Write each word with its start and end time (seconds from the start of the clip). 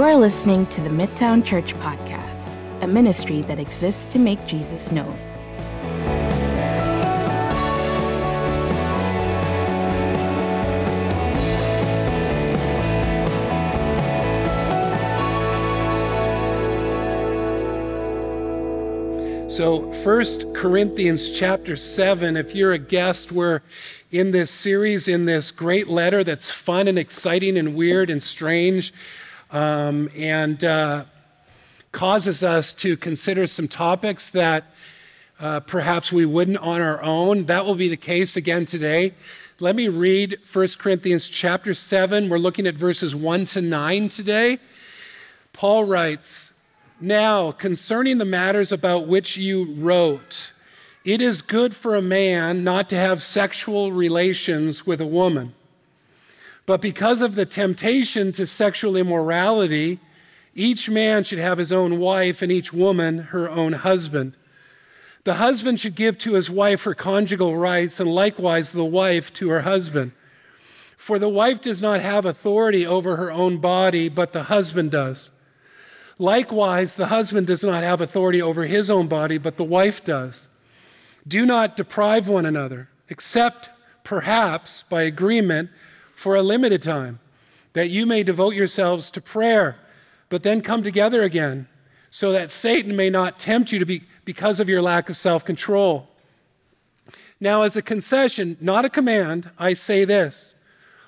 You 0.00 0.06
are 0.06 0.16
listening 0.16 0.64
to 0.68 0.80
the 0.80 0.88
Midtown 0.88 1.44
Church 1.44 1.74
Podcast, 1.74 2.56
a 2.80 2.86
ministry 2.86 3.42
that 3.42 3.58
exists 3.58 4.06
to 4.06 4.18
make 4.18 4.42
Jesus 4.46 4.90
known. 4.90 5.14
So, 19.50 19.92
First 20.02 20.46
Corinthians 20.54 21.38
chapter 21.38 21.76
7, 21.76 22.38
if 22.38 22.54
you're 22.54 22.72
a 22.72 22.78
guest, 22.78 23.32
we're 23.32 23.60
in 24.10 24.30
this 24.30 24.50
series, 24.50 25.08
in 25.08 25.26
this 25.26 25.50
great 25.50 25.88
letter 25.88 26.24
that's 26.24 26.50
fun 26.50 26.88
and 26.88 26.98
exciting 26.98 27.58
and 27.58 27.74
weird 27.74 28.08
and 28.08 28.22
strange, 28.22 28.94
um, 29.52 30.10
and 30.16 30.62
uh, 30.64 31.04
causes 31.92 32.42
us 32.42 32.72
to 32.74 32.96
consider 32.96 33.46
some 33.46 33.68
topics 33.68 34.30
that 34.30 34.64
uh, 35.40 35.60
perhaps 35.60 36.12
we 36.12 36.26
wouldn't 36.26 36.58
on 36.58 36.80
our 36.80 37.02
own. 37.02 37.46
That 37.46 37.64
will 37.64 37.74
be 37.74 37.88
the 37.88 37.96
case 37.96 38.36
again 38.36 38.66
today. 38.66 39.14
Let 39.58 39.76
me 39.76 39.88
read 39.88 40.38
1 40.50 40.68
Corinthians 40.78 41.28
chapter 41.28 41.74
7. 41.74 42.28
We're 42.28 42.38
looking 42.38 42.66
at 42.66 42.74
verses 42.74 43.14
1 43.14 43.46
to 43.46 43.60
9 43.60 44.08
today. 44.08 44.58
Paul 45.52 45.84
writes, 45.84 46.52
now, 47.00 47.52
concerning 47.52 48.18
the 48.18 48.26
matters 48.26 48.72
about 48.72 49.06
which 49.06 49.38
you 49.38 49.72
wrote, 49.74 50.52
it 51.02 51.22
is 51.22 51.40
good 51.40 51.74
for 51.74 51.96
a 51.96 52.02
man 52.02 52.62
not 52.62 52.90
to 52.90 52.96
have 52.96 53.22
sexual 53.22 53.90
relations 53.90 54.86
with 54.86 55.00
a 55.00 55.06
woman. 55.06 55.54
But 56.70 56.80
because 56.80 57.20
of 57.20 57.34
the 57.34 57.46
temptation 57.46 58.30
to 58.30 58.46
sexual 58.46 58.94
immorality, 58.96 59.98
each 60.54 60.88
man 60.88 61.24
should 61.24 61.40
have 61.40 61.58
his 61.58 61.72
own 61.72 61.98
wife 61.98 62.42
and 62.42 62.52
each 62.52 62.72
woman 62.72 63.18
her 63.18 63.50
own 63.50 63.72
husband. 63.72 64.36
The 65.24 65.34
husband 65.34 65.80
should 65.80 65.96
give 65.96 66.16
to 66.18 66.34
his 66.34 66.48
wife 66.48 66.84
her 66.84 66.94
conjugal 66.94 67.56
rights, 67.56 67.98
and 67.98 68.08
likewise 68.08 68.70
the 68.70 68.84
wife 68.84 69.32
to 69.32 69.48
her 69.50 69.62
husband. 69.62 70.12
For 70.96 71.18
the 71.18 71.28
wife 71.28 71.60
does 71.60 71.82
not 71.82 72.02
have 72.02 72.24
authority 72.24 72.86
over 72.86 73.16
her 73.16 73.32
own 73.32 73.58
body, 73.58 74.08
but 74.08 74.32
the 74.32 74.44
husband 74.44 74.92
does. 74.92 75.30
Likewise, 76.20 76.94
the 76.94 77.08
husband 77.08 77.48
does 77.48 77.64
not 77.64 77.82
have 77.82 78.00
authority 78.00 78.40
over 78.40 78.66
his 78.66 78.88
own 78.88 79.08
body, 79.08 79.38
but 79.38 79.56
the 79.56 79.64
wife 79.64 80.04
does. 80.04 80.46
Do 81.26 81.44
not 81.44 81.76
deprive 81.76 82.28
one 82.28 82.46
another, 82.46 82.90
except 83.08 83.70
perhaps 84.04 84.84
by 84.84 85.02
agreement 85.02 85.70
for 86.20 86.36
a 86.36 86.42
limited 86.42 86.82
time, 86.82 87.18
that 87.72 87.88
you 87.88 88.04
may 88.04 88.22
devote 88.22 88.54
yourselves 88.54 89.10
to 89.10 89.22
prayer, 89.22 89.78
but 90.28 90.42
then 90.42 90.60
come 90.60 90.82
together 90.82 91.22
again, 91.22 91.66
so 92.10 92.30
that 92.30 92.50
Satan 92.50 92.94
may 92.94 93.08
not 93.08 93.38
tempt 93.38 93.72
you 93.72 93.78
to 93.78 93.86
be 93.86 94.02
because 94.26 94.60
of 94.60 94.68
your 94.68 94.82
lack 94.82 95.08
of 95.08 95.16
self 95.16 95.46
control. 95.46 96.10
Now, 97.40 97.62
as 97.62 97.74
a 97.74 97.80
concession, 97.80 98.58
not 98.60 98.84
a 98.84 98.90
command, 98.90 99.50
I 99.58 99.72
say 99.72 100.04
this 100.04 100.54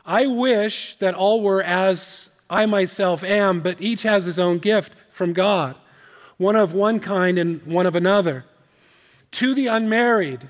I 0.06 0.26
wish 0.26 0.94
that 0.96 1.14
all 1.14 1.42
were 1.42 1.62
as 1.62 2.30
I 2.48 2.64
myself 2.64 3.22
am, 3.22 3.60
but 3.60 3.82
each 3.82 4.04
has 4.04 4.24
his 4.24 4.38
own 4.38 4.60
gift 4.60 4.94
from 5.10 5.34
God, 5.34 5.76
one 6.38 6.56
of 6.56 6.72
one 6.72 7.00
kind 7.00 7.38
and 7.38 7.62
one 7.66 7.84
of 7.84 7.94
another. 7.94 8.46
To 9.32 9.52
the 9.52 9.66
unmarried 9.66 10.48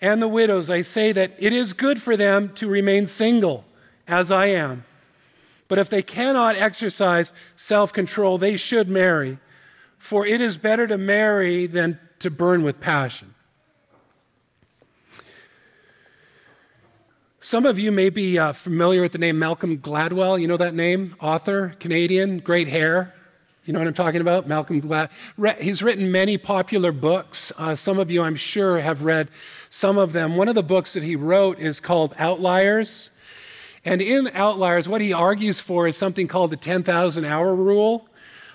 and 0.00 0.22
the 0.22 0.28
widows, 0.28 0.70
I 0.70 0.80
say 0.80 1.12
that 1.12 1.32
it 1.38 1.52
is 1.52 1.74
good 1.74 2.00
for 2.00 2.16
them 2.16 2.54
to 2.54 2.68
remain 2.68 3.06
single, 3.06 3.66
as 4.08 4.30
I 4.30 4.46
am. 4.46 4.84
But 5.68 5.78
if 5.78 5.90
they 5.90 6.02
cannot 6.02 6.56
exercise 6.56 7.32
self 7.56 7.92
control, 7.92 8.38
they 8.38 8.56
should 8.56 8.88
marry, 8.88 9.38
for 9.98 10.26
it 10.26 10.40
is 10.40 10.56
better 10.56 10.86
to 10.86 10.96
marry 10.96 11.66
than 11.66 12.00
to 12.20 12.30
burn 12.30 12.62
with 12.62 12.80
passion. 12.80 13.34
Some 17.40 17.64
of 17.64 17.78
you 17.78 17.92
may 17.92 18.10
be 18.10 18.38
uh, 18.38 18.52
familiar 18.52 19.00
with 19.00 19.12
the 19.12 19.18
name 19.18 19.38
Malcolm 19.38 19.78
Gladwell. 19.78 20.40
You 20.40 20.46
know 20.46 20.56
that 20.56 20.74
name? 20.74 21.16
Author, 21.20 21.76
Canadian, 21.80 22.40
great 22.40 22.68
hair. 22.68 23.14
You 23.64 23.72
know 23.72 23.80
what 23.80 23.88
I'm 23.88 23.94
talking 23.94 24.20
about? 24.22 24.46
Malcolm 24.46 24.80
Glad. 24.80 25.10
He's 25.60 25.82
written 25.82 26.10
many 26.10 26.38
popular 26.38 26.90
books. 26.90 27.52
Uh, 27.58 27.76
some 27.76 27.98
of 27.98 28.10
you, 28.10 28.22
I'm 28.22 28.36
sure, 28.36 28.80
have 28.80 29.02
read 29.02 29.28
some 29.68 29.98
of 29.98 30.14
them. 30.14 30.36
One 30.36 30.48
of 30.48 30.54
the 30.54 30.62
books 30.62 30.94
that 30.94 31.02
he 31.02 31.16
wrote 31.16 31.58
is 31.58 31.78
called 31.78 32.14
Outliers. 32.18 33.10
And 33.84 34.02
in 34.02 34.28
Outliers, 34.34 34.88
what 34.88 35.00
he 35.00 35.12
argues 35.12 35.60
for 35.60 35.86
is 35.86 35.96
something 35.96 36.26
called 36.26 36.50
the 36.50 36.56
10,000 36.56 37.24
hour 37.24 37.54
rule. 37.54 38.08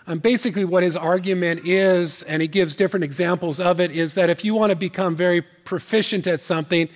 Um, 0.06 0.20
basically, 0.20 0.66
what 0.66 0.84
his 0.84 0.98
argument 0.98 1.62
is, 1.64 2.24
and 2.24 2.42
he 2.42 2.48
gives 2.48 2.76
different 2.76 3.06
examples 3.06 3.60
of 3.60 3.80
it, 3.80 3.92
is 3.92 4.16
that 4.16 4.30
if 4.30 4.44
you 4.44 4.54
want 4.54 4.72
to 4.72 4.76
become 4.76 5.16
very 5.16 5.42
proficient 5.42 6.28
at 6.28 6.42
something, 6.42 6.90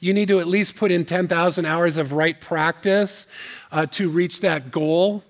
you 0.00 0.14
need 0.14 0.28
to 0.28 0.40
at 0.40 0.46
least 0.46 0.76
put 0.76 0.90
in 0.90 1.04
10,000 1.04 1.66
hours 1.66 1.96
of 1.96 2.12
right 2.12 2.40
practice 2.40 3.26
uh, 3.70 3.86
to 3.86 4.08
reach 4.08 4.40
that 4.40 4.70
goal. 4.70 5.22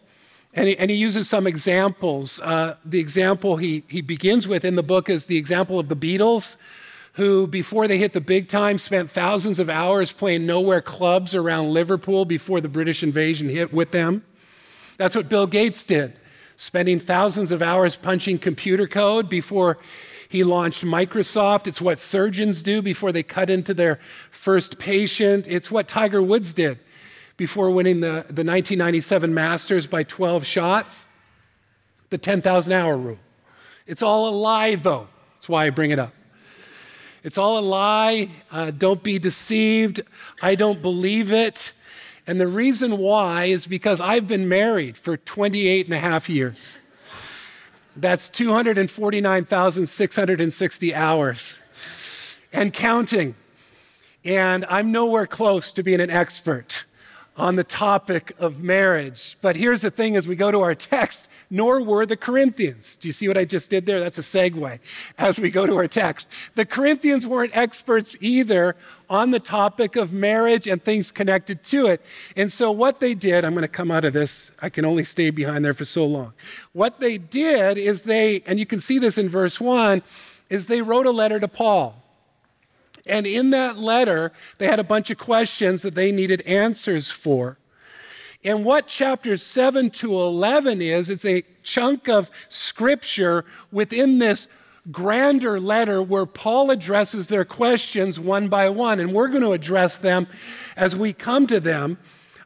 And 0.55 0.69
he, 0.69 0.79
and 0.79 0.91
he 0.91 0.97
uses 0.97 1.29
some 1.29 1.47
examples. 1.49 2.39
Uh, 2.39 2.77
the 2.85 3.01
example 3.01 3.57
he, 3.57 3.83
he 3.89 4.01
begins 4.01 4.47
with 4.47 4.65
in 4.65 4.77
the 4.77 4.83
book 4.83 5.09
is 5.09 5.27
the 5.27 5.37
example 5.37 5.81
of 5.81 5.89
the 5.89 5.97
Beatles, 5.97 6.57
who, 7.15 7.47
before 7.47 7.87
they 7.87 7.99
hit 7.99 8.13
the 8.13 8.21
big 8.21 8.49
time, 8.49 8.79
spent 8.79 9.11
thousands 9.11 9.61
of 9.61 9.71
hours 9.71 10.13
playing 10.13 10.47
nowhere 10.47 10.81
clubs 10.81 11.35
around 11.35 11.73
Liverpool 11.73 12.25
before 12.25 12.61
the 12.61 12.69
British 12.69 13.03
invasion 13.03 13.49
hit 13.49 13.73
with 13.73 13.93
them. 13.93 14.25
That's 14.97 15.15
what 15.15 15.29
Bill 15.29 15.47
Gates 15.47 15.85
did, 15.85 16.19
spending 16.57 16.99
thousands 16.99 17.53
of 17.53 17.63
hours 17.63 17.97
punching 17.97 18.39
computer 18.39 18.89
code 18.89 19.29
before 19.29 19.79
he 20.29 20.43
launched 20.43 20.85
Microsoft. 20.85 21.69
It's 21.69 21.81
what 21.81 22.01
surgeons 22.01 22.63
do 22.63 22.83
before 22.83 23.13
they 23.13 23.23
cut 23.23 23.49
into 23.49 23.75
their 23.75 24.01
first 24.31 24.81
patient. 24.81 25.47
It's 25.49 25.71
what 25.71 25.87
Tiger 25.87 26.21
Woods 26.21 26.53
did 26.53 26.81
before 27.37 27.71
winning 27.71 28.01
the, 28.01 28.27
the 28.27 28.43
1997 28.43 29.33
Masters 29.33 29.87
by 29.87 30.03
12 30.03 30.45
shots? 30.45 31.07
The 32.11 32.19
10,000 32.19 32.73
hour 32.73 32.97
rule. 32.97 33.19
It's 33.87 34.03
all 34.03 34.29
a 34.29 34.35
lie, 34.35 34.75
though. 34.75 35.09
That's 35.35 35.49
why 35.49 35.67
I 35.67 35.71
bring 35.71 35.93
it 35.93 35.99
up. 36.01 36.13
It's 37.25 37.37
all 37.39 37.59
a 37.59 37.65
lie. 37.65 38.29
Uh, 38.53 38.71
don't 38.71 39.03
be 39.03 39.19
deceived. 39.19 40.03
I 40.43 40.57
don't 40.57 40.83
believe 40.83 41.33
it. 41.33 41.73
And 42.27 42.39
the 42.39 42.47
reason 42.47 42.99
why 42.99 43.45
is 43.45 43.67
because 43.67 43.99
I've 43.99 44.27
been 44.27 44.47
married 44.47 44.99
for 44.99 45.17
28 45.17 45.87
and 45.87 45.95
a 45.95 45.99
half 45.99 46.29
years. 46.29 46.79
That's 47.97 48.29
249,660 48.29 50.95
hours 50.95 51.61
and 52.53 52.75
counting. 52.75 53.37
And 54.23 54.67
I'm 54.67 54.93
nowhere 54.93 55.27
close 55.27 55.73
to 55.73 55.83
being 55.83 56.01
an 56.01 56.11
expert 56.11 56.85
on 57.37 57.57
the 57.57 57.65
topic 57.65 58.33
of 58.39 58.61
marriage. 58.61 59.37
But 59.41 59.57
here's 59.57 59.83
the 59.83 59.91
thing 59.91 60.17
as 60.17 60.29
we 60.29 60.37
go 60.37 60.53
to 60.53 60.61
our 60.61 60.75
text, 60.75 61.29
nor 61.51 61.83
were 61.83 62.07
the 62.07 62.17
Corinthians. 62.17 62.97
Do 62.97 63.09
you 63.09 63.13
see 63.13 63.27
what 63.27 63.37
I 63.37 63.45
just 63.45 63.71
did 63.71 63.87
there? 63.87 63.99
That's 63.99 64.19
a 64.19 64.23
segue 64.23 64.79
as 65.19 65.41
we 65.41 65.51
go 65.51 65.67
to 65.67 65.75
our 65.77 65.89
text. 65.89 66.29
The 66.55 66.65
Corinthians 66.65 67.27
weren't 67.27 67.57
experts 67.57 68.17
either 68.21 68.77
on 69.11 69.33
the 69.33 69.41
topic 69.41 69.97
of 69.97 70.13
marriage 70.13 70.67
and 70.67 70.83
things 70.83 71.11
connected 71.11 71.63
to 71.65 71.87
it. 71.87 72.05
And 72.37 72.53
so 72.53 72.71
what 72.71 73.01
they 73.01 73.15
did, 73.15 73.45
I'm 73.45 73.53
going 73.53 73.63
to 73.63 73.69
come 73.69 73.91
out 73.91 74.05
of 74.05 74.13
this, 74.13 74.53
I 74.61 74.69
can 74.69 74.85
only 74.85 75.05
stay 75.05 75.31
behind 75.31 75.65
there 75.65 75.75
for 75.75 75.85
so 75.85 76.07
long. 76.07 76.35
What 76.73 77.01
they 77.01 77.19
did 77.19 77.79
is 77.79 78.05
they, 78.05 78.43
and 78.47 78.59
you 78.59 78.67
can 78.67 78.81
see 78.81 78.99
this 78.99 79.19
in 79.19 79.29
verse 79.29 79.61
1, 79.61 80.03
is 80.51 80.69
they 80.69 80.83
wrote 80.83 81.07
a 81.07 81.11
letter 81.11 81.41
to 81.41 81.49
Paul. 81.49 82.04
And 83.07 83.27
in 83.27 83.51
that 83.51 83.79
letter, 83.79 84.33
they 84.59 84.67
had 84.67 84.81
a 84.81 84.85
bunch 84.85 85.11
of 85.11 85.19
questions 85.19 85.83
that 85.83 85.95
they 85.95 86.11
needed 86.11 86.41
answers 86.43 87.11
for. 87.11 87.59
And 88.45 88.65
what 88.65 88.87
chapters 88.87 89.43
7 89.43 89.91
to 89.91 90.15
11 90.15 90.83
is, 90.83 91.09
it's 91.09 91.25
a 91.25 91.45
chunk 91.63 92.09
of 92.09 92.31
scripture 92.49 93.45
within 93.73 94.19
this 94.19 94.49
grander 94.91 95.59
letter 95.59 96.03
where 96.03 96.27
Paul 96.27 96.71
addresses 96.71 97.29
their 97.29 97.47
questions 97.47 98.21
one 98.21 98.49
by 98.49 98.69
one. 98.69 99.01
And 99.01 99.13
we're 99.15 99.29
going 99.29 99.43
to 99.43 99.53
address 99.53 99.97
them 99.97 100.27
as 100.77 100.95
we 100.95 101.15
come 101.15 101.47
to 101.47 101.59
them. 101.59 101.99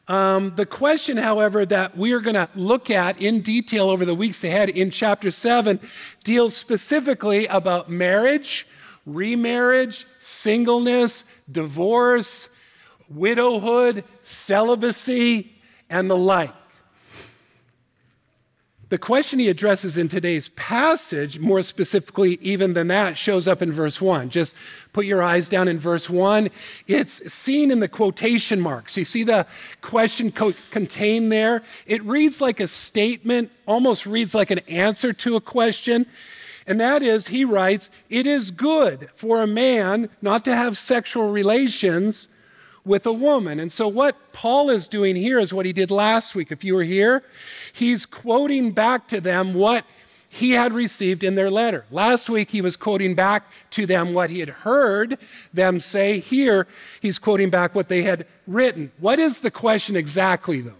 Um, 0.07 0.55
the 0.55 0.65
question, 0.65 1.17
however, 1.17 1.65
that 1.65 1.97
we 1.97 2.13
are 2.13 2.21
going 2.21 2.35
to 2.35 2.49
look 2.55 2.89
at 2.89 3.21
in 3.21 3.41
detail 3.41 3.89
over 3.89 4.05
the 4.05 4.15
weeks 4.15 4.43
ahead 4.43 4.69
in 4.69 4.89
chapter 4.89 5.29
7 5.29 5.79
deals 6.23 6.55
specifically 6.55 7.45
about 7.47 7.89
marriage 7.89 8.65
remarriage, 9.13 10.05
singleness, 10.19 11.23
divorce, 11.51 12.49
widowhood, 13.09 14.03
celibacy, 14.23 15.51
and 15.89 16.09
the 16.09 16.17
like. 16.17 16.53
The 18.89 18.97
question 18.97 19.37
he 19.37 19.49
addresses 19.49 19.99
in 19.99 20.07
today's 20.07 20.49
passage, 20.49 21.39
more 21.39 21.61
specifically, 21.61 22.39
even 22.41 22.73
than 22.73 22.87
that, 22.87 23.19
shows 23.19 23.47
up 23.47 23.61
in 23.61 23.71
verse 23.71 24.01
1. 24.01 24.31
Just 24.31 24.55
put 24.93 25.05
your 25.05 25.21
eyes 25.21 25.47
down 25.47 25.67
in 25.67 25.77
verse 25.77 26.09
1. 26.09 26.49
It's 26.87 27.31
seen 27.31 27.69
in 27.69 27.81
the 27.81 27.87
quotation 27.87 28.59
marks. 28.59 28.97
You 28.97 29.05
see 29.05 29.23
the 29.23 29.45
question 29.81 30.31
co- 30.31 30.55
contained 30.71 31.31
there? 31.31 31.61
It 31.85 32.03
reads 32.03 32.41
like 32.41 32.59
a 32.59 32.67
statement, 32.67 33.51
almost 33.67 34.07
reads 34.07 34.33
like 34.33 34.49
an 34.49 34.59
answer 34.67 35.13
to 35.13 35.35
a 35.35 35.41
question. 35.41 36.07
And 36.69 36.79
that 36.79 37.01
is, 37.01 37.29
he 37.29 37.43
writes, 37.43 37.89
It 38.11 38.27
is 38.27 38.51
good 38.51 39.09
for 39.15 39.41
a 39.41 39.47
man 39.47 40.07
not 40.21 40.45
to 40.45 40.55
have 40.55 40.77
sexual 40.77 41.31
relations 41.31 42.27
with 42.85 43.07
a 43.07 43.11
woman. 43.11 43.59
And 43.59 43.71
so, 43.71 43.87
what 43.87 44.33
Paul 44.33 44.69
is 44.69 44.87
doing 44.87 45.15
here 45.15 45.39
is 45.39 45.51
what 45.51 45.65
he 45.65 45.73
did 45.73 45.89
last 45.89 46.35
week. 46.35 46.51
If 46.51 46.63
you 46.63 46.75
were 46.75 46.83
here, 46.83 47.23
he's 47.73 48.05
quoting 48.05 48.71
back 48.71 49.07
to 49.07 49.19
them 49.19 49.55
what 49.55 49.83
he 50.29 50.51
had 50.51 50.71
received 50.71 51.23
in 51.23 51.33
their 51.33 51.49
letter. 51.49 51.85
Last 51.89 52.29
week, 52.29 52.51
he 52.51 52.61
was 52.61 52.77
quoting 52.77 53.15
back 53.15 53.51
to 53.71 53.87
them 53.87 54.13
what 54.13 54.29
he 54.29 54.39
had 54.39 54.49
heard 54.49 55.17
them 55.51 55.79
say. 55.79 56.19
Here, 56.19 56.67
he's 57.01 57.17
quoting 57.17 57.49
back 57.49 57.73
what 57.73 57.87
they 57.87 58.03
had 58.03 58.27
written. 58.45 58.91
What 58.99 59.17
is 59.17 59.39
the 59.39 59.49
question 59.49 59.95
exactly, 59.95 60.61
though? 60.61 60.73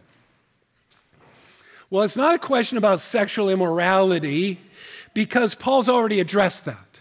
Well, 1.90 2.04
it's 2.04 2.16
not 2.16 2.36
a 2.36 2.40
question 2.40 2.78
about 2.78 3.02
sexual 3.02 3.50
immorality 3.50 4.60
because 5.14 5.56
Paul's 5.56 5.90
already 5.90 6.20
addressed 6.20 6.66
that. 6.66 7.00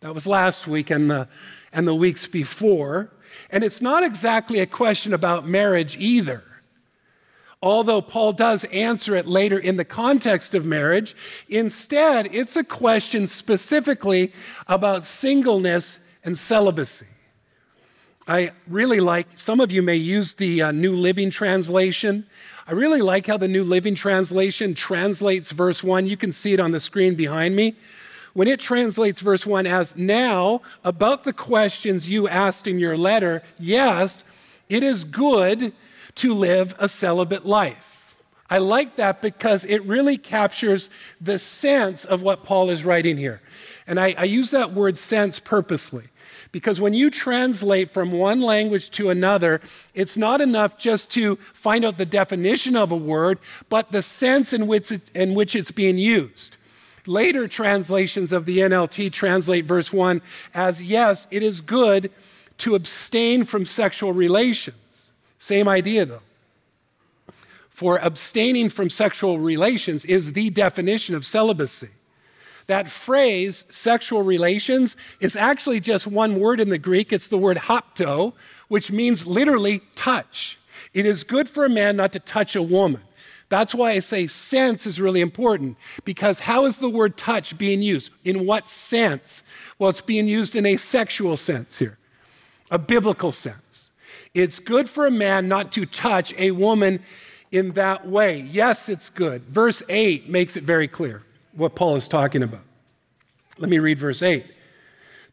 That 0.00 0.14
was 0.14 0.26
last 0.26 0.66
week 0.66 0.90
and 0.90 1.10
the, 1.10 1.28
and 1.72 1.86
the 1.86 1.94
weeks 1.94 2.26
before. 2.26 3.10
And 3.50 3.64
it's 3.64 3.80
not 3.80 4.02
exactly 4.02 4.60
a 4.60 4.66
question 4.66 5.14
about 5.14 5.46
marriage 5.46 5.96
either. 5.96 6.42
Although 7.62 8.02
Paul 8.02 8.34
does 8.34 8.64
answer 8.66 9.16
it 9.16 9.26
later 9.26 9.58
in 9.58 9.78
the 9.78 9.86
context 9.86 10.54
of 10.54 10.66
marriage, 10.66 11.16
instead, 11.48 12.28
it's 12.34 12.56
a 12.56 12.64
question 12.64 13.26
specifically 13.26 14.34
about 14.68 15.04
singleness 15.04 15.98
and 16.22 16.36
celibacy. 16.36 17.06
I 18.28 18.52
really 18.66 19.00
like, 19.00 19.38
some 19.38 19.60
of 19.60 19.72
you 19.72 19.82
may 19.82 19.96
use 19.96 20.34
the 20.34 20.62
uh, 20.62 20.72
New 20.72 20.94
Living 20.94 21.30
Translation. 21.30 22.26
I 22.66 22.72
really 22.72 23.02
like 23.02 23.26
how 23.26 23.36
the 23.36 23.48
New 23.48 23.64
Living 23.64 23.94
Translation 23.94 24.74
translates 24.74 25.50
verse 25.50 25.82
1. 25.82 26.06
You 26.06 26.16
can 26.16 26.32
see 26.32 26.54
it 26.54 26.60
on 26.60 26.70
the 26.70 26.80
screen 26.80 27.14
behind 27.14 27.54
me 27.54 27.76
when 28.34 28.48
it 28.48 28.60
translates 28.60 29.20
verse 29.20 29.46
1 29.46 29.66
as 29.66 29.96
now, 29.96 30.60
about 30.82 31.24
the 31.24 31.32
questions 31.32 32.08
you 32.08 32.28
asked 32.28 32.66
in 32.66 32.78
your 32.78 32.96
letter, 32.96 33.42
yes, 33.58 34.24
it 34.68 34.82
is 34.82 35.04
good 35.04 35.72
to 36.16 36.34
live 36.34 36.74
a 36.78 36.88
celibate 36.88 37.46
life. 37.46 38.16
I 38.50 38.58
like 38.58 38.96
that 38.96 39.22
because 39.22 39.64
it 39.64 39.82
really 39.84 40.16
captures 40.18 40.90
the 41.20 41.38
sense 41.38 42.04
of 42.04 42.22
what 42.22 42.44
Paul 42.44 42.70
is 42.70 42.84
writing 42.84 43.16
here. 43.16 43.40
And 43.86 43.98
I, 43.98 44.14
I 44.18 44.24
use 44.24 44.50
that 44.50 44.72
word 44.72 44.98
sense 44.98 45.38
purposely 45.38 46.08
because 46.54 46.80
when 46.80 46.94
you 46.94 47.10
translate 47.10 47.90
from 47.90 48.12
one 48.12 48.40
language 48.40 48.88
to 48.92 49.10
another, 49.10 49.60
it's 49.92 50.16
not 50.16 50.40
enough 50.40 50.78
just 50.78 51.10
to 51.10 51.34
find 51.52 51.84
out 51.84 51.98
the 51.98 52.06
definition 52.06 52.76
of 52.76 52.92
a 52.92 52.96
word, 52.96 53.40
but 53.68 53.90
the 53.90 54.00
sense 54.00 54.52
in 54.52 54.68
which, 54.68 54.92
it, 54.92 55.00
in 55.16 55.34
which 55.34 55.56
it's 55.56 55.72
being 55.72 55.98
used. 55.98 56.56
Later 57.06 57.48
translations 57.48 58.30
of 58.30 58.46
the 58.46 58.58
NLT 58.58 59.10
translate 59.10 59.64
verse 59.64 59.92
1 59.92 60.22
as 60.54 60.80
yes, 60.80 61.26
it 61.32 61.42
is 61.42 61.60
good 61.60 62.12
to 62.58 62.76
abstain 62.76 63.44
from 63.44 63.66
sexual 63.66 64.12
relations. 64.12 65.10
Same 65.40 65.66
idea 65.66 66.04
though. 66.04 66.22
For 67.68 67.98
abstaining 67.98 68.68
from 68.68 68.90
sexual 68.90 69.40
relations 69.40 70.04
is 70.04 70.34
the 70.34 70.50
definition 70.50 71.16
of 71.16 71.26
celibacy. 71.26 71.88
That 72.66 72.88
phrase, 72.88 73.66
sexual 73.68 74.22
relations, 74.22 74.96
is 75.20 75.36
actually 75.36 75.80
just 75.80 76.06
one 76.06 76.40
word 76.40 76.60
in 76.60 76.70
the 76.70 76.78
Greek. 76.78 77.12
It's 77.12 77.28
the 77.28 77.38
word 77.38 77.56
hapto, 77.58 78.32
which 78.68 78.90
means 78.90 79.26
literally 79.26 79.82
touch. 79.94 80.58
It 80.94 81.04
is 81.04 81.24
good 81.24 81.48
for 81.48 81.64
a 81.64 81.70
man 81.70 81.96
not 81.96 82.12
to 82.12 82.20
touch 82.20 82.56
a 82.56 82.62
woman. 82.62 83.02
That's 83.50 83.74
why 83.74 83.90
I 83.90 84.00
say 84.00 84.26
sense 84.26 84.86
is 84.86 85.00
really 85.00 85.20
important 85.20 85.76
because 86.04 86.40
how 86.40 86.64
is 86.64 86.78
the 86.78 86.88
word 86.88 87.16
touch 87.16 87.58
being 87.58 87.82
used? 87.82 88.10
In 88.24 88.46
what 88.46 88.66
sense? 88.66 89.42
Well, 89.78 89.90
it's 89.90 90.00
being 90.00 90.26
used 90.26 90.56
in 90.56 90.64
a 90.64 90.76
sexual 90.76 91.36
sense 91.36 91.78
here, 91.78 91.98
a 92.70 92.78
biblical 92.78 93.32
sense. 93.32 93.90
It's 94.32 94.58
good 94.58 94.88
for 94.88 95.06
a 95.06 95.10
man 95.10 95.46
not 95.46 95.70
to 95.72 95.84
touch 95.84 96.34
a 96.38 96.52
woman 96.52 97.00
in 97.52 97.72
that 97.72 98.08
way. 98.08 98.40
Yes, 98.40 98.88
it's 98.88 99.10
good. 99.10 99.42
Verse 99.42 99.82
8 99.88 100.28
makes 100.28 100.56
it 100.56 100.64
very 100.64 100.88
clear 100.88 101.22
what 101.56 101.74
Paul 101.74 101.96
is 101.96 102.08
talking 102.08 102.42
about. 102.42 102.64
Let 103.58 103.70
me 103.70 103.78
read 103.78 103.98
verse 103.98 104.22
8. 104.22 104.46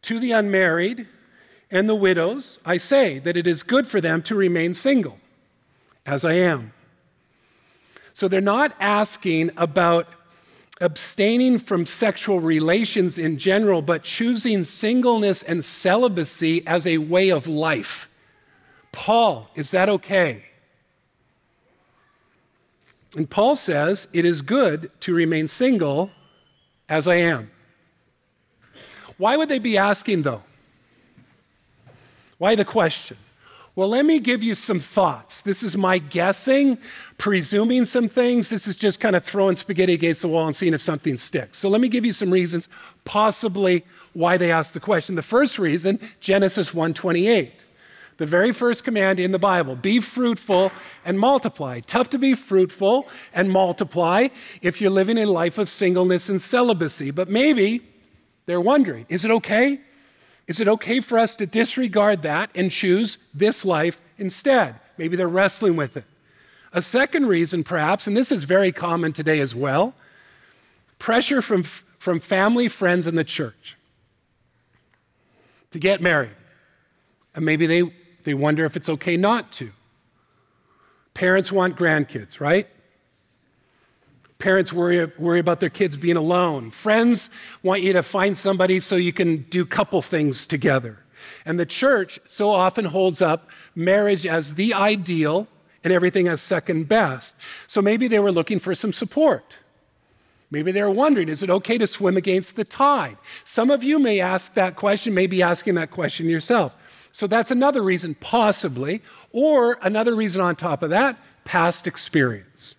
To 0.03 0.19
the 0.19 0.31
unmarried 0.31 1.07
and 1.69 1.87
the 1.87 1.95
widows, 1.95 2.59
I 2.65 2.77
say 2.77 3.19
that 3.19 3.37
it 3.37 3.47
is 3.47 3.63
good 3.63 3.87
for 3.87 4.01
them 4.01 4.21
to 4.23 4.35
remain 4.35 4.73
single, 4.73 5.19
as 6.05 6.25
I 6.25 6.33
am. 6.33 6.73
So 8.13 8.27
they're 8.27 8.41
not 8.41 8.75
asking 8.79 9.51
about 9.57 10.07
abstaining 10.79 11.59
from 11.59 11.85
sexual 11.85 12.39
relations 12.39 13.17
in 13.17 13.37
general, 13.37 13.81
but 13.81 14.03
choosing 14.03 14.63
singleness 14.63 15.43
and 15.43 15.63
celibacy 15.63 16.65
as 16.65 16.87
a 16.87 16.97
way 16.97 17.29
of 17.29 17.47
life. 17.47 18.09
Paul, 18.91 19.49
is 19.55 19.71
that 19.71 19.87
okay? 19.87 20.50
And 23.15 23.29
Paul 23.29 23.55
says, 23.55 24.07
It 24.13 24.25
is 24.25 24.41
good 24.41 24.91
to 25.01 25.13
remain 25.13 25.47
single 25.47 26.11
as 26.87 27.07
I 27.07 27.15
am. 27.15 27.51
Why 29.17 29.37
would 29.37 29.49
they 29.49 29.59
be 29.59 29.77
asking, 29.77 30.23
though? 30.23 30.43
Why 32.37 32.55
the 32.55 32.65
question? 32.65 33.17
Well, 33.75 33.87
let 33.87 34.05
me 34.05 34.19
give 34.19 34.43
you 34.43 34.55
some 34.55 34.79
thoughts. 34.79 35.41
This 35.41 35.63
is 35.63 35.77
my 35.77 35.97
guessing, 35.97 36.77
presuming 37.17 37.85
some 37.85 38.09
things. 38.09 38.49
This 38.49 38.67
is 38.67 38.75
just 38.75 38.99
kind 38.99 39.15
of 39.15 39.23
throwing 39.23 39.55
spaghetti 39.55 39.93
against 39.93 40.23
the 40.23 40.27
wall 40.27 40.47
and 40.47 40.55
seeing 40.55 40.73
if 40.73 40.81
something 40.81 41.17
sticks. 41.17 41.59
So 41.59 41.69
let 41.69 41.79
me 41.79 41.87
give 41.87 42.03
you 42.03 42.11
some 42.11 42.31
reasons 42.31 42.67
possibly 43.05 43.85
why 44.13 44.35
they 44.35 44.51
asked 44.51 44.73
the 44.73 44.81
question. 44.81 45.15
The 45.15 45.21
first 45.21 45.57
reason, 45.57 45.99
Genesis 46.19 46.73
1:28. 46.73 47.60
The 48.21 48.27
very 48.27 48.51
first 48.51 48.83
command 48.83 49.19
in 49.19 49.31
the 49.31 49.39
Bible, 49.39 49.75
be 49.75 49.99
fruitful 49.99 50.71
and 51.03 51.19
multiply. 51.19 51.79
Tough 51.79 52.11
to 52.11 52.19
be 52.19 52.35
fruitful 52.35 53.07
and 53.33 53.49
multiply 53.49 54.27
if 54.61 54.79
you're 54.79 54.91
living 54.91 55.17
a 55.17 55.25
life 55.25 55.57
of 55.57 55.67
singleness 55.67 56.29
and 56.29 56.39
celibacy. 56.39 57.09
But 57.09 57.29
maybe 57.29 57.81
they're 58.45 58.61
wondering, 58.61 59.07
is 59.09 59.25
it 59.25 59.31
okay? 59.31 59.79
Is 60.45 60.59
it 60.59 60.67
okay 60.67 60.99
for 60.99 61.17
us 61.17 61.33
to 61.37 61.47
disregard 61.47 62.21
that 62.21 62.51
and 62.53 62.69
choose 62.69 63.17
this 63.33 63.65
life 63.65 63.99
instead? 64.19 64.75
Maybe 64.99 65.15
they're 65.15 65.27
wrestling 65.27 65.75
with 65.75 65.97
it. 65.97 66.05
A 66.73 66.83
second 66.83 67.25
reason, 67.25 67.63
perhaps, 67.63 68.05
and 68.05 68.15
this 68.15 68.31
is 68.31 68.43
very 68.43 68.71
common 68.71 69.13
today 69.13 69.39
as 69.39 69.55
well 69.55 69.95
pressure 70.99 71.41
from, 71.41 71.63
from 71.63 72.19
family, 72.19 72.67
friends, 72.67 73.07
and 73.07 73.17
the 73.17 73.23
church 73.23 73.77
to 75.71 75.79
get 75.79 76.01
married. 76.01 76.35
And 77.33 77.43
maybe 77.45 77.65
they, 77.65 77.91
they 78.23 78.33
wonder 78.33 78.65
if 78.65 78.75
it's 78.75 78.89
okay 78.89 79.17
not 79.17 79.51
to. 79.53 79.71
Parents 81.13 81.51
want 81.51 81.75
grandkids, 81.75 82.39
right? 82.39 82.67
Parents 84.39 84.73
worry, 84.73 85.05
worry 85.17 85.39
about 85.39 85.59
their 85.59 85.69
kids 85.69 85.97
being 85.97 86.17
alone. 86.17 86.71
Friends 86.71 87.29
want 87.61 87.81
you 87.81 87.93
to 87.93 88.01
find 88.01 88.37
somebody 88.37 88.79
so 88.79 88.95
you 88.95 89.13
can 89.13 89.43
do 89.43 89.65
couple 89.65 90.01
things 90.01 90.47
together. 90.47 90.99
And 91.45 91.59
the 91.59 91.65
church 91.65 92.19
so 92.25 92.49
often 92.49 92.85
holds 92.85 93.21
up 93.21 93.49
marriage 93.75 94.25
as 94.25 94.55
the 94.55 94.73
ideal 94.73 95.47
and 95.83 95.93
everything 95.93 96.27
as 96.27 96.41
second 96.41 96.87
best. 96.87 97.35
So 97.67 97.81
maybe 97.81 98.07
they 98.07 98.19
were 98.19 98.31
looking 98.31 98.59
for 98.59 98.73
some 98.73 98.93
support. 98.93 99.57
Maybe 100.49 100.71
they 100.71 100.83
were 100.83 100.91
wondering, 100.91 101.29
is 101.29 101.41
it 101.41 101.49
okay 101.49 101.77
to 101.77 101.87
swim 101.87 102.17
against 102.17 102.57
the 102.57 102.65
tide? 102.65 103.17
Some 103.45 103.71
of 103.71 103.83
you 103.83 103.99
may 103.99 104.19
ask 104.19 104.53
that 104.55 104.75
question, 104.75 105.13
may 105.13 105.27
be 105.27 105.41
asking 105.41 105.75
that 105.75 105.91
question 105.91 106.27
yourself. 106.27 106.75
So 107.11 107.27
that's 107.27 107.51
another 107.51 107.81
reason, 107.81 108.15
possibly. 108.15 109.01
Or 109.31 109.77
another 109.81 110.15
reason 110.15 110.41
on 110.41 110.55
top 110.55 110.81
of 110.83 110.89
that, 110.91 111.17
past 111.43 111.87
experience. 111.87 112.75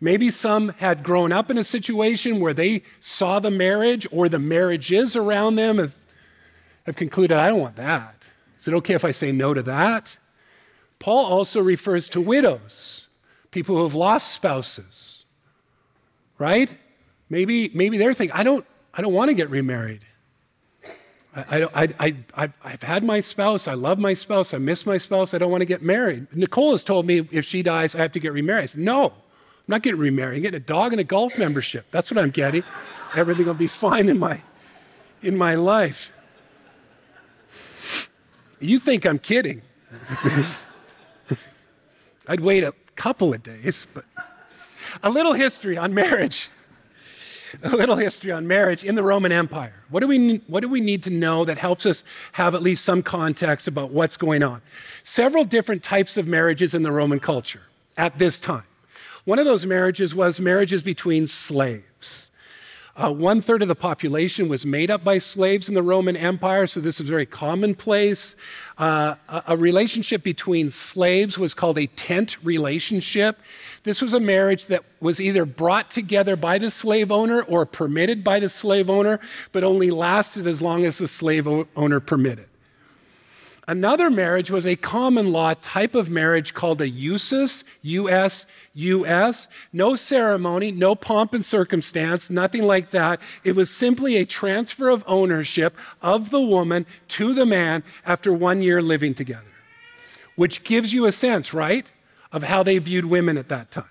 Maybe 0.00 0.30
some 0.30 0.70
had 0.70 1.02
grown 1.02 1.30
up 1.30 1.50
in 1.50 1.58
a 1.58 1.64
situation 1.64 2.40
where 2.40 2.54
they 2.54 2.82
saw 3.00 3.38
the 3.38 3.50
marriage 3.50 4.06
or 4.10 4.28
the 4.28 4.38
marriages 4.38 5.14
around 5.14 5.56
them 5.56 5.78
and 5.78 5.92
have 6.86 6.96
concluded, 6.96 7.36
I 7.36 7.48
don't 7.48 7.60
want 7.60 7.76
that. 7.76 8.28
Is 8.58 8.66
it 8.68 8.74
okay 8.74 8.94
if 8.94 9.04
I 9.04 9.12
say 9.12 9.30
no 9.30 9.52
to 9.52 9.62
that? 9.62 10.16
Paul 10.98 11.26
also 11.26 11.60
refers 11.60 12.08
to 12.10 12.20
widows, 12.20 13.06
people 13.50 13.76
who 13.76 13.82
have 13.82 13.94
lost 13.94 14.32
spouses, 14.32 15.24
right? 16.38 16.70
Maybe, 17.28 17.70
maybe 17.74 17.96
they're 17.96 18.14
thinking, 18.14 18.36
I 18.36 18.42
don't, 18.42 18.66
I 18.94 19.02
don't 19.02 19.12
want 19.12 19.28
to 19.28 19.34
get 19.34 19.50
remarried. 19.50 20.00
I, 21.34 21.88
I, 22.00 22.16
I, 22.34 22.52
I've 22.64 22.82
had 22.82 23.04
my 23.04 23.20
spouse. 23.20 23.68
I 23.68 23.74
love 23.74 23.98
my 23.98 24.14
spouse. 24.14 24.52
I 24.52 24.58
miss 24.58 24.84
my 24.84 24.98
spouse. 24.98 25.32
I 25.32 25.38
don't 25.38 25.50
want 25.50 25.60
to 25.60 25.66
get 25.66 25.80
married. 25.80 26.26
Nicole 26.34 26.72
has 26.72 26.82
told 26.82 27.06
me 27.06 27.28
if 27.30 27.44
she 27.44 27.62
dies, 27.62 27.94
I 27.94 27.98
have 27.98 28.12
to 28.12 28.20
get 28.20 28.32
remarried. 28.32 28.64
I 28.64 28.66
said, 28.66 28.80
no, 28.80 29.06
I'm 29.06 29.12
not 29.68 29.82
getting 29.82 30.00
remarried. 30.00 30.36
I'm 30.36 30.42
getting 30.42 30.60
a 30.60 30.64
dog 30.64 30.92
and 30.92 31.00
a 31.00 31.04
golf 31.04 31.38
membership. 31.38 31.86
That's 31.92 32.10
what 32.10 32.18
I'm 32.18 32.30
getting. 32.30 32.64
Everything 33.14 33.46
will 33.46 33.54
be 33.54 33.68
fine 33.68 34.08
in 34.08 34.18
my, 34.18 34.40
in 35.22 35.36
my 35.36 35.54
life. 35.54 36.12
You 38.58 38.80
think 38.80 39.06
I'm 39.06 39.18
kidding. 39.18 39.62
I'd 42.28 42.40
wait 42.40 42.64
a 42.64 42.74
couple 42.96 43.32
of 43.32 43.42
days, 43.42 43.86
but 43.94 44.04
a 45.02 45.10
little 45.10 45.32
history 45.32 45.78
on 45.78 45.94
marriage. 45.94 46.50
A 47.62 47.70
little 47.70 47.96
history 47.96 48.30
on 48.30 48.46
marriage 48.46 48.84
in 48.84 48.94
the 48.94 49.02
Roman 49.02 49.32
Empire. 49.32 49.74
What 49.88 50.00
do, 50.00 50.06
we, 50.06 50.36
what 50.46 50.60
do 50.60 50.68
we 50.68 50.80
need 50.80 51.02
to 51.04 51.10
know 51.10 51.44
that 51.44 51.58
helps 51.58 51.84
us 51.86 52.04
have 52.32 52.54
at 52.54 52.62
least 52.62 52.84
some 52.84 53.02
context 53.02 53.66
about 53.66 53.90
what's 53.90 54.16
going 54.16 54.42
on? 54.42 54.62
Several 55.02 55.44
different 55.44 55.82
types 55.82 56.16
of 56.16 56.26
marriages 56.26 56.74
in 56.74 56.82
the 56.82 56.92
Roman 56.92 57.20
culture 57.20 57.62
at 57.96 58.18
this 58.18 58.38
time. 58.40 58.64
One 59.24 59.38
of 59.38 59.44
those 59.44 59.66
marriages 59.66 60.14
was 60.14 60.40
marriages 60.40 60.82
between 60.82 61.26
slaves. 61.26 62.29
Uh, 62.96 63.10
one 63.10 63.40
third 63.40 63.62
of 63.62 63.68
the 63.68 63.74
population 63.74 64.48
was 64.48 64.66
made 64.66 64.90
up 64.90 65.04
by 65.04 65.18
slaves 65.18 65.68
in 65.68 65.74
the 65.74 65.82
Roman 65.82 66.16
Empire, 66.16 66.66
so 66.66 66.80
this 66.80 66.98
was 66.98 67.08
very 67.08 67.24
commonplace. 67.24 68.36
Uh, 68.76 69.14
a, 69.28 69.42
a 69.48 69.56
relationship 69.56 70.22
between 70.22 70.70
slaves 70.70 71.38
was 71.38 71.54
called 71.54 71.78
a 71.78 71.86
tent 71.86 72.36
relationship. 72.44 73.38
This 73.84 74.02
was 74.02 74.12
a 74.12 74.20
marriage 74.20 74.66
that 74.66 74.84
was 75.00 75.20
either 75.20 75.44
brought 75.44 75.90
together 75.90 76.36
by 76.36 76.58
the 76.58 76.70
slave 76.70 77.10
owner 77.10 77.42
or 77.42 77.64
permitted 77.64 78.22
by 78.24 78.40
the 78.40 78.48
slave 78.48 78.90
owner, 78.90 79.20
but 79.52 79.64
only 79.64 79.90
lasted 79.90 80.46
as 80.46 80.60
long 80.60 80.84
as 80.84 80.98
the 80.98 81.08
slave 81.08 81.46
owner 81.46 82.00
permitted. 82.00 82.49
Another 83.68 84.10
marriage 84.10 84.50
was 84.50 84.66
a 84.66 84.74
common 84.74 85.32
law 85.32 85.54
type 85.54 85.94
of 85.94 86.10
marriage 86.10 86.54
called 86.54 86.80
a 86.80 86.88
usus, 86.88 87.62
U-S, 87.82 88.46
U-S. 88.74 89.48
No 89.72 89.96
ceremony, 89.96 90.72
no 90.72 90.94
pomp 90.94 91.34
and 91.34 91.44
circumstance, 91.44 92.30
nothing 92.30 92.64
like 92.64 92.90
that. 92.90 93.20
It 93.44 93.54
was 93.54 93.70
simply 93.70 94.16
a 94.16 94.24
transfer 94.24 94.88
of 94.88 95.04
ownership 95.06 95.76
of 96.02 96.30
the 96.30 96.40
woman 96.40 96.86
to 97.08 97.34
the 97.34 97.46
man 97.46 97.84
after 98.04 98.32
one 98.32 98.62
year 98.62 98.82
living 98.82 99.14
together, 99.14 99.52
which 100.36 100.64
gives 100.64 100.92
you 100.92 101.06
a 101.06 101.12
sense, 101.12 101.54
right, 101.54 101.92
of 102.32 102.44
how 102.44 102.62
they 102.62 102.78
viewed 102.78 103.04
women 103.04 103.36
at 103.36 103.48
that 103.50 103.70
time. 103.70 103.84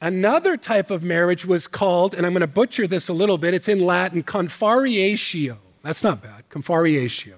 Another 0.00 0.56
type 0.56 0.90
of 0.90 1.02
marriage 1.02 1.44
was 1.44 1.66
called, 1.66 2.14
and 2.14 2.26
I'm 2.26 2.32
going 2.32 2.40
to 2.40 2.46
butcher 2.46 2.86
this 2.86 3.08
a 3.08 3.12
little 3.12 3.38
bit, 3.38 3.54
it's 3.54 3.68
in 3.68 3.80
Latin, 3.80 4.22
confarreatio. 4.22 5.58
That's 5.86 6.02
not 6.02 6.20
bad. 6.20 6.48
Confarreatio. 6.50 7.34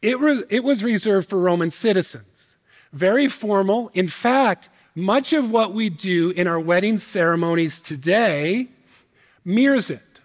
It, 0.00 0.20
re- 0.20 0.44
it 0.48 0.62
was 0.62 0.84
reserved 0.84 1.28
for 1.28 1.40
Roman 1.40 1.72
citizens. 1.72 2.54
Very 2.92 3.26
formal. 3.26 3.90
In 3.92 4.06
fact, 4.06 4.68
much 4.94 5.32
of 5.32 5.50
what 5.50 5.72
we 5.72 5.90
do 5.90 6.30
in 6.30 6.46
our 6.46 6.60
wedding 6.60 6.98
ceremonies 6.98 7.82
today 7.82 8.68
mirrors 9.44 9.90
it. 9.90 10.20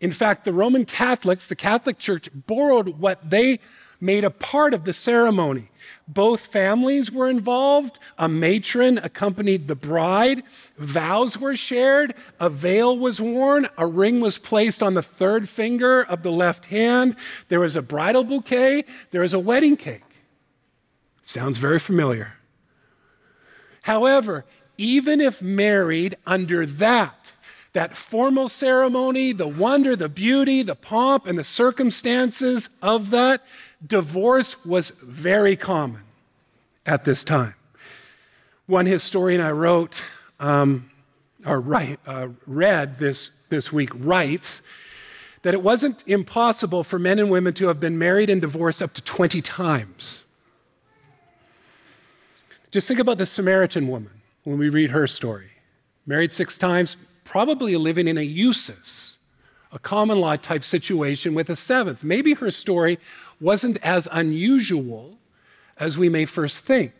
In 0.00 0.10
fact, 0.10 0.44
the 0.44 0.52
Roman 0.52 0.84
Catholics, 0.84 1.46
the 1.46 1.54
Catholic 1.54 1.98
Church, 1.98 2.28
borrowed 2.34 2.98
what 2.98 3.30
they 3.30 3.60
made 4.00 4.24
a 4.24 4.30
part 4.30 4.74
of 4.74 4.84
the 4.84 4.92
ceremony. 4.92 5.70
Both 6.08 6.46
families 6.46 7.10
were 7.10 7.28
involved. 7.28 7.98
A 8.18 8.28
matron 8.28 8.98
accompanied 8.98 9.66
the 9.66 9.74
bride. 9.74 10.42
Vows 10.78 11.38
were 11.38 11.56
shared. 11.56 12.14
A 12.38 12.48
veil 12.48 12.96
was 12.96 13.20
worn. 13.20 13.68
A 13.76 13.86
ring 13.86 14.20
was 14.20 14.38
placed 14.38 14.82
on 14.82 14.94
the 14.94 15.02
third 15.02 15.48
finger 15.48 16.02
of 16.02 16.22
the 16.22 16.32
left 16.32 16.66
hand. 16.66 17.16
There 17.48 17.60
was 17.60 17.76
a 17.76 17.82
bridal 17.82 18.24
bouquet. 18.24 18.84
There 19.10 19.22
was 19.22 19.34
a 19.34 19.38
wedding 19.38 19.76
cake. 19.76 20.02
Sounds 21.22 21.58
very 21.58 21.80
familiar. 21.80 22.34
However, 23.82 24.44
even 24.78 25.20
if 25.20 25.40
married 25.42 26.16
under 26.26 26.66
that, 26.66 27.32
that 27.72 27.96
formal 27.96 28.48
ceremony, 28.48 29.32
the 29.32 29.46
wonder, 29.46 29.94
the 29.96 30.08
beauty, 30.08 30.62
the 30.62 30.74
pomp, 30.74 31.26
and 31.26 31.38
the 31.38 31.44
circumstances 31.44 32.68
of 32.80 33.10
that, 33.10 33.44
divorce 33.84 34.64
was 34.64 34.90
very 34.90 35.56
common 35.56 36.02
at 36.84 37.04
this 37.04 37.24
time. 37.24 37.54
One 38.66 38.86
historian 38.86 39.40
I 39.40 39.50
wrote, 39.50 40.02
um, 40.40 40.90
or 41.44 41.60
write, 41.60 42.00
uh, 42.06 42.28
read 42.46 42.98
this, 42.98 43.30
this 43.48 43.72
week, 43.72 43.90
writes 43.94 44.62
that 45.42 45.54
it 45.54 45.62
wasn't 45.62 46.02
impossible 46.06 46.82
for 46.82 46.98
men 46.98 47.18
and 47.18 47.30
women 47.30 47.54
to 47.54 47.68
have 47.68 47.78
been 47.78 47.98
married 47.98 48.28
and 48.28 48.40
divorced 48.40 48.82
up 48.82 48.92
to 48.94 49.02
20 49.02 49.40
times. 49.42 50.24
Just 52.72 52.88
think 52.88 52.98
about 52.98 53.18
the 53.18 53.26
Samaritan 53.26 53.86
woman 53.86 54.10
when 54.42 54.58
we 54.58 54.68
read 54.68 54.90
her 54.90 55.06
story. 55.06 55.50
Married 56.04 56.32
six 56.32 56.58
times, 56.58 56.96
probably 57.24 57.76
living 57.76 58.08
in 58.08 58.18
a 58.18 58.24
usus, 58.24 59.18
a 59.72 59.78
common 59.78 60.20
law 60.20 60.36
type 60.36 60.64
situation 60.64 61.34
with 61.34 61.48
a 61.48 61.56
seventh. 61.56 62.02
Maybe 62.02 62.34
her 62.34 62.50
story 62.50 62.98
wasn't 63.40 63.78
as 63.84 64.08
unusual 64.10 65.18
as 65.78 65.98
we 65.98 66.08
may 66.08 66.24
first 66.24 66.64
think. 66.64 66.92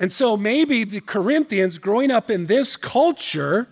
And 0.00 0.10
so 0.10 0.36
maybe 0.36 0.84
the 0.84 1.00
Corinthians, 1.00 1.78
growing 1.78 2.10
up 2.10 2.30
in 2.30 2.46
this 2.46 2.76
culture, 2.76 3.68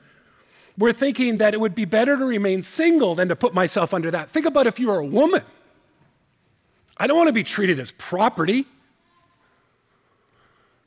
were 0.78 0.92
thinking 0.92 1.38
that 1.38 1.52
it 1.54 1.60
would 1.60 1.74
be 1.74 1.84
better 1.84 2.16
to 2.16 2.24
remain 2.24 2.62
single 2.62 3.14
than 3.14 3.28
to 3.28 3.36
put 3.36 3.54
myself 3.54 3.92
under 3.92 4.10
that. 4.10 4.30
Think 4.30 4.46
about 4.46 4.66
if 4.66 4.78
you 4.78 4.88
were 4.88 4.98
a 4.98 5.04
woman. 5.04 5.42
I 6.96 7.06
don't 7.06 7.16
want 7.16 7.28
to 7.28 7.32
be 7.32 7.42
treated 7.42 7.80
as 7.80 7.90
property. 7.92 8.66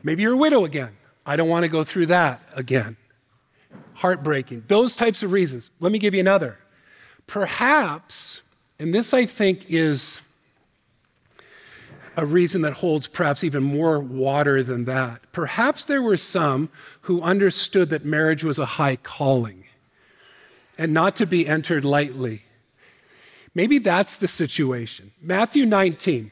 Maybe 0.04 0.22
you're 0.22 0.34
a 0.34 0.38
widow 0.38 0.64
again. 0.64 0.96
I 1.26 1.36
don't 1.36 1.50
want 1.50 1.64
to 1.64 1.70
go 1.70 1.84
through 1.84 2.08
that 2.08 2.42
again. 2.56 2.96
Heartbreaking. 3.96 4.66
Those 4.68 4.96
types 4.96 5.24
of 5.24 5.32
reasons. 5.32 5.72
Let 5.80 5.92
me 5.92 6.00
give 6.00 6.14
you 6.14 6.20
another. 6.20 6.60
Perhaps 7.28 8.42
and 8.80 8.94
this, 8.94 9.14
I 9.14 9.26
think, 9.26 9.66
is 9.70 10.22
a 12.18 12.26
reason 12.26 12.62
that 12.62 12.74
holds 12.74 13.08
perhaps 13.08 13.44
even 13.44 13.64
more 13.64 14.00
water 14.00 14.64
than 14.64 14.86
that. 14.86 15.22
Perhaps 15.32 15.86
there 15.86 16.02
were 16.02 16.18
some 16.18 16.70
who 17.02 17.22
understood 17.22 17.90
that 17.90 18.06
marriage 18.06 18.44
was 18.44 18.58
a 18.58 18.66
high 18.66 18.96
calling 18.96 19.66
and 20.78 20.94
not 20.94 21.16
to 21.18 21.26
be 21.26 21.48
entered 21.48 21.86
lightly. 21.86 22.44
Maybe 23.54 23.78
that's 23.78 24.18
the 24.18 24.28
situation. 24.28 25.12
Matthew 25.22 25.66
19. 25.66 26.32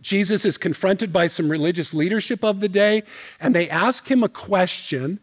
Jesus 0.00 0.46
is 0.46 0.56
confronted 0.56 1.12
by 1.12 1.26
some 1.26 1.50
religious 1.50 1.92
leadership 1.92 2.42
of 2.42 2.60
the 2.60 2.70
day, 2.70 3.02
and 3.38 3.54
they 3.54 3.68
ask 3.68 4.10
him 4.10 4.22
a 4.22 4.30
question 4.30 5.20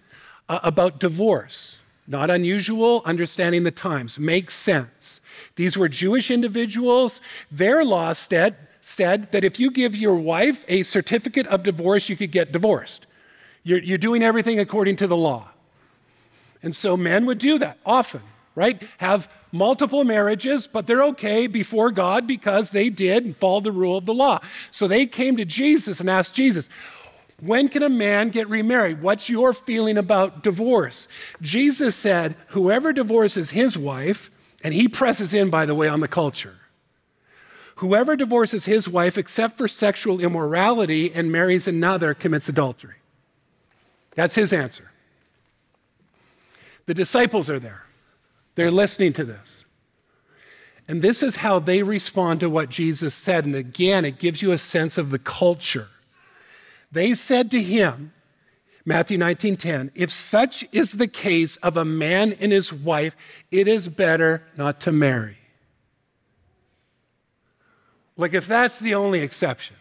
uh, 0.47 0.59
about 0.63 0.99
divorce. 0.99 1.77
Not 2.07 2.29
unusual, 2.29 3.01
understanding 3.03 3.63
the 3.63 3.71
times, 3.71 4.19
makes 4.19 4.53
sense. 4.53 5.19
These 5.55 5.77
were 5.77 5.89
Jewish 5.89 6.31
individuals. 6.31 7.21
Their 7.51 7.83
law 7.83 8.13
said, 8.13 8.55
said 8.81 9.31
that 9.31 9.43
if 9.43 9.59
you 9.59 9.71
give 9.71 9.95
your 9.95 10.15
wife 10.15 10.65
a 10.67 10.83
certificate 10.83 11.47
of 11.47 11.63
divorce, 11.63 12.09
you 12.09 12.15
could 12.15 12.31
get 12.31 12.51
divorced. 12.51 13.05
You're, 13.63 13.79
you're 13.79 13.97
doing 13.97 14.23
everything 14.23 14.59
according 14.59 14.95
to 14.97 15.07
the 15.07 15.17
law. 15.17 15.49
And 16.63 16.75
so 16.75 16.97
men 16.97 17.25
would 17.25 17.37
do 17.37 17.59
that 17.59 17.77
often, 17.85 18.21
right? 18.55 18.81
Have 18.97 19.29
multiple 19.51 20.03
marriages, 20.03 20.67
but 20.67 20.87
they're 20.87 21.03
okay 21.03 21.47
before 21.47 21.91
God 21.91 22.27
because 22.27 22.71
they 22.71 22.89
did 22.89 23.25
and 23.25 23.35
followed 23.35 23.63
the 23.63 23.71
rule 23.71 23.97
of 23.97 24.05
the 24.05 24.13
law. 24.13 24.39
So 24.71 24.87
they 24.87 25.05
came 25.05 25.37
to 25.37 25.45
Jesus 25.45 25.99
and 25.99 26.09
asked 26.09 26.33
Jesus, 26.33 26.69
when 27.39 27.69
can 27.69 27.83
a 27.83 27.89
man 27.89 28.29
get 28.29 28.49
remarried? 28.49 29.01
What's 29.01 29.29
your 29.29 29.53
feeling 29.53 29.97
about 29.97 30.41
divorce? 30.41 31.07
Jesus 31.39 31.95
said, 31.95 32.35
Whoever 32.49 32.91
divorces 32.91 33.51
his 33.51 33.77
wife, 33.77 34.31
and 34.67 34.73
he 34.73 34.89
presses 34.89 35.33
in, 35.33 35.49
by 35.49 35.65
the 35.65 35.73
way, 35.73 35.87
on 35.87 36.01
the 36.01 36.09
culture. 36.09 36.55
Whoever 37.77 38.17
divorces 38.17 38.65
his 38.65 38.89
wife 38.89 39.17
except 39.17 39.57
for 39.57 39.69
sexual 39.69 40.19
immorality 40.19 41.09
and 41.13 41.31
marries 41.31 41.69
another 41.69 42.13
commits 42.13 42.49
adultery. 42.49 42.95
That's 44.13 44.35
his 44.35 44.51
answer. 44.51 44.91
The 46.85 46.93
disciples 46.93 47.49
are 47.49 47.59
there, 47.59 47.85
they're 48.55 48.69
listening 48.69 49.13
to 49.13 49.23
this. 49.23 49.63
And 50.85 51.01
this 51.01 51.23
is 51.23 51.37
how 51.37 51.59
they 51.59 51.81
respond 51.81 52.41
to 52.41 52.49
what 52.49 52.67
Jesus 52.67 53.15
said. 53.15 53.45
And 53.45 53.55
again, 53.55 54.03
it 54.03 54.19
gives 54.19 54.41
you 54.41 54.51
a 54.51 54.57
sense 54.57 54.97
of 54.97 55.11
the 55.11 55.19
culture. 55.19 55.87
They 56.91 57.13
said 57.13 57.49
to 57.51 57.63
him, 57.63 58.11
Matthew 58.87 59.17
19:10, 59.17 59.91
if 59.95 60.09
such 60.09 60.65
is 60.71 60.93
the 60.93 61.09
case 61.09 61.57
of 61.57 61.75
a 61.75 61.83
man 61.83 62.31
and 62.39 62.53
his 62.53 62.71
wife, 62.71 63.17
it 63.51 63.67
is 63.67 63.89
better 63.89 64.43
not 64.55 64.79
to 64.79 64.93
marry. 64.93 65.39
Like 68.15 68.33
if 68.33 68.47
that's 68.47 68.79
the 68.79 68.95
only 68.95 69.19
exception, 69.19 69.75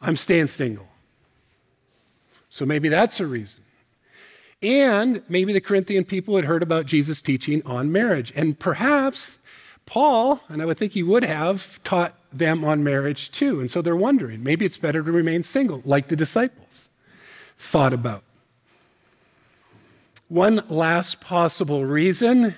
I'm 0.00 0.14
staying 0.14 0.46
single. 0.46 0.86
So 2.48 2.64
maybe 2.64 2.88
that's 2.88 3.18
a 3.18 3.26
reason. 3.26 3.64
And 4.62 5.24
maybe 5.28 5.52
the 5.52 5.60
Corinthian 5.60 6.04
people 6.04 6.36
had 6.36 6.44
heard 6.44 6.62
about 6.62 6.86
Jesus' 6.86 7.20
teaching 7.20 7.60
on 7.66 7.90
marriage. 7.90 8.32
And 8.36 8.56
perhaps 8.56 9.38
Paul, 9.84 10.42
and 10.48 10.62
I 10.62 10.64
would 10.64 10.78
think 10.78 10.92
he 10.92 11.02
would 11.02 11.24
have, 11.24 11.82
taught 11.82 12.14
them 12.32 12.64
on 12.64 12.84
marriage 12.84 13.32
too. 13.32 13.58
And 13.58 13.68
so 13.68 13.82
they're 13.82 13.96
wondering 13.96 14.44
maybe 14.44 14.64
it's 14.64 14.78
better 14.78 15.02
to 15.02 15.10
remain 15.10 15.42
single, 15.42 15.82
like 15.84 16.06
the 16.06 16.14
disciples 16.14 16.85
thought 17.56 17.92
about. 17.92 18.22
One 20.28 20.62
last 20.68 21.20
possible 21.20 21.84
reason 21.84 22.56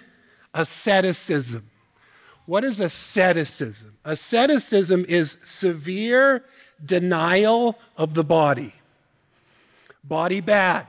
asceticism. 0.55 1.69
What 2.47 2.64
is 2.64 2.81
asceticism? 2.81 3.99
Asceticism 4.05 5.05
is 5.07 5.37
severe 5.45 6.45
denial 6.83 7.78
of 7.97 8.14
the 8.14 8.25
body. 8.25 8.73
Body 10.02 10.40
bad. 10.40 10.87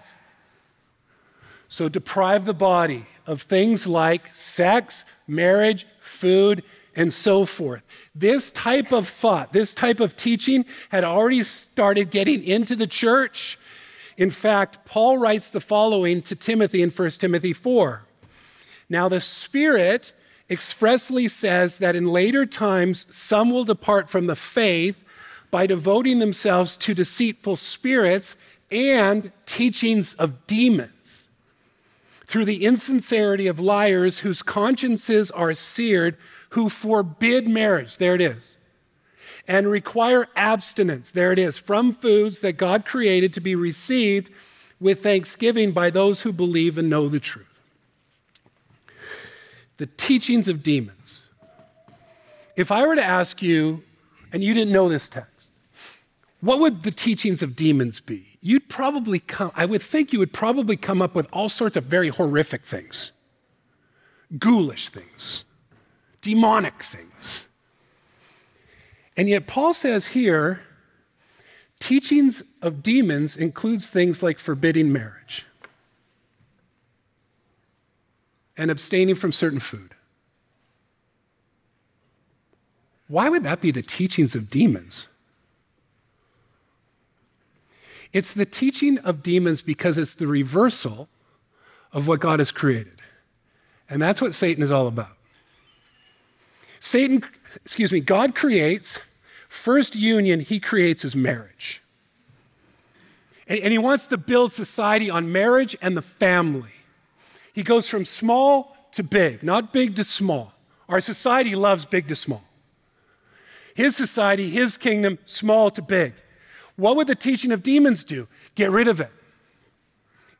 So 1.67 1.89
deprive 1.89 2.45
the 2.45 2.53
body 2.53 3.05
of 3.27 3.41
things 3.41 3.85
like 3.85 4.33
sex, 4.33 5.05
marriage, 5.27 5.85
food, 5.99 6.63
and 6.95 7.13
so 7.13 7.45
forth. 7.45 7.83
This 8.15 8.49
type 8.49 8.91
of 8.91 9.07
thought, 9.07 9.53
this 9.53 9.73
type 9.73 9.99
of 9.99 10.15
teaching 10.15 10.65
had 10.89 11.03
already 11.03 11.43
started 11.43 12.09
getting 12.09 12.43
into 12.43 12.75
the 12.75 12.87
church. 12.87 13.58
In 14.19 14.31
fact, 14.31 14.83
Paul 14.83 15.17
writes 15.17 15.49
the 15.49 15.61
following 15.61 16.21
to 16.23 16.35
Timothy 16.35 16.81
in 16.81 16.89
1 16.89 17.09
Timothy 17.11 17.53
4. 17.53 18.01
Now, 18.89 19.07
the 19.07 19.21
Spirit 19.21 20.11
expressly 20.49 21.29
says 21.29 21.77
that 21.77 21.95
in 21.95 22.05
later 22.05 22.45
times 22.45 23.05
some 23.09 23.49
will 23.49 23.63
depart 23.63 24.09
from 24.09 24.27
the 24.27 24.35
faith 24.35 25.05
by 25.51 25.65
devoting 25.65 26.19
themselves 26.19 26.75
to 26.75 26.93
deceitful 26.93 27.55
spirits 27.55 28.35
and 28.69 29.31
teachings 29.45 30.15
of 30.15 30.45
demons. 30.47 31.29
Through 32.25 32.45
the 32.45 32.65
insincerity 32.65 33.47
of 33.47 33.61
liars 33.61 34.19
whose 34.19 34.43
consciences 34.43 35.31
are 35.31 35.53
seared, 35.53 36.17
who 36.49 36.67
forbid 36.67 37.47
marriage, 37.47 37.95
there 37.95 38.15
it 38.15 38.21
is, 38.21 38.57
and 39.49 39.67
require 39.67 40.27
abstinence, 40.35 41.11
there 41.11 41.33
it 41.33 41.39
is, 41.39 41.57
from 41.57 41.91
foods 41.91 42.39
that 42.39 42.53
God 42.53 42.85
created 42.85 43.33
to 43.33 43.41
be 43.41 43.55
received 43.55 44.31
with 44.79 45.03
thanksgiving 45.03 45.71
by 45.73 45.89
those 45.89 46.21
who 46.21 46.31
believe 46.31 46.77
and 46.77 46.89
know 46.89 47.09
the 47.09 47.19
truth. 47.19 47.59
The 49.75 49.87
teachings 49.87 50.47
of 50.47 50.63
demons. 50.63 51.25
If 52.55 52.71
I 52.71 52.87
were 52.87 52.95
to 52.95 53.03
ask 53.03 53.41
you, 53.41 53.83
and 54.31 54.43
you 54.43 54.53
didn't 54.53 54.71
know 54.71 54.87
this 54.87 55.09
text, 55.09 55.51
what 56.39 56.59
would 56.59 56.83
the 56.83 56.91
teachings 56.91 57.43
of 57.43 57.57
demons 57.57 57.99
be? 57.99 58.37
You'd 58.39 58.69
probably 58.69 59.19
come, 59.19 59.51
I 59.55 59.65
would 59.65 59.81
think 59.81 60.13
you 60.13 60.19
would 60.19 60.31
probably 60.31 60.77
come 60.77 61.01
up 61.01 61.13
with 61.15 61.27
all 61.33 61.49
sorts 61.49 61.75
of 61.75 61.85
very 61.85 62.07
horrific 62.07 62.65
things, 62.65 63.11
ghoulish 64.37 64.87
things 64.87 65.43
demonic 66.21 66.83
things. 66.83 67.48
And 69.19 69.27
yet, 69.27 69.47
Paul 69.47 69.73
says 69.73 70.07
here, 70.07 70.61
teachings 71.77 72.41
of 72.61 72.81
demons 72.81 73.35
includes 73.35 73.89
things 73.89 74.23
like 74.23 74.39
forbidding 74.39 74.93
marriage 74.93 75.45
and 78.57 78.71
abstaining 78.71 79.15
from 79.15 79.33
certain 79.33 79.59
food. 79.59 79.93
Why 83.09 83.27
would 83.27 83.43
that 83.43 83.59
be 83.59 83.71
the 83.71 83.81
teachings 83.81 84.35
of 84.35 84.49
demons? 84.49 85.09
It's 88.13 88.33
the 88.33 88.45
teaching 88.45 88.99
of 88.99 89.21
demons 89.21 89.61
because 89.61 89.97
it's 89.97 90.15
the 90.15 90.27
reversal 90.27 91.09
of 91.91 92.07
what 92.07 92.21
God 92.21 92.39
has 92.39 92.51
created. 92.51 93.01
And 93.89 94.01
that's 94.01 94.21
what 94.21 94.33
Satan 94.33 94.63
is 94.63 94.71
all 94.71 94.87
about. 94.87 95.17
Satan, 96.79 97.21
excuse 97.65 97.91
me, 97.91 97.99
God 97.99 98.33
creates, 98.33 98.99
first 99.49 99.95
union 99.95 100.39
he 100.39 100.61
creates 100.61 101.03
is 101.03 101.15
marriage. 101.15 101.81
And, 103.47 103.59
and 103.59 103.71
he 103.73 103.77
wants 103.77 104.07
to 104.07 104.17
build 104.17 104.53
society 104.53 105.09
on 105.09 105.31
marriage 105.31 105.75
and 105.81 105.97
the 105.97 106.01
family. 106.01 106.71
He 107.51 107.63
goes 107.63 107.89
from 107.89 108.05
small 108.05 108.77
to 108.93 109.03
big, 109.03 109.43
not 109.43 109.73
big 109.73 109.97
to 109.97 110.03
small. 110.05 110.53
Our 110.87 111.01
society 111.01 111.55
loves 111.55 111.85
big 111.85 112.07
to 112.07 112.15
small. 112.15 112.43
His 113.75 113.95
society, 113.95 114.49
his 114.49 114.77
kingdom, 114.77 115.19
small 115.25 115.69
to 115.71 115.81
big. 115.81 116.13
What 116.75 116.95
would 116.95 117.07
the 117.07 117.15
teaching 117.15 117.51
of 117.51 117.61
demons 117.61 118.03
do? 118.03 118.27
Get 118.55 118.71
rid 118.71 118.87
of 118.87 119.01
it. 119.01 119.11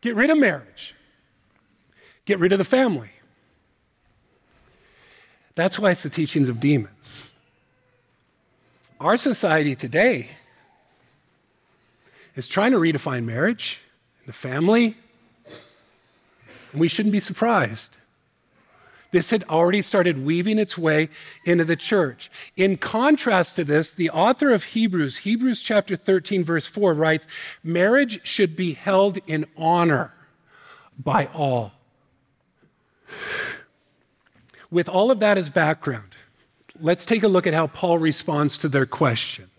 Get 0.02 0.16
rid 0.16 0.30
of 0.30 0.38
marriage. 0.38 0.96
Get 2.26 2.40
rid 2.40 2.52
of 2.52 2.58
the 2.58 2.66
family. 2.66 3.12
That's 5.56 5.78
why 5.78 5.92
it's 5.92 6.04
the 6.04 6.10
teachings 6.10 6.48
of 6.48 6.60
demons. 6.60 7.32
Our 9.00 9.16
society 9.16 9.76
today 9.76 10.30
is 12.36 12.50
trying 12.50 12.74
to 12.74 12.78
redefine 12.80 13.24
marriage 13.24 13.80
and 14.20 14.28
the 14.28 14.34
family, 14.34 14.98
and 16.74 16.82
we 16.82 16.90
shouldn't 16.90 17.14
be 17.14 17.22
surprised. 17.22 17.96
This 19.12 19.30
had 19.30 19.46
already 19.46 19.82
started 19.82 20.26
weaving 20.26 20.60
its 20.60 20.78
way 20.78 21.08
into 21.46 21.64
the 21.64 21.78
church. 21.78 22.30
In 22.58 22.76
contrast 22.76 23.56
to 23.56 23.64
this, 23.64 23.90
the 23.92 24.10
author 24.10 24.52
of 24.54 24.66
Hebrews, 24.66 25.20
Hebrews 25.20 25.62
chapter 25.62 25.96
13, 25.96 26.44
verse 26.44 26.68
4, 26.68 26.94
writes 26.94 27.26
Marriage 27.64 28.20
should 28.28 28.58
be 28.58 28.74
held 28.74 29.18
in 29.26 29.46
honor 29.56 30.14
by 31.02 31.30
all. 31.34 31.72
With 34.70 34.90
all 34.90 35.10
of 35.10 35.22
that 35.22 35.38
as 35.38 35.50
background, 35.50 36.16
let's 36.82 37.06
take 37.06 37.24
a 37.24 37.28
look 37.28 37.48
at 37.48 37.54
how 37.54 37.68
Paul 37.68 37.98
responds 37.98 38.58
to 38.60 38.70
their 38.70 38.86
question. 38.86 39.50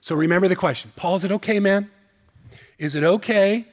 So 0.00 0.14
remember 0.14 0.48
the 0.48 0.56
question 0.56 0.92
Paul, 0.96 1.16
is 1.16 1.24
it 1.24 1.32
okay, 1.32 1.60
man? 1.60 1.90
Is 2.78 2.94
it 2.94 3.04
okay 3.04 3.66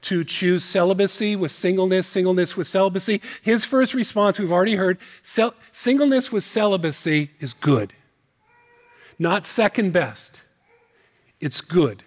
to 0.00 0.24
choose 0.24 0.64
celibacy 0.64 1.36
with 1.36 1.52
singleness, 1.52 2.06
singleness 2.06 2.56
with 2.56 2.66
celibacy? 2.66 3.20
His 3.42 3.64
first 3.64 3.94
response, 3.94 4.38
we've 4.38 4.52
already 4.52 4.76
heard 4.76 4.98
cel- 5.22 5.54
singleness 5.72 6.32
with 6.32 6.44
celibacy 6.44 7.30
is 7.40 7.52
good, 7.52 7.92
not 9.18 9.44
second 9.44 9.92
best. 9.92 10.40
It's 11.40 11.60
good. 11.60 12.02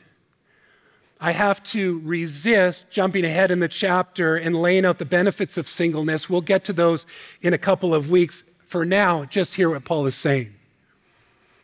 I 1.23 1.33
have 1.33 1.63
to 1.65 2.01
resist 2.03 2.89
jumping 2.89 3.23
ahead 3.23 3.51
in 3.51 3.59
the 3.59 3.67
chapter 3.67 4.35
and 4.35 4.59
laying 4.59 4.85
out 4.85 4.97
the 4.97 5.05
benefits 5.05 5.55
of 5.55 5.67
singleness. 5.67 6.27
We'll 6.27 6.41
get 6.41 6.65
to 6.65 6.73
those 6.73 7.05
in 7.43 7.53
a 7.53 7.59
couple 7.59 7.93
of 7.93 8.09
weeks. 8.09 8.43
For 8.71 8.85
now, 8.85 9.25
just 9.25 9.55
hear 9.55 9.69
what 9.69 9.83
Paul 9.83 10.05
is 10.05 10.15
saying 10.15 10.53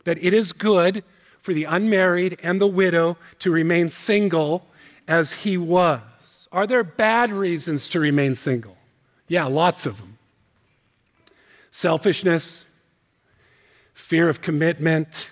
that 0.03 0.21
it 0.21 0.33
is 0.33 0.51
good 0.51 1.05
for 1.39 1.53
the 1.53 1.63
unmarried 1.63 2.37
and 2.43 2.59
the 2.59 2.67
widow 2.67 3.15
to 3.39 3.49
remain 3.49 3.87
single 3.87 4.67
as 5.07 5.31
he 5.31 5.57
was. 5.57 6.01
Are 6.51 6.67
there 6.67 6.83
bad 6.83 7.31
reasons 7.31 7.87
to 7.89 8.01
remain 8.01 8.35
single? 8.35 8.75
Yeah, 9.29 9.45
lots 9.45 9.85
of 9.85 9.99
them. 9.99 10.17
Selfishness, 11.71 12.65
fear 13.93 14.27
of 14.27 14.41
commitment, 14.41 15.29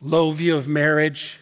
low 0.00 0.30
view 0.30 0.56
of 0.56 0.68
marriage 0.68 1.40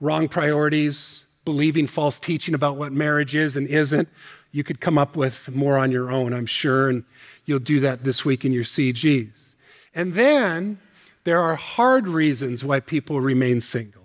wrong 0.00 0.26
priorities, 0.26 1.26
believing 1.44 1.86
false 1.86 2.18
teaching 2.18 2.54
about 2.54 2.76
what 2.76 2.92
marriage 2.92 3.34
is 3.34 3.58
and 3.58 3.66
isn't. 3.68 4.08
You 4.52 4.64
could 4.64 4.80
come 4.80 4.96
up 4.96 5.16
with 5.16 5.54
more 5.54 5.76
on 5.76 5.92
your 5.92 6.10
own, 6.10 6.32
I'm 6.32 6.46
sure, 6.46 6.88
and 6.88 7.04
you'll 7.44 7.58
do 7.58 7.80
that 7.80 8.04
this 8.04 8.24
week 8.24 8.44
in 8.44 8.52
your 8.52 8.64
CGs. 8.64 9.54
And 9.94 10.14
then 10.14 10.78
there 11.24 11.40
are 11.40 11.54
hard 11.54 12.06
reasons 12.08 12.64
why 12.64 12.80
people 12.80 13.20
remain 13.20 13.60
single. 13.60 14.02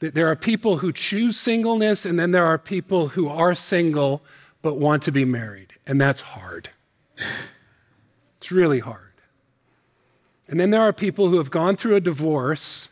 There 0.00 0.28
are 0.28 0.36
people 0.36 0.78
who 0.78 0.92
choose 0.92 1.38
singleness, 1.38 2.06
and 2.06 2.18
then 2.18 2.30
there 2.30 2.46
are 2.46 2.56
people 2.56 3.08
who 3.08 3.28
are 3.28 3.54
single 3.54 4.22
but 4.62 4.78
want 4.78 5.02
to 5.02 5.12
be 5.12 5.26
married, 5.26 5.74
and 5.86 6.00
that's 6.00 6.22
hard. 6.22 6.70
It's 8.38 8.50
really 8.50 8.78
hard. 8.78 9.12
And 10.48 10.58
then 10.58 10.70
there 10.70 10.80
are 10.80 10.92
people 10.92 11.28
who 11.28 11.36
have 11.36 11.50
gone 11.50 11.76
through 11.76 11.96
a 11.96 12.00
divorce 12.00 12.88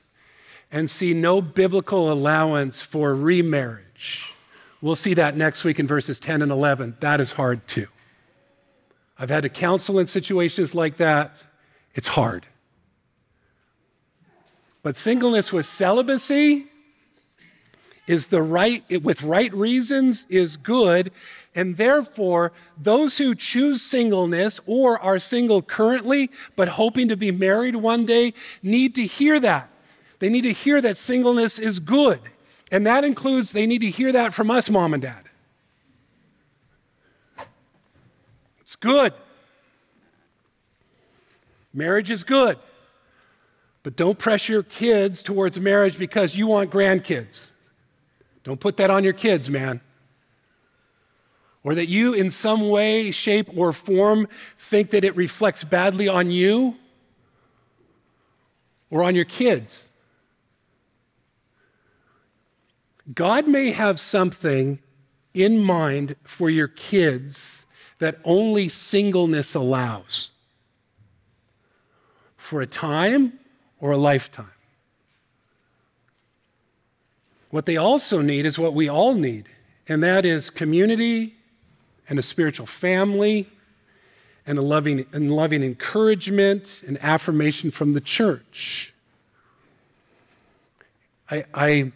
and 0.71 0.91
see 0.91 1.15
no 1.15 1.41
biblical 1.41 2.13
allowance 2.13 2.83
for 2.83 3.15
remarriage. 3.15 4.35
We'll 4.83 4.95
see 4.95 5.15
that 5.15 5.35
next 5.35 5.65
week 5.65 5.79
in 5.81 5.87
verses 5.87 6.21
10 6.21 6.43
and 6.43 6.53
11. 6.53 6.99
That 7.01 7.21
is 7.21 7.33
hard 7.33 7.67
too. 7.67 7.89
I've 9.19 9.31
had 9.31 9.43
to 9.43 9.49
counsel 9.49 9.99
in 9.99 10.07
situations 10.07 10.75
like 10.75 10.97
that. 10.99 11.43
It's 11.95 12.09
hard. 12.09 12.47
But 14.83 14.97
singleness 14.97 15.53
with 15.53 15.67
celibacy 15.67 16.67
is 18.07 18.27
the 18.27 18.43
right, 18.43 18.85
with 19.03 19.23
right 19.23 19.53
reasons, 19.53 20.25
is 20.29 20.57
good. 20.57 21.11
And 21.55 21.77
therefore, 21.77 22.53
those 22.81 23.19
who 23.19 23.35
choose 23.35 23.83
singleness 23.83 24.61
or 24.67 24.99
are 25.01 25.19
single 25.19 25.63
currently 25.63 26.31
but 26.57 26.69
hoping 26.69 27.09
to 27.09 27.17
be 27.17 27.31
married 27.31 27.77
one 27.77 28.07
day 28.07 28.33
need 28.63 28.95
to 28.95 29.05
hear 29.05 29.41
that. 29.41 29.69
They 30.21 30.29
need 30.29 30.43
to 30.43 30.53
hear 30.53 30.81
that 30.81 30.97
singleness 30.97 31.59
is 31.59 31.81
good. 31.81 32.21
And 32.71 32.87
that 32.87 33.05
includes, 33.05 33.53
they 33.53 33.67
need 33.67 33.81
to 33.81 33.91
hear 33.91 34.13
that 34.13 34.33
from 34.35 34.51
us, 34.51 34.71
mom 34.71 34.95
and 34.95 35.03
dad. 35.03 35.28
Good. 38.81 39.13
Marriage 41.73 42.11
is 42.11 42.25
good, 42.25 42.59
but 43.83 43.95
don't 43.95 44.19
pressure 44.19 44.55
your 44.55 44.63
kids 44.63 45.23
towards 45.23 45.61
marriage 45.61 45.99
because 45.99 46.37
you 46.37 46.47
want 46.47 46.71
grandkids. 46.71 47.51
Don't 48.43 48.61
put 48.61 48.79
that 48.79 48.91
on 48.91 49.05
your 49.05 49.13
kids, 49.13 49.51
man. 49.51 49.81
Or 51.63 51.75
that 51.75 51.87
you, 51.87 52.15
in 52.15 52.31
some 52.31 52.69
way, 52.69 53.11
shape, 53.11 53.49
or 53.55 53.73
form, 53.73 54.27
think 54.59 54.91
that 54.91 55.05
it 55.05 55.15
reflects 55.17 55.65
badly 55.65 56.09
on 56.09 56.31
you 56.31 56.77
or 58.91 59.03
on 59.03 59.15
your 59.15 59.25
kids. 59.25 59.91
God 63.13 63.47
may 63.47 63.71
have 63.71 64.01
something 64.01 64.81
in 65.35 65.63
mind 65.63 66.17
for 66.23 66.51
your 66.51 66.69
kids 66.69 67.58
that 67.99 68.19
only 68.25 68.69
singleness 68.69 69.55
allows 69.55 70.31
for 72.37 72.61
a 72.61 72.67
time 72.67 73.39
or 73.81 73.91
a 73.91 73.97
lifetime. 73.97 74.51
What 77.51 77.67
they 77.67 77.77
also 77.77 78.21
need 78.21 78.47
is 78.47 78.59
what 78.59 78.75
we 78.75 78.89
all 78.89 79.15
need, 79.15 79.49
and 79.89 80.03
that 80.03 80.25
is 80.25 80.51
community 80.51 81.35
and 82.09 82.19
a 82.19 82.23
spiritual 82.23 82.67
family 82.67 83.49
and 84.47 84.59
a 84.59 84.63
loving, 84.63 85.07
and 85.13 85.31
loving 85.31 85.63
encouragement 85.63 86.83
and 86.87 86.99
affirmation 87.03 87.71
from 87.71 87.93
the 87.93 88.01
church. 88.01 88.95
I, 91.31 91.45
I, 91.53 91.93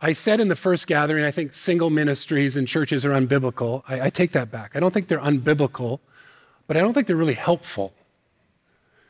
I, 0.00 0.12
said 0.12 0.40
in 0.40 0.48
the 0.48 0.56
first 0.56 0.86
gathering, 0.86 1.24
I 1.24 1.30
think 1.30 1.54
single 1.54 1.90
ministries 1.90 2.56
and 2.56 2.68
churches 2.68 3.04
are 3.04 3.10
unbiblical. 3.10 3.82
I, 3.88 4.06
I 4.06 4.10
take 4.10 4.32
that 4.32 4.50
back. 4.50 4.76
I 4.76 4.80
don't 4.80 4.92
think 4.92 5.08
they're 5.08 5.18
unbiblical, 5.18 6.00
but 6.66 6.76
I 6.76 6.80
don't 6.80 6.92
think 6.92 7.06
they're 7.06 7.16
really 7.16 7.34
helpful 7.34 7.92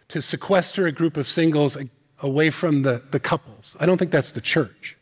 to 0.09 0.21
sequester 0.21 0.87
a 0.87 0.93
group 0.93 1.17
of 1.17 1.27
singles 1.27 1.77
away 2.21 2.51
from 2.51 2.83
the, 2.83 3.03
the 3.11 3.21
couples. 3.21 3.77
I 3.81 3.87
don't 3.87 3.99
think 3.99 4.11
that's 4.11 4.33
the 4.33 4.41
church. 4.41 4.97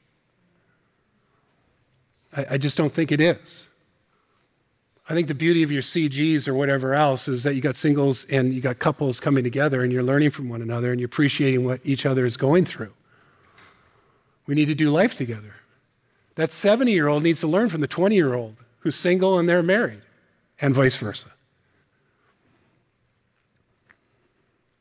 I, 2.37 2.47
I 2.53 2.59
just 2.59 2.77
don't 2.77 2.93
think 2.93 3.13
it 3.13 3.21
is. 3.21 3.69
I 5.09 5.15
think 5.15 5.29
the 5.29 5.35
beauty 5.35 5.63
of 5.63 5.73
your 5.73 5.83
CGs 5.83 6.47
or 6.47 6.55
whatever 6.55 6.95
else 6.95 7.27
is 7.27 7.43
that 7.43 7.55
you 7.55 7.61
got 7.61 7.77
singles 7.77 8.25
and 8.27 8.55
you 8.55 8.61
got 8.61 8.79
couples 8.79 9.19
coming 9.19 9.43
together 9.43 9.83
and 9.83 9.93
you're 9.93 10.03
learning 10.03 10.31
from 10.31 10.49
one 10.49 10.63
another 10.63 10.91
and 10.91 11.01
you're 11.01 11.07
appreciating 11.07 11.65
what 11.65 11.81
each 11.83 12.07
other 12.07 12.25
is 12.25 12.37
going 12.37 12.65
through. 12.65 12.93
We 14.47 14.55
need 14.55 14.69
to 14.69 14.75
do 14.75 14.91
life 14.91 15.17
together. 15.17 15.57
That 16.35 16.53
70 16.53 16.93
year 16.93 17.09
old 17.09 17.23
needs 17.23 17.41
to 17.41 17.47
learn 17.47 17.69
from 17.69 17.81
the 17.81 17.87
20 17.87 18.15
year 18.15 18.35
old 18.35 18.57
who's 18.81 18.97
single 18.97 19.39
and 19.39 19.49
they're 19.49 19.63
married, 19.63 20.03
and 20.61 20.75
vice 20.75 20.97
versa. 20.97 21.29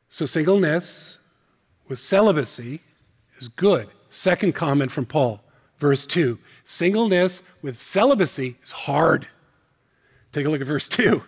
So, 0.08 0.26
singleness 0.26 1.18
with 1.88 1.98
celibacy 1.98 2.80
is 3.38 3.48
good. 3.48 3.88
Second 4.10 4.54
comment 4.54 4.90
from 4.90 5.06
Paul, 5.06 5.42
verse 5.78 6.04
2 6.04 6.38
Singleness 6.64 7.42
with 7.62 7.80
celibacy 7.80 8.56
is 8.62 8.72
hard. 8.72 9.28
Take 10.32 10.46
a 10.46 10.48
look 10.48 10.60
at 10.60 10.66
verse 10.66 10.88
2. 10.88 11.22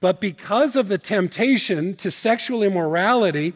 But 0.00 0.20
because 0.20 0.76
of 0.76 0.88
the 0.88 0.98
temptation 0.98 1.94
to 1.96 2.10
sexual 2.10 2.62
immorality, 2.62 3.54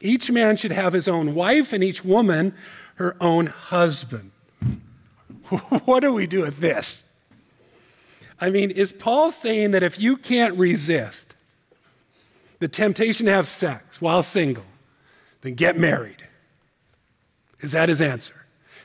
each 0.00 0.30
man 0.30 0.56
should 0.56 0.72
have 0.72 0.92
his 0.92 1.08
own 1.08 1.34
wife 1.34 1.72
and 1.72 1.82
each 1.82 2.04
woman 2.04 2.54
her 2.96 3.16
own 3.20 3.46
husband. 3.46 4.32
what 5.84 6.00
do 6.00 6.12
we 6.12 6.26
do 6.26 6.42
with 6.42 6.58
this? 6.58 7.04
I 8.40 8.50
mean, 8.50 8.70
is 8.70 8.92
Paul 8.92 9.30
saying 9.30 9.72
that 9.72 9.82
if 9.82 9.98
you 9.98 10.16
can't 10.16 10.56
resist 10.56 11.34
the 12.60 12.68
temptation 12.68 13.26
to 13.26 13.32
have 13.32 13.46
sex 13.46 14.00
while 14.00 14.22
single, 14.22 14.64
then 15.42 15.54
get 15.54 15.76
married? 15.76 16.24
Is 17.60 17.72
that 17.72 17.88
his 17.88 18.00
answer? 18.00 18.34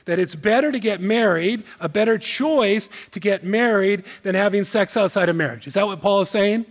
that 0.04 0.18
it's 0.18 0.34
better 0.34 0.70
to 0.70 0.78
get 0.78 1.00
married, 1.00 1.62
a 1.80 1.88
better 1.88 2.18
choice 2.18 2.90
to 3.12 3.20
get 3.20 3.44
married 3.44 4.04
than 4.22 4.34
having 4.34 4.64
sex 4.64 4.96
outside 4.96 5.28
of 5.28 5.36
marriage. 5.36 5.66
Is 5.66 5.74
that 5.74 5.86
what 5.86 6.00
Paul 6.00 6.22
is 6.22 6.30
saying? 6.30 6.66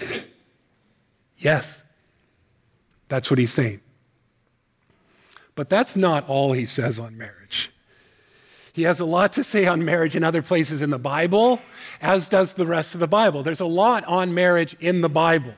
Yes. 1.42 1.82
That's 3.08 3.30
what 3.30 3.38
he's 3.38 3.50
saying. 3.50 3.80
But 5.54 5.70
that's 5.70 5.96
not 5.96 6.28
all 6.28 6.52
he 6.52 6.66
says 6.66 6.98
on 6.98 7.16
marriage. 7.16 7.39
He 8.80 8.86
has 8.86 8.98
a 8.98 9.04
lot 9.04 9.34
to 9.34 9.44
say 9.44 9.66
on 9.66 9.84
marriage 9.84 10.16
in 10.16 10.24
other 10.24 10.40
places 10.40 10.80
in 10.80 10.88
the 10.88 10.98
Bible, 10.98 11.60
as 12.00 12.30
does 12.30 12.54
the 12.54 12.64
rest 12.64 12.94
of 12.94 13.00
the 13.00 13.06
Bible. 13.06 13.42
There's 13.42 13.60
a 13.60 13.66
lot 13.66 14.04
on 14.06 14.32
marriage 14.32 14.74
in 14.80 15.02
the 15.02 15.08
Bible. 15.10 15.52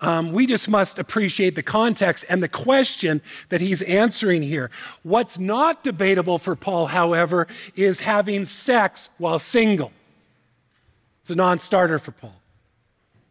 Um, 0.00 0.32
we 0.32 0.46
just 0.46 0.66
must 0.66 0.98
appreciate 0.98 1.56
the 1.56 1.62
context 1.62 2.24
and 2.26 2.42
the 2.42 2.48
question 2.48 3.20
that 3.50 3.60
he's 3.60 3.82
answering 3.82 4.42
here. 4.42 4.70
What's 5.02 5.38
not 5.38 5.84
debatable 5.84 6.38
for 6.38 6.56
Paul, 6.56 6.86
however, 6.86 7.48
is 7.76 8.00
having 8.00 8.46
sex 8.46 9.10
while 9.18 9.38
single. 9.38 9.92
It's 11.20 11.30
a 11.30 11.34
non 11.34 11.58
starter 11.58 11.98
for 11.98 12.12
Paul. 12.12 12.40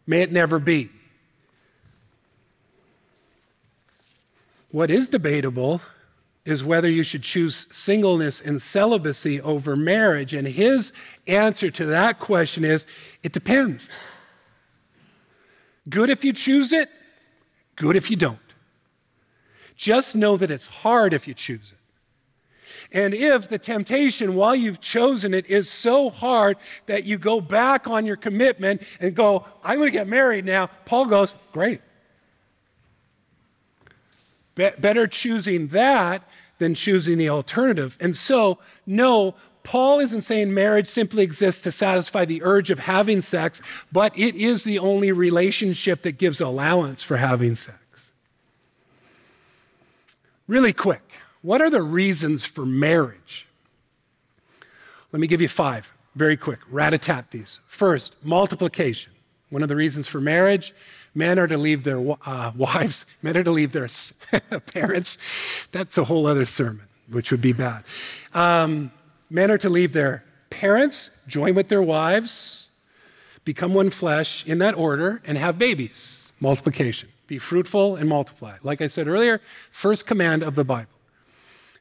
May 0.06 0.22
it 0.22 0.32
never 0.32 0.60
be. 0.60 0.92
What 4.70 4.92
is 4.92 5.10
debatable 5.10 5.82
is 6.48 6.64
whether 6.64 6.90
you 6.90 7.04
should 7.04 7.24
choose 7.24 7.68
singleness 7.72 8.40
and 8.40 8.62
celibacy 8.62 9.42
over 9.42 9.76
marriage. 9.76 10.34
And 10.34 10.48
his 10.48 10.94
answer 11.28 11.70
to 11.72 11.86
that 11.88 12.20
question 12.20 12.64
is 12.64 12.88
it 13.22 13.34
depends. 13.34 13.90
Good 15.90 16.10
if 16.10 16.24
you 16.24 16.32
choose 16.32 16.72
it, 16.72 16.90
good 17.76 17.96
if 17.96 18.10
you 18.10 18.16
don't. 18.16 18.40
Just 19.76 20.16
know 20.16 20.38
that 20.38 20.50
it's 20.50 20.68
hard 20.68 21.14
if 21.14 21.28
you 21.28 21.34
choose 21.34 21.74
it. 21.74 21.78
And 22.92 23.14
if 23.14 23.50
the 23.50 23.60
temptation 23.60 24.36
while 24.36 24.56
you've 24.56 24.80
chosen 24.80 25.34
it 25.34 25.48
is 25.48 25.70
so 25.70 26.10
hard 26.10 26.58
that 26.86 27.04
you 27.04 27.18
go 27.18 27.42
back 27.42 27.88
on 27.88 28.06
your 28.06 28.16
commitment 28.16 28.82
and 29.02 29.14
go, 29.14 29.46
I'm 29.64 29.78
going 29.78 29.88
to 29.88 29.92
get 29.92 30.08
married 30.08 30.46
now, 30.46 30.68
Paul 30.86 31.08
goes, 31.08 31.36
Great. 31.52 31.82
Be- 34.58 34.72
better 34.78 35.08
choosing 35.08 35.68
that 35.68 36.24
than 36.58 36.76
choosing 36.76 37.18
the 37.18 37.30
alternative. 37.30 37.98
And 38.02 38.16
so, 38.16 38.58
no, 38.86 39.36
Paul 39.64 40.00
isn't 40.00 40.24
saying 40.24 40.54
marriage 40.54 40.88
simply 40.88 41.24
exists 41.24 41.62
to 41.62 41.72
satisfy 41.72 42.26
the 42.26 42.42
urge 42.44 42.70
of 42.70 42.80
having 42.80 43.22
sex, 43.22 43.62
but 43.92 44.18
it 44.18 44.36
is 44.36 44.64
the 44.64 44.80
only 44.80 45.12
relationship 45.12 46.02
that 46.02 46.14
gives 46.14 46.42
allowance 46.42 47.04
for 47.04 47.18
having 47.18 47.56
sex. 47.56 48.12
Really 50.48 50.74
quick, 50.74 51.04
what 51.42 51.62
are 51.62 51.70
the 51.70 51.84
reasons 51.84 52.46
for 52.46 52.66
marriage? 52.66 53.46
Let 55.12 55.20
me 55.20 55.28
give 55.28 55.42
you 55.42 55.50
five, 55.50 55.94
very 56.16 56.38
quick. 56.38 56.60
Rat 56.70 56.94
a 56.94 56.98
tat 56.98 57.32
these. 57.32 57.60
First, 57.68 58.16
multiplication. 58.24 59.14
One 59.50 59.64
of 59.64 59.70
the 59.70 59.76
reasons 59.76 60.08
for 60.08 60.20
marriage 60.20 60.74
men 61.18 61.40
are 61.40 61.48
to 61.48 61.58
leave 61.58 61.84
their 61.84 62.00
uh, 62.26 62.52
wives, 62.56 63.06
men 63.22 63.36
are 63.36 63.44
to 63.44 63.52
leave 63.52 63.74
their 63.74 63.90
parents. 64.74 65.18
That's 65.72 65.98
a 65.98 66.06
whole 66.06 66.28
other 66.28 66.46
sermon, 66.46 66.88
which 67.10 67.32
would 67.32 67.42
be 67.42 67.54
bad. 67.54 67.84
Um, 68.34 68.92
Men 69.30 69.52
are 69.52 69.58
to 69.58 69.70
leave 69.70 69.94
their 69.94 70.24
parents, 70.50 71.10
join 71.28 71.54
with 71.54 71.68
their 71.68 71.82
wives, 71.82 72.68
become 73.44 73.74
one 73.74 73.90
flesh 73.90 74.46
in 74.46 74.58
that 74.60 74.76
order, 74.76 75.22
and 75.26 75.38
have 75.38 75.58
babies. 75.58 76.32
Multiplication. 76.40 77.10
Be 77.28 77.38
fruitful 77.38 77.98
and 77.98 78.08
multiply. 78.08 78.58
Like 78.64 78.82
I 78.82 78.88
said 78.88 79.08
earlier, 79.08 79.42
first 79.70 80.06
command 80.06 80.44
of 80.44 80.56
the 80.56 80.64
Bible. 80.64 80.92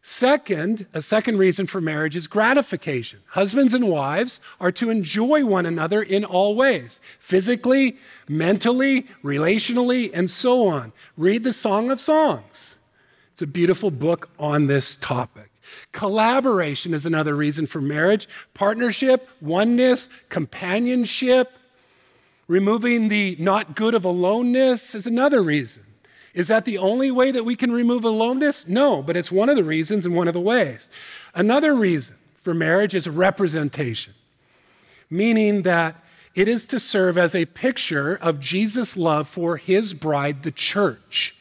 Second, 0.09 0.87
a 0.95 1.03
second 1.03 1.37
reason 1.37 1.67
for 1.67 1.81
marriage 1.81 2.15
is 2.15 2.29
gratification. 2.29 3.19
Husbands 3.31 3.75
and 3.75 3.89
wives 3.89 4.41
are 4.61 4.71
to 4.71 4.89
enjoy 4.89 5.45
one 5.45 5.67
another 5.67 6.01
in 6.01 6.25
all 6.25 6.55
ways 6.55 7.01
physically, 7.19 7.97
mentally, 8.29 9.09
relationally, 9.25 10.13
and 10.15 10.31
so 10.31 10.69
on. 10.69 10.93
Read 11.17 11.43
the 11.43 11.53
Song 11.53 11.91
of 11.91 12.01
Songs. 12.01 12.77
It's 13.33 13.43
a 13.43 13.49
beautiful 13.49 13.91
book 13.91 14.29
on 14.39 14.69
this 14.69 14.95
topic. 14.95 15.51
Collaboration 15.91 16.95
is 16.95 17.05
another 17.05 17.35
reason 17.35 17.67
for 17.67 17.81
marriage. 17.81 18.29
Partnership, 18.55 19.29
oneness, 19.41 20.09
companionship, 20.29 21.51
removing 22.47 23.09
the 23.09 23.37
not 23.41 23.75
good 23.75 23.93
of 23.93 24.05
aloneness 24.05 24.95
is 24.95 25.09
another 25.09 25.43
reason. 25.43 25.83
Is 26.37 26.49
that 26.49 26.67
the 26.67 26.77
only 26.77 27.11
way 27.11 27.31
that 27.31 27.47
we 27.47 27.57
can 27.57 27.73
remove 27.73 28.05
aloneness? 28.05 28.69
No, 28.69 29.03
but 29.03 29.17
it's 29.17 29.33
one 29.33 29.49
of 29.49 29.57
the 29.57 29.65
reasons 29.65 30.05
and 30.05 30.15
one 30.15 30.29
of 30.29 30.35
the 30.35 30.41
ways. 30.41 30.91
Another 31.35 31.75
reason 31.75 32.15
for 32.35 32.53
marriage 32.53 32.95
is 32.95 33.09
representation, 33.09 34.13
meaning 35.09 35.63
that 35.63 35.97
it 36.35 36.47
is 36.47 36.67
to 36.67 36.79
serve 36.79 37.17
as 37.17 37.35
a 37.35 37.47
picture 37.47 38.17
of 38.17 38.39
Jesus' 38.39 38.99
love 38.99 39.27
for 39.27 39.57
his 39.57 39.95
bride, 39.95 40.43
the 40.43 40.51
church. 40.51 41.35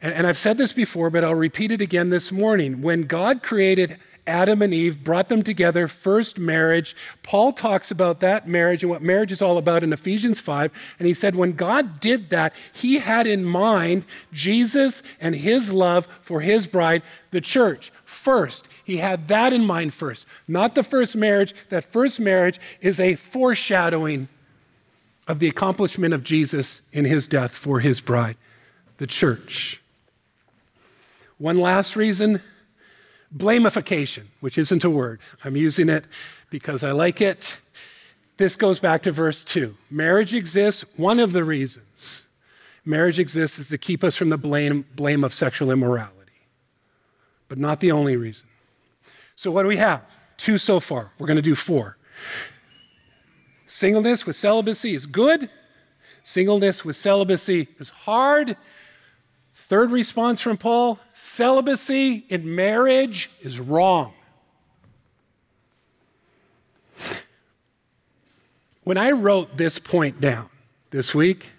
And, 0.00 0.14
and 0.14 0.26
I've 0.26 0.38
said 0.38 0.56
this 0.56 0.72
before, 0.72 1.10
but 1.10 1.22
I'll 1.22 1.34
repeat 1.34 1.70
it 1.70 1.82
again 1.82 2.08
this 2.08 2.32
morning. 2.32 2.80
When 2.80 3.02
God 3.02 3.42
created 3.42 3.98
Adam 4.26 4.62
and 4.62 4.72
Eve, 4.72 5.02
brought 5.02 5.28
them 5.28 5.42
together, 5.42 5.88
first 5.88 6.38
marriage. 6.38 6.94
Paul 7.22 7.52
talks 7.52 7.90
about 7.90 8.20
that 8.20 8.46
marriage 8.46 8.82
and 8.82 8.90
what 8.90 9.02
marriage 9.02 9.32
is 9.32 9.42
all 9.42 9.58
about 9.58 9.82
in 9.82 9.92
Ephesians 9.92 10.40
5. 10.40 10.72
And 10.98 11.08
he 11.08 11.14
said, 11.14 11.34
when 11.36 11.52
God 11.52 12.00
did 12.00 12.30
that, 12.30 12.52
he 12.72 12.98
had 12.98 13.26
in 13.26 13.44
mind 13.44 14.04
Jesus 14.32 15.02
and 15.20 15.34
his 15.34 15.72
love 15.72 16.06
for 16.20 16.40
his 16.40 16.66
bride, 16.66 17.02
the 17.30 17.40
church. 17.40 17.92
First, 18.04 18.66
he 18.84 18.98
had 18.98 19.28
that 19.28 19.52
in 19.52 19.64
mind 19.64 19.94
first, 19.94 20.26
not 20.48 20.74
the 20.74 20.82
first 20.82 21.14
marriage. 21.14 21.54
That 21.68 21.84
first 21.84 22.18
marriage 22.18 22.60
is 22.80 22.98
a 22.98 23.14
foreshadowing 23.14 24.28
of 25.28 25.38
the 25.38 25.48
accomplishment 25.48 26.12
of 26.12 26.24
Jesus 26.24 26.82
in 26.92 27.04
his 27.04 27.26
death 27.28 27.52
for 27.52 27.80
his 27.80 28.00
bride, 28.00 28.36
the 28.98 29.06
church. 29.06 29.80
One 31.38 31.60
last 31.60 31.94
reason 31.94 32.42
blamification, 33.34 34.24
which 34.40 34.58
isn't 34.58 34.84
a 34.84 34.90
word. 34.90 35.20
I'm 35.44 35.56
using 35.56 35.88
it 35.88 36.06
because 36.50 36.82
I 36.82 36.92
like 36.92 37.20
it. 37.20 37.58
This 38.36 38.56
goes 38.56 38.80
back 38.80 39.02
to 39.02 39.12
verse 39.12 39.44
2. 39.44 39.76
Marriage 39.90 40.34
exists, 40.34 40.84
one 40.96 41.20
of 41.20 41.32
the 41.32 41.44
reasons 41.44 42.24
marriage 42.84 43.18
exists 43.18 43.58
is 43.58 43.68
to 43.68 43.78
keep 43.78 44.02
us 44.04 44.16
from 44.16 44.28
the 44.30 44.38
blame, 44.38 44.84
blame 44.94 45.24
of 45.24 45.32
sexual 45.32 45.70
immorality, 45.70 46.14
but 47.48 47.58
not 47.58 47.80
the 47.80 47.92
only 47.92 48.16
reason. 48.16 48.48
So, 49.34 49.50
what 49.50 49.62
do 49.62 49.68
we 49.68 49.76
have? 49.76 50.02
Two 50.36 50.58
so 50.58 50.80
far. 50.80 51.12
We're 51.18 51.26
going 51.26 51.36
to 51.36 51.42
do 51.42 51.54
four. 51.54 51.96
Singleness 53.66 54.26
with 54.26 54.36
celibacy 54.36 54.94
is 54.94 55.06
good. 55.06 55.48
Singleness 56.22 56.84
with 56.84 56.96
celibacy 56.96 57.68
is 57.78 57.88
hard. 57.88 58.56
Third 59.70 59.92
response 59.92 60.40
from 60.40 60.56
Paul 60.56 60.98
celibacy 61.14 62.24
in 62.28 62.56
marriage 62.56 63.30
is 63.40 63.60
wrong. 63.60 64.12
When 68.82 68.98
I 68.98 69.12
wrote 69.12 69.58
this 69.58 69.78
point 69.78 70.20
down 70.20 70.48
this 70.90 71.14
week, 71.14 71.50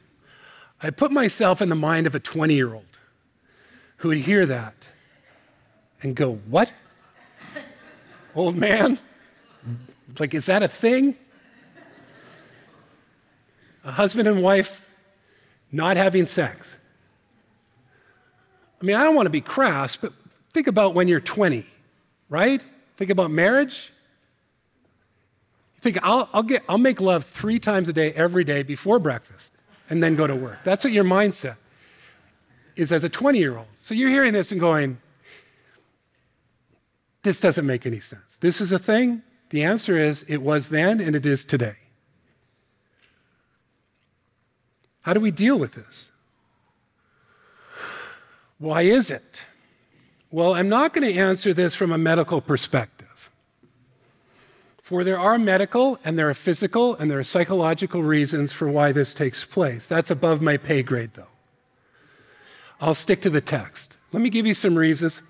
I 0.84 0.89
put 0.89 1.13
myself 1.13 1.62
in 1.62 1.69
the 1.69 1.76
mind 1.76 2.06
of 2.06 2.13
a 2.13 2.19
20 2.19 2.54
year 2.54 2.74
old 2.74 2.84
who 3.95 4.10
would 4.10 4.17
hear 4.17 4.45
that 4.45 4.76
and 6.02 6.13
go, 6.13 6.34
What? 6.50 6.74
Old 8.36 8.58
man? 8.58 9.00
Like, 10.19 10.34
is 10.34 10.47
that 10.47 10.62
a 10.62 10.67
thing? 10.67 11.15
a 13.86 13.91
husband 13.93 14.28
and 14.28 14.43
wife 14.43 14.86
not 15.71 15.95
having 15.95 16.26
sex. 16.26 16.76
I 18.82 18.86
mean, 18.86 18.96
I 18.96 19.04
don't 19.04 19.15
want 19.15 19.28
to 19.28 19.32
be 19.32 19.41
crass, 19.41 19.96
but 19.96 20.13
think 20.54 20.67
about 20.67 20.96
when 20.96 21.08
you're 21.08 21.20
20, 21.20 21.65
right? 22.30 22.62
Think 22.98 23.12
about 23.12 23.30
marriage. 23.30 23.94
You 25.76 25.82
think, 25.82 26.00
I'll, 26.04 26.30
I'll, 26.34 26.44
get, 26.44 26.63
I'll 26.67 26.78
make 26.78 27.00
love 27.00 27.26
three 27.26 27.60
times 27.60 27.89
a 27.89 27.94
day, 27.94 28.12
every 28.13 28.44
day 28.44 28.63
before 28.63 28.98
breakfast, 28.98 29.52
and 29.89 30.02
then 30.02 30.15
go 30.15 30.26
to 30.26 30.36
work. 30.36 30.60
That's 30.63 30.84
what 30.84 30.94
your 30.94 31.04
mindset 31.04 31.58
is 32.76 32.91
as 32.91 33.04
a 33.04 33.10
20 33.10 33.38
year 33.38 33.58
old. 33.58 33.67
So 33.76 33.94
you're 33.94 34.10
hearing 34.10 34.34
this 34.34 34.52
and 34.52 34.60
going, 34.60 35.00
this 37.24 37.39
doesn't 37.39 37.65
make 37.65 37.86
any 37.86 38.00
sense. 38.00 38.38
This 38.38 38.62
is 38.62 38.72
a 38.72 38.80
thing. 38.80 39.22
The 39.50 39.63
answer 39.63 39.98
is 39.98 40.24
it 40.28 40.41
was 40.41 40.70
then 40.70 41.00
and 41.00 41.15
it 41.15 41.26
is 41.26 41.46
today. 41.46 41.76
How 45.02 45.13
do 45.13 45.20
we 45.20 45.30
deal 45.32 45.60
with 45.60 45.74
this? 45.74 46.11
Why 48.62 48.84
is 48.84 49.10
it? 49.10 49.43
Well, 50.30 50.54
I'm 50.54 50.69
not 50.69 50.93
going 50.93 51.12
to 51.12 51.19
answer 51.19 51.52
this 51.52 51.74
from 51.74 51.91
a 51.91 51.97
medical 51.97 52.41
perspective. 52.41 53.32
For 54.84 55.04
there 55.04 55.17
are 55.17 55.39
medical 55.39 55.97
and 56.06 56.17
there 56.17 56.30
are 56.30 56.36
physical 56.36 56.95
and 56.95 57.10
there 57.10 57.17
are 57.17 57.24
psychological 57.24 58.04
reasons 58.04 58.54
for 58.54 58.67
why 58.67 58.91
this 58.91 59.15
takes 59.15 59.45
place. 59.45 59.88
That's 59.88 60.12
above 60.12 60.43
my 60.43 60.58
pay 60.58 60.84
grade, 60.84 61.15
though. 61.15 61.26
I'll 62.80 62.93
stick 62.93 63.21
to 63.21 63.32
the 63.32 63.41
text. 63.41 63.97
Let 64.13 64.21
me 64.21 64.30
give 64.30 64.45
you 64.45 64.54
some 64.54 64.78
reasons 64.78 65.24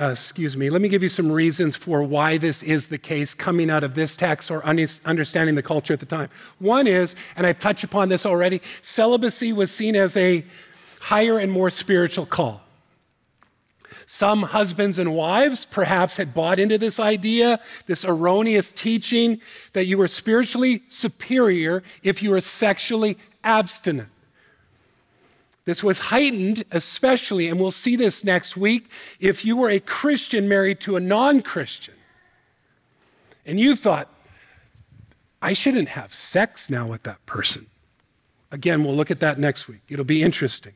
uh, 0.00 0.10
excuse 0.10 0.56
me, 0.56 0.70
let 0.70 0.80
me 0.80 0.88
give 0.88 1.02
you 1.02 1.08
some 1.08 1.30
reasons 1.30 1.76
for 1.76 2.02
why 2.02 2.36
this 2.36 2.62
is 2.62 2.88
the 2.88 2.98
case 2.98 3.34
coming 3.34 3.70
out 3.70 3.84
of 3.84 3.94
this 3.94 4.16
text 4.16 4.50
or 4.50 4.66
un- 4.66 4.84
understanding 5.04 5.54
the 5.54 5.62
culture 5.62 5.92
at 5.92 6.00
the 6.00 6.06
time. 6.06 6.28
One 6.58 6.86
is, 6.86 7.14
and 7.36 7.46
I've 7.46 7.58
touched 7.58 7.84
upon 7.84 8.08
this 8.08 8.24
already, 8.24 8.62
celibacy 8.80 9.52
was 9.52 9.70
seen 9.70 9.94
as 9.94 10.16
a 10.16 10.44
higher 11.02 11.36
and 11.38 11.50
more 11.50 11.68
spiritual 11.68 12.24
call. 12.24 12.62
Some 14.06 14.44
husbands 14.44 14.98
and 14.98 15.14
wives 15.14 15.64
perhaps 15.64 16.16
had 16.16 16.32
bought 16.32 16.60
into 16.60 16.78
this 16.78 17.00
idea, 17.00 17.60
this 17.86 18.04
erroneous 18.04 18.72
teaching 18.72 19.40
that 19.72 19.86
you 19.86 19.98
were 19.98 20.06
spiritually 20.06 20.82
superior 20.88 21.82
if 22.04 22.22
you 22.22 22.30
were 22.30 22.40
sexually 22.40 23.18
abstinent. 23.42 24.10
This 25.64 25.82
was 25.82 25.98
heightened, 25.98 26.64
especially, 26.70 27.48
and 27.48 27.58
we'll 27.58 27.70
see 27.70 27.96
this 27.96 28.22
next 28.22 28.56
week, 28.56 28.88
if 29.18 29.44
you 29.44 29.56
were 29.56 29.70
a 29.70 29.80
Christian 29.80 30.48
married 30.48 30.80
to 30.80 30.96
a 30.96 31.00
non 31.00 31.42
Christian. 31.42 31.94
And 33.44 33.58
you 33.58 33.74
thought, 33.74 34.08
I 35.40 35.52
shouldn't 35.52 35.90
have 35.90 36.14
sex 36.14 36.70
now 36.70 36.86
with 36.86 37.02
that 37.04 37.24
person. 37.26 37.66
Again, 38.52 38.84
we'll 38.84 38.94
look 38.94 39.10
at 39.10 39.20
that 39.20 39.38
next 39.38 39.66
week. 39.66 39.80
It'll 39.88 40.04
be 40.04 40.22
interesting. 40.22 40.74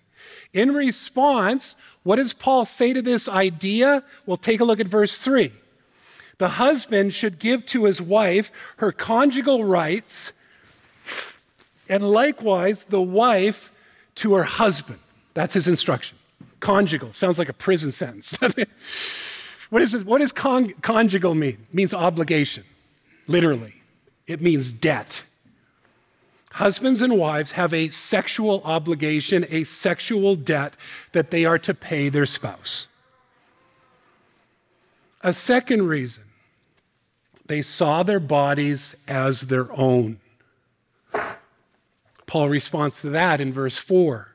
In 0.52 0.72
response, 0.72 1.76
what 2.02 2.16
does 2.16 2.32
Paul 2.32 2.64
say 2.64 2.92
to 2.92 3.02
this 3.02 3.28
idea? 3.28 4.02
We'll 4.26 4.36
take 4.36 4.60
a 4.60 4.64
look 4.64 4.80
at 4.80 4.86
verse 4.86 5.18
3. 5.18 5.52
The 6.38 6.50
husband 6.50 7.14
should 7.14 7.38
give 7.38 7.64
to 7.66 7.84
his 7.84 8.00
wife 8.00 8.52
her 8.76 8.92
conjugal 8.92 9.64
rights, 9.64 10.32
and 11.88 12.10
likewise, 12.10 12.84
the 12.84 13.00
wife 13.00 13.72
to 14.16 14.34
her 14.34 14.44
husband. 14.44 14.98
That's 15.34 15.54
his 15.54 15.68
instruction. 15.68 16.18
Conjugal 16.60 17.12
sounds 17.12 17.38
like 17.38 17.48
a 17.48 17.54
prison 17.54 17.92
sentence. 17.92 18.36
what, 19.70 19.82
is 19.82 19.94
it, 19.94 20.06
what 20.06 20.20
does 20.20 20.32
con- 20.32 20.70
conjugal 20.82 21.34
mean? 21.34 21.58
It 21.68 21.74
means 21.74 21.94
obligation, 21.94 22.64
literally. 23.26 23.74
It 24.26 24.40
means 24.40 24.72
debt. 24.72 25.22
Husbands 26.56 27.02
and 27.02 27.18
wives 27.18 27.52
have 27.52 27.74
a 27.74 27.90
sexual 27.90 28.62
obligation, 28.64 29.44
a 29.50 29.64
sexual 29.64 30.36
debt 30.36 30.74
that 31.12 31.30
they 31.30 31.44
are 31.44 31.58
to 31.58 31.74
pay 31.74 32.08
their 32.08 32.24
spouse. 32.24 32.88
A 35.20 35.34
second 35.34 35.86
reason, 35.86 36.24
they 37.46 37.60
saw 37.60 38.02
their 38.02 38.18
bodies 38.18 38.96
as 39.06 39.42
their 39.42 39.70
own. 39.78 40.18
Paul 42.24 42.48
responds 42.48 43.02
to 43.02 43.10
that 43.10 43.38
in 43.38 43.52
verse 43.52 43.76
4. 43.76 44.28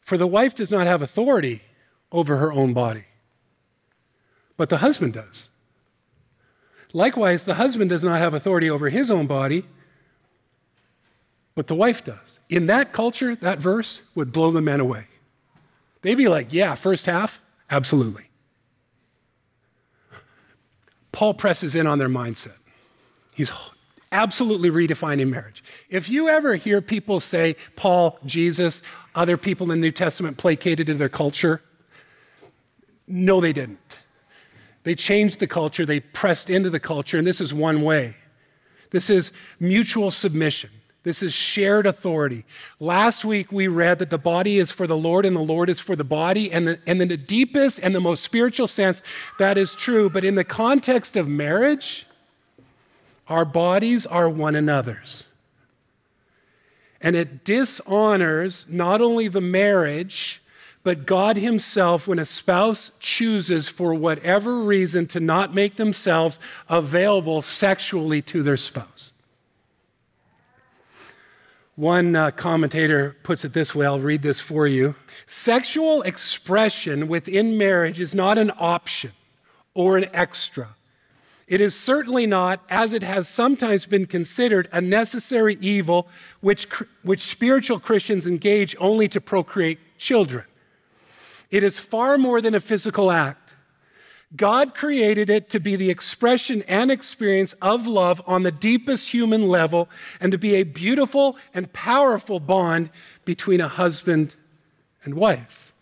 For 0.00 0.18
the 0.18 0.26
wife 0.26 0.56
does 0.56 0.72
not 0.72 0.88
have 0.88 1.02
authority 1.02 1.62
over 2.10 2.38
her 2.38 2.52
own 2.52 2.74
body, 2.74 3.04
but 4.56 4.70
the 4.70 4.78
husband 4.78 5.12
does. 5.12 5.50
Likewise, 6.92 7.44
the 7.44 7.54
husband 7.54 7.90
does 7.90 8.02
not 8.02 8.20
have 8.20 8.34
authority 8.34 8.68
over 8.68 8.88
his 8.88 9.08
own 9.08 9.28
body, 9.28 9.66
but 11.54 11.66
the 11.68 11.74
wife 11.74 12.04
does. 12.04 12.40
In 12.48 12.66
that 12.66 12.92
culture, 12.92 13.36
that 13.36 13.58
verse 13.58 14.00
would 14.14 14.32
blow 14.32 14.50
the 14.50 14.60
men 14.60 14.80
away. 14.80 15.06
They'd 16.02 16.16
be 16.16 16.28
like, 16.28 16.52
yeah, 16.52 16.74
first 16.74 17.06
half, 17.06 17.40
absolutely. 17.70 18.28
Paul 21.12 21.34
presses 21.34 21.74
in 21.74 21.86
on 21.86 21.98
their 21.98 22.08
mindset. 22.08 22.56
He's 23.34 23.50
absolutely 24.10 24.70
redefining 24.70 25.28
marriage. 25.30 25.62
If 25.88 26.08
you 26.08 26.28
ever 26.28 26.56
hear 26.56 26.80
people 26.80 27.20
say, 27.20 27.56
Paul, 27.76 28.18
Jesus, 28.26 28.82
other 29.14 29.36
people 29.36 29.70
in 29.70 29.80
the 29.80 29.86
New 29.86 29.92
Testament 29.92 30.38
placated 30.38 30.88
to 30.88 30.94
their 30.94 31.08
culture, 31.08 31.62
no, 33.06 33.40
they 33.40 33.52
didn't. 33.52 33.98
They 34.82 34.94
changed 34.94 35.40
the 35.40 35.46
culture, 35.46 35.86
they 35.86 36.00
pressed 36.00 36.50
into 36.50 36.68
the 36.68 36.80
culture, 36.80 37.16
and 37.16 37.26
this 37.26 37.40
is 37.40 37.54
one 37.54 37.82
way. 37.82 38.16
This 38.90 39.08
is 39.08 39.32
mutual 39.58 40.10
submission. 40.10 40.70
This 41.04 41.22
is 41.22 41.34
shared 41.34 41.86
authority. 41.86 42.44
Last 42.80 43.26
week 43.26 43.52
we 43.52 43.68
read 43.68 43.98
that 43.98 44.08
the 44.08 44.18
body 44.18 44.58
is 44.58 44.72
for 44.72 44.86
the 44.86 44.96
Lord 44.96 45.26
and 45.26 45.36
the 45.36 45.40
Lord 45.40 45.68
is 45.68 45.78
for 45.78 45.94
the 45.94 46.02
body. 46.02 46.50
And, 46.50 46.66
the, 46.66 46.80
and 46.86 47.00
in 47.00 47.08
the 47.08 47.16
deepest 47.18 47.78
and 47.78 47.94
the 47.94 48.00
most 48.00 48.24
spiritual 48.24 48.66
sense, 48.66 49.02
that 49.38 49.58
is 49.58 49.74
true. 49.74 50.08
But 50.08 50.24
in 50.24 50.34
the 50.34 50.44
context 50.44 51.14
of 51.14 51.28
marriage, 51.28 52.06
our 53.28 53.44
bodies 53.44 54.06
are 54.06 54.30
one 54.30 54.56
another's. 54.56 55.28
And 57.02 57.14
it 57.14 57.44
dishonors 57.44 58.64
not 58.70 59.02
only 59.02 59.28
the 59.28 59.42
marriage, 59.42 60.42
but 60.84 61.04
God 61.04 61.36
Himself 61.36 62.08
when 62.08 62.18
a 62.18 62.24
spouse 62.24 62.92
chooses, 62.98 63.68
for 63.68 63.92
whatever 63.94 64.62
reason, 64.62 65.06
to 65.08 65.20
not 65.20 65.54
make 65.54 65.76
themselves 65.76 66.38
available 66.68 67.42
sexually 67.42 68.22
to 68.22 68.42
their 68.42 68.56
spouse. 68.56 69.12
One 71.76 72.14
uh, 72.14 72.30
commentator 72.30 73.16
puts 73.24 73.44
it 73.44 73.52
this 73.52 73.74
way 73.74 73.84
I'll 73.84 73.98
read 73.98 74.22
this 74.22 74.38
for 74.38 74.66
you. 74.66 74.94
Sexual 75.26 76.02
expression 76.02 77.08
within 77.08 77.58
marriage 77.58 77.98
is 77.98 78.14
not 78.14 78.38
an 78.38 78.52
option 78.58 79.10
or 79.74 79.96
an 79.96 80.06
extra. 80.12 80.76
It 81.46 81.60
is 81.60 81.78
certainly 81.78 82.26
not, 82.26 82.62
as 82.70 82.94
it 82.94 83.02
has 83.02 83.28
sometimes 83.28 83.86
been 83.86 84.06
considered, 84.06 84.68
a 84.72 84.80
necessary 84.80 85.58
evil 85.60 86.08
which, 86.40 86.66
which 87.02 87.20
spiritual 87.20 87.80
Christians 87.80 88.26
engage 88.26 88.74
only 88.78 89.08
to 89.08 89.20
procreate 89.20 89.78
children. 89.98 90.44
It 91.50 91.62
is 91.62 91.78
far 91.78 92.16
more 92.18 92.40
than 92.40 92.54
a 92.54 92.60
physical 92.60 93.10
act. 93.10 93.43
God 94.36 94.74
created 94.74 95.30
it 95.30 95.48
to 95.50 95.60
be 95.60 95.76
the 95.76 95.90
expression 95.90 96.62
and 96.66 96.90
experience 96.90 97.52
of 97.62 97.86
love 97.86 98.20
on 98.26 98.42
the 98.42 98.50
deepest 98.50 99.10
human 99.10 99.48
level 99.48 99.88
and 100.20 100.32
to 100.32 100.38
be 100.38 100.56
a 100.56 100.64
beautiful 100.64 101.36
and 101.52 101.72
powerful 101.72 102.40
bond 102.40 102.90
between 103.24 103.60
a 103.60 103.68
husband 103.68 104.34
and 105.04 105.14
wife. 105.14 105.72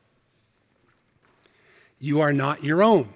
You 1.99 2.21
are 2.21 2.33
not 2.33 2.65
your 2.65 2.83
own. 2.83 3.09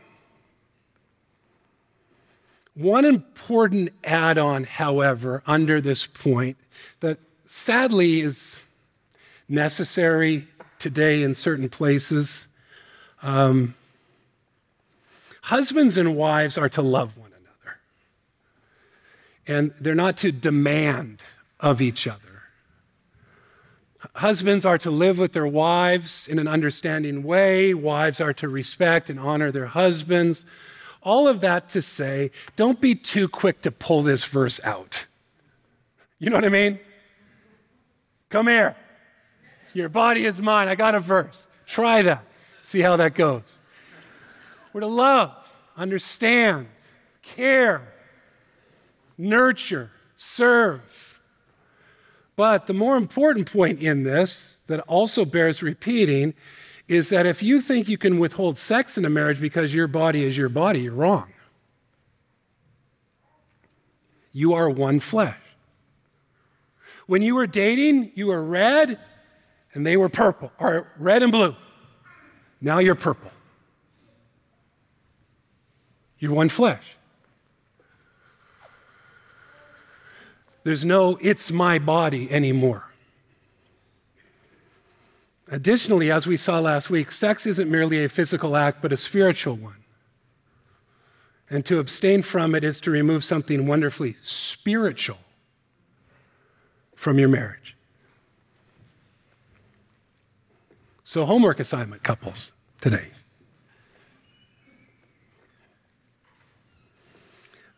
One 2.74 3.04
important 3.04 3.90
add 4.04 4.38
on, 4.38 4.64
however, 4.64 5.42
under 5.46 5.80
this 5.80 6.06
point 6.06 6.56
that 7.00 7.18
sadly 7.46 8.20
is 8.20 8.60
necessary 9.48 10.46
today 10.78 11.22
in 11.22 11.34
certain 11.34 11.68
places. 11.68 12.48
Um, 13.22 13.74
husbands 15.46 15.96
and 15.96 16.16
wives 16.16 16.58
are 16.58 16.68
to 16.68 16.82
love 16.82 17.16
one 17.16 17.30
another, 17.30 17.78
and 19.46 19.72
they're 19.80 19.94
not 19.94 20.16
to 20.18 20.32
demand 20.32 21.22
of 21.60 21.80
each 21.80 22.06
other. 22.06 22.20
Husbands 24.16 24.64
are 24.64 24.78
to 24.78 24.90
live 24.90 25.18
with 25.18 25.32
their 25.32 25.46
wives 25.46 26.28
in 26.28 26.38
an 26.38 26.48
understanding 26.48 27.22
way. 27.22 27.74
Wives 27.74 28.20
are 28.20 28.32
to 28.34 28.48
respect 28.48 29.10
and 29.10 29.18
honor 29.18 29.50
their 29.50 29.66
husbands. 29.66 30.44
All 31.02 31.28
of 31.28 31.40
that 31.40 31.68
to 31.70 31.82
say, 31.82 32.30
don't 32.56 32.80
be 32.80 32.94
too 32.94 33.28
quick 33.28 33.62
to 33.62 33.70
pull 33.70 34.02
this 34.02 34.24
verse 34.24 34.60
out. 34.64 35.06
You 36.18 36.30
know 36.30 36.36
what 36.36 36.44
I 36.44 36.48
mean? 36.48 36.80
Come 38.30 38.48
here. 38.48 38.76
Your 39.74 39.88
body 39.88 40.24
is 40.24 40.40
mine. 40.40 40.68
I 40.68 40.74
got 40.74 40.94
a 40.94 41.00
verse. 41.00 41.46
Try 41.66 42.02
that. 42.02 42.24
See 42.62 42.80
how 42.80 42.96
that 42.96 43.14
goes. 43.14 43.42
We're 44.76 44.80
to 44.80 44.88
love, 44.88 45.32
understand, 45.78 46.68
care, 47.22 47.94
nurture, 49.16 49.90
serve. 50.16 51.18
But 52.36 52.66
the 52.66 52.74
more 52.74 52.98
important 52.98 53.50
point 53.50 53.80
in 53.80 54.02
this 54.02 54.62
that 54.66 54.80
also 54.80 55.24
bears 55.24 55.62
repeating 55.62 56.34
is 56.88 57.08
that 57.08 57.24
if 57.24 57.42
you 57.42 57.62
think 57.62 57.88
you 57.88 57.96
can 57.96 58.18
withhold 58.18 58.58
sex 58.58 58.98
in 58.98 59.06
a 59.06 59.08
marriage 59.08 59.40
because 59.40 59.72
your 59.72 59.88
body 59.88 60.26
is 60.26 60.36
your 60.36 60.50
body, 60.50 60.80
you're 60.80 60.92
wrong. 60.92 61.32
You 64.30 64.52
are 64.52 64.68
one 64.68 65.00
flesh. 65.00 65.38
When 67.06 67.22
you 67.22 67.34
were 67.34 67.46
dating, 67.46 68.12
you 68.14 68.26
were 68.26 68.44
red 68.44 69.00
and 69.72 69.86
they 69.86 69.96
were 69.96 70.10
purple, 70.10 70.52
or 70.58 70.92
red 70.98 71.22
and 71.22 71.32
blue. 71.32 71.56
Now 72.60 72.78
you're 72.78 72.94
purple. 72.94 73.30
You're 76.18 76.32
one 76.32 76.48
flesh. 76.48 76.96
There's 80.64 80.84
no 80.84 81.18
it's 81.20 81.52
my 81.52 81.78
body 81.78 82.30
anymore. 82.30 82.84
Additionally, 85.48 86.10
as 86.10 86.26
we 86.26 86.36
saw 86.36 86.58
last 86.58 86.90
week, 86.90 87.12
sex 87.12 87.46
isn't 87.46 87.70
merely 87.70 88.04
a 88.04 88.08
physical 88.08 88.56
act, 88.56 88.82
but 88.82 88.92
a 88.92 88.96
spiritual 88.96 89.54
one. 89.54 89.76
And 91.48 91.64
to 91.66 91.78
abstain 91.78 92.22
from 92.22 92.56
it 92.56 92.64
is 92.64 92.80
to 92.80 92.90
remove 92.90 93.22
something 93.22 93.66
wonderfully 93.66 94.16
spiritual 94.24 95.18
from 96.96 97.18
your 97.20 97.28
marriage. 97.28 97.76
So, 101.04 101.24
homework 101.24 101.60
assignment, 101.60 102.02
couples, 102.02 102.50
today. 102.80 103.10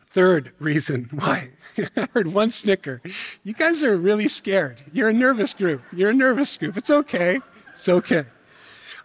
Third 0.09 0.53
reason 0.59 1.09
why. 1.13 1.51
I 1.95 2.07
heard 2.13 2.33
one 2.33 2.49
snicker. 2.49 3.01
You 3.43 3.53
guys 3.53 3.83
are 3.83 3.95
really 3.95 4.27
scared. 4.27 4.81
You're 4.91 5.09
a 5.09 5.13
nervous 5.13 5.53
group. 5.53 5.83
You're 5.93 6.09
a 6.09 6.15
nervous 6.15 6.57
group. 6.57 6.77
It's 6.77 6.89
okay. 6.89 7.39
It's 7.73 7.87
okay. 7.87 8.25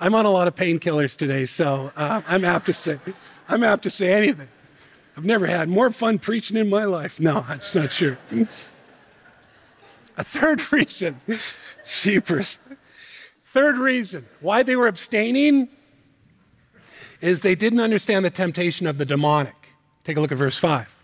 I'm 0.01 0.15
on 0.15 0.27
a 0.27 0.31
lot 0.31 0.49
of 0.49 0.55
painkillers 0.55 1.17
today, 1.17 1.47
so 1.47 1.93
uh, 1.95 2.23
I'm 2.27 2.45
apt 2.45 2.67
to 2.67 2.73
say, 2.73 2.99
I'm 3.49 3.63
apt 3.63 3.83
to 3.85 3.91
say 3.91 4.13
anything. 4.13 4.49
I've 5.17 5.25
never 5.25 5.47
had 5.47 5.69
more 5.69 5.91
fun 5.91 6.19
preaching 6.19 6.57
in 6.57 6.69
my 6.69 6.85
life. 6.85 7.21
No, 7.21 7.45
that's 7.47 7.75
not 7.75 7.91
true. 7.91 8.17
A 10.17 10.25
third 10.25 10.73
reason, 10.73 11.21
sheepers. 11.87 12.59
Third 13.45 13.77
reason 13.77 14.27
why 14.41 14.63
they 14.65 14.75
were 14.75 14.89
abstaining 14.89 15.69
is 17.21 17.43
they 17.43 17.55
didn't 17.55 17.81
understand 17.81 18.25
the 18.25 18.31
temptation 18.31 18.87
of 18.87 18.99
the 18.99 19.05
demonic. 19.05 19.64
Take 20.05 20.17
a 20.17 20.21
look 20.21 20.33
at 20.33 20.39
verse 20.39 20.59
5. 20.59 20.97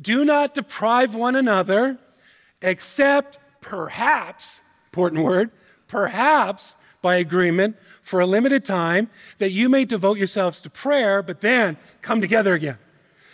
Do 0.00 0.24
not 0.24 0.54
deprive 0.54 1.14
one 1.14 1.36
another, 1.36 1.98
except 2.60 3.38
perhaps, 3.60 4.60
important 4.86 5.22
word, 5.22 5.50
perhaps 5.86 6.76
by 7.02 7.16
agreement 7.16 7.76
for 8.02 8.20
a 8.20 8.26
limited 8.26 8.64
time, 8.64 9.10
that 9.38 9.50
you 9.50 9.68
may 9.68 9.84
devote 9.84 10.18
yourselves 10.18 10.60
to 10.62 10.70
prayer, 10.70 11.22
but 11.22 11.40
then 11.40 11.76
come 12.00 12.20
together 12.20 12.54
again 12.54 12.78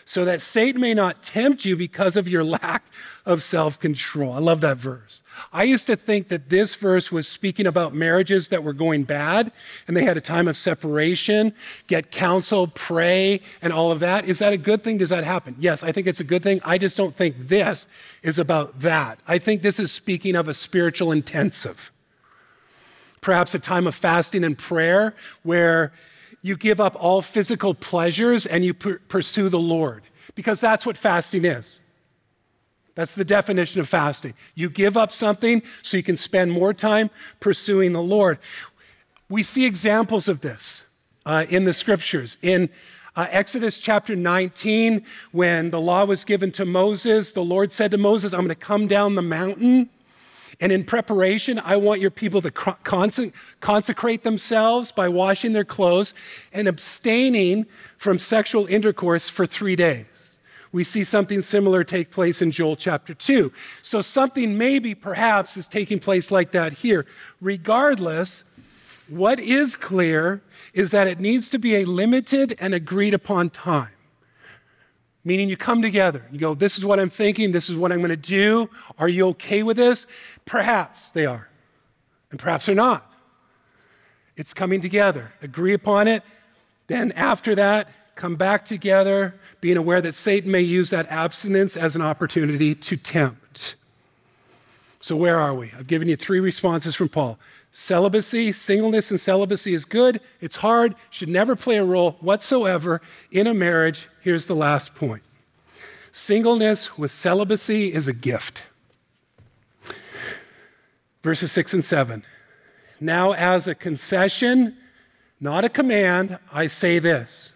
so 0.09 0.25
that 0.25 0.41
Satan 0.41 0.81
may 0.81 0.95
not 0.95 1.23
tempt 1.23 1.67
you 1.67 1.77
because 1.77 2.17
of 2.17 2.27
your 2.27 2.43
lack 2.63 2.87
of 3.27 3.43
self 3.43 3.79
control. 3.79 4.33
I 4.33 4.39
love 4.39 4.63
that 4.63 4.79
verse. 4.79 5.21
I 5.53 5.65
used 5.65 5.87
to 5.87 5.97
think 5.97 6.29
that 6.29 6.49
this 6.49 6.75
verse 6.77 7.13
was 7.13 7.29
speaking 7.29 7.67
about 7.67 7.93
marriages 7.93 8.49
that 8.49 8.65
were 8.65 8.73
going 8.73 9.05
bad 9.05 9.53
and 9.87 9.95
they 9.95 10.05
had 10.05 10.17
a 10.17 10.23
time 10.23 10.49
of 10.49 10.57
separation, 10.57 11.53
get 11.89 12.11
counsel, 12.11 12.69
pray, 12.69 13.43
and 13.61 13.71
all 13.71 13.93
of 13.93 14.01
that. 14.01 14.25
Is 14.25 14.39
that 14.39 14.55
a 14.55 14.57
good 14.57 14.83
thing? 14.83 14.97
Does 14.97 15.11
that 15.11 15.25
happen? 15.25 15.57
Yes, 15.59 15.83
I 15.83 15.93
think 15.93 16.07
it's 16.07 16.21
a 16.21 16.25
good 16.25 16.43
thing. 16.43 16.63
I 16.65 16.79
just 16.79 16.97
don't 16.97 17.15
think 17.15 17.37
this 17.39 17.87
is 18.23 18.39
about 18.39 18.81
that. 18.81 19.19
I 19.29 19.37
think 19.37 19.61
this 19.61 19.79
is 19.79 19.93
speaking 19.93 20.37
of 20.37 20.49
a 20.49 20.55
spiritual 20.55 21.13
intensive. 21.13 21.93
Perhaps 23.21 23.55
a 23.55 23.59
time 23.59 23.87
of 23.87 23.95
fasting 23.95 24.43
and 24.43 24.57
prayer 24.57 25.15
where 25.43 25.93
you 26.43 26.57
give 26.57 26.81
up 26.81 26.97
all 26.99 27.23
physical 27.23 27.75
pleasures 27.75 28.47
and 28.47 28.65
you 28.65 28.75
per- 28.75 28.99
pursue 29.09 29.49
the 29.49 29.59
Lord, 29.59 30.03
because 30.35 30.61
that's 30.61 30.87
what 30.87 30.97
fasting 30.97 31.45
is. 31.45 31.81
That's 32.95 33.15
the 33.15 33.25
definition 33.25 33.81
of 33.81 33.89
fasting. 33.89 34.35
You 34.55 34.69
give 34.69 34.97
up 34.97 35.13
something 35.13 35.63
so 35.83 35.97
you 35.97 36.03
can 36.03 36.17
spend 36.17 36.51
more 36.51 36.75
time 36.75 37.11
pursuing 37.39 37.93
the 37.93 38.03
Lord. 38.03 38.39
We 39.29 39.45
see 39.45 39.67
examples 39.67 40.27
of 40.27 40.41
this 40.41 40.85
uh, 41.25 41.47
in 41.49 41.65
the 41.65 41.73
scriptures. 41.73 42.39
In 42.43 42.71
uh, 43.15 43.27
Exodus 43.31 43.79
chapter 43.79 44.17
19, 44.17 45.05
when 45.31 45.71
the 45.71 45.81
law 45.81 46.05
was 46.07 46.25
given 46.25 46.51
to 46.53 46.65
Moses, 46.65 47.33
the 47.33 47.45
Lord 47.45 47.71
said 47.71 47.93
to 47.93 47.99
Moses, 47.99 48.33
I'm 48.33 48.41
going 48.41 48.49
to 48.49 48.55
come 48.55 48.89
down 48.89 49.15
the 49.15 49.23
mountain 49.23 49.91
and 50.61 50.73
in 50.73 50.85
preparation, 50.85 51.61
I 51.61 51.77
want 51.77 52.01
your 52.01 52.11
people 52.11 52.43
to 52.43 52.51
consecrate 52.51 54.25
themselves 54.25 54.91
by 54.91 55.09
washing 55.09 55.53
their 55.53 55.65
clothes 55.65 56.15
and 56.53 56.67
abstaining 56.67 57.67
from 57.97 58.19
sexual 58.19 58.67
intercourse 58.67 59.29
for 59.29 59.47
three 59.47 59.77
days. 59.77 60.07
We 60.73 60.85
see 60.85 61.05
something 61.05 61.43
similar 61.43 61.85
take 61.85 62.11
place 62.11 62.43
in 62.43 62.51
Joel 62.51 62.77
chapter 62.77 63.15
2. 63.15 63.53
So, 63.83 64.03
something 64.03 64.59
maybe 64.59 64.95
perhaps 64.95 65.57
is 65.57 65.67
taking 65.67 65.99
place 65.99 66.31
like 66.31 66.51
that 66.51 66.75
here. 66.75 67.07
Regardless, 67.41 68.45
what 69.07 69.41
is 69.41 69.77
clear 69.77 70.43
is 70.75 70.91
that 70.91 71.07
it 71.07 71.21
needs 71.21 71.49
to 71.51 71.59
be 71.59 71.77
a 71.77 71.85
limited 71.87 72.55
and 72.61 72.75
agreed 72.75 73.15
upon 73.15 73.49
time 73.49 73.89
meaning 75.25 75.49
you 75.49 75.57
come 75.57 75.83
together. 75.83 76.25
You 76.33 76.39
go, 76.39 76.55
This 76.55 76.79
is 76.79 76.85
what 76.85 76.99
I'm 77.01 77.11
thinking. 77.11 77.53
This 77.53 77.69
is 77.69 77.77
what 77.77 77.93
I'm 77.93 77.99
going 77.99 78.11
to 78.11 78.17
do. 78.17 78.71
Are 78.99 79.09
you 79.09 79.29
okay 79.29 79.63
with 79.63 79.77
this? 79.77 80.07
Perhaps 80.45 81.11
they 81.11 81.27
are, 81.27 81.49
and 82.31 82.39
perhaps 82.39 82.67
they're 82.67 82.75
not. 82.75 83.11
It's 84.37 84.55
coming 84.55 84.81
together. 84.81 85.33
Agree 85.43 85.75
upon 85.75 86.09
it. 86.09 86.23
Then, 86.87 87.13
after 87.13 87.55
that, 87.57 87.91
come 88.15 88.37
back 88.37 88.65
together, 88.65 89.35
being 89.61 89.77
aware 89.77 90.01
that 90.01 90.15
Satan 90.15 90.51
may 90.51 90.61
use 90.61 90.91
that 90.91 91.07
abstinence 91.09 91.77
as 91.77 91.97
an 91.97 92.03
opportunity 92.03 92.75
to 92.75 92.97
tempt. 92.97 93.75
So, 95.01 95.17
where 95.17 95.39
are 95.39 95.55
we? 95.55 95.73
I've 95.79 95.87
given 95.87 96.09
you 96.09 96.17
three 96.17 96.41
responses 96.41 96.95
from 96.95 97.09
Paul. 97.09 97.39
Celibacy, 97.81 98.51
singleness 98.51 99.13
and 99.13 99.21
celibacy 99.21 99.73
is 99.73 99.85
good. 99.85 100.21
It's 100.41 100.57
hard, 100.57 100.97
should 101.11 101.29
never 101.29 101.55
play 101.55 101.77
a 101.77 101.85
role 101.85 102.17
whatsoever 102.19 103.01
in 103.31 103.47
a 103.47 103.55
marriage. 103.55 104.09
Here's 104.21 104.47
the 104.47 104.57
last 104.57 104.97
point 104.97 105.23
singleness 106.11 106.99
with 106.99 107.13
celibacy 107.13 107.95
is 107.95 108.09
a 108.09 108.13
gift. 108.13 108.65
Verses 111.23 111.53
6 111.53 111.75
and 111.75 111.85
7. 111.85 112.25
Now, 112.99 113.31
as 113.33 113.69
a 113.69 113.77
concession, 113.77 114.77
not 115.41 115.63
a 115.65 115.69
command, 115.69 116.41
I 116.53 116.67
say 116.67 116.99
this 116.99 117.53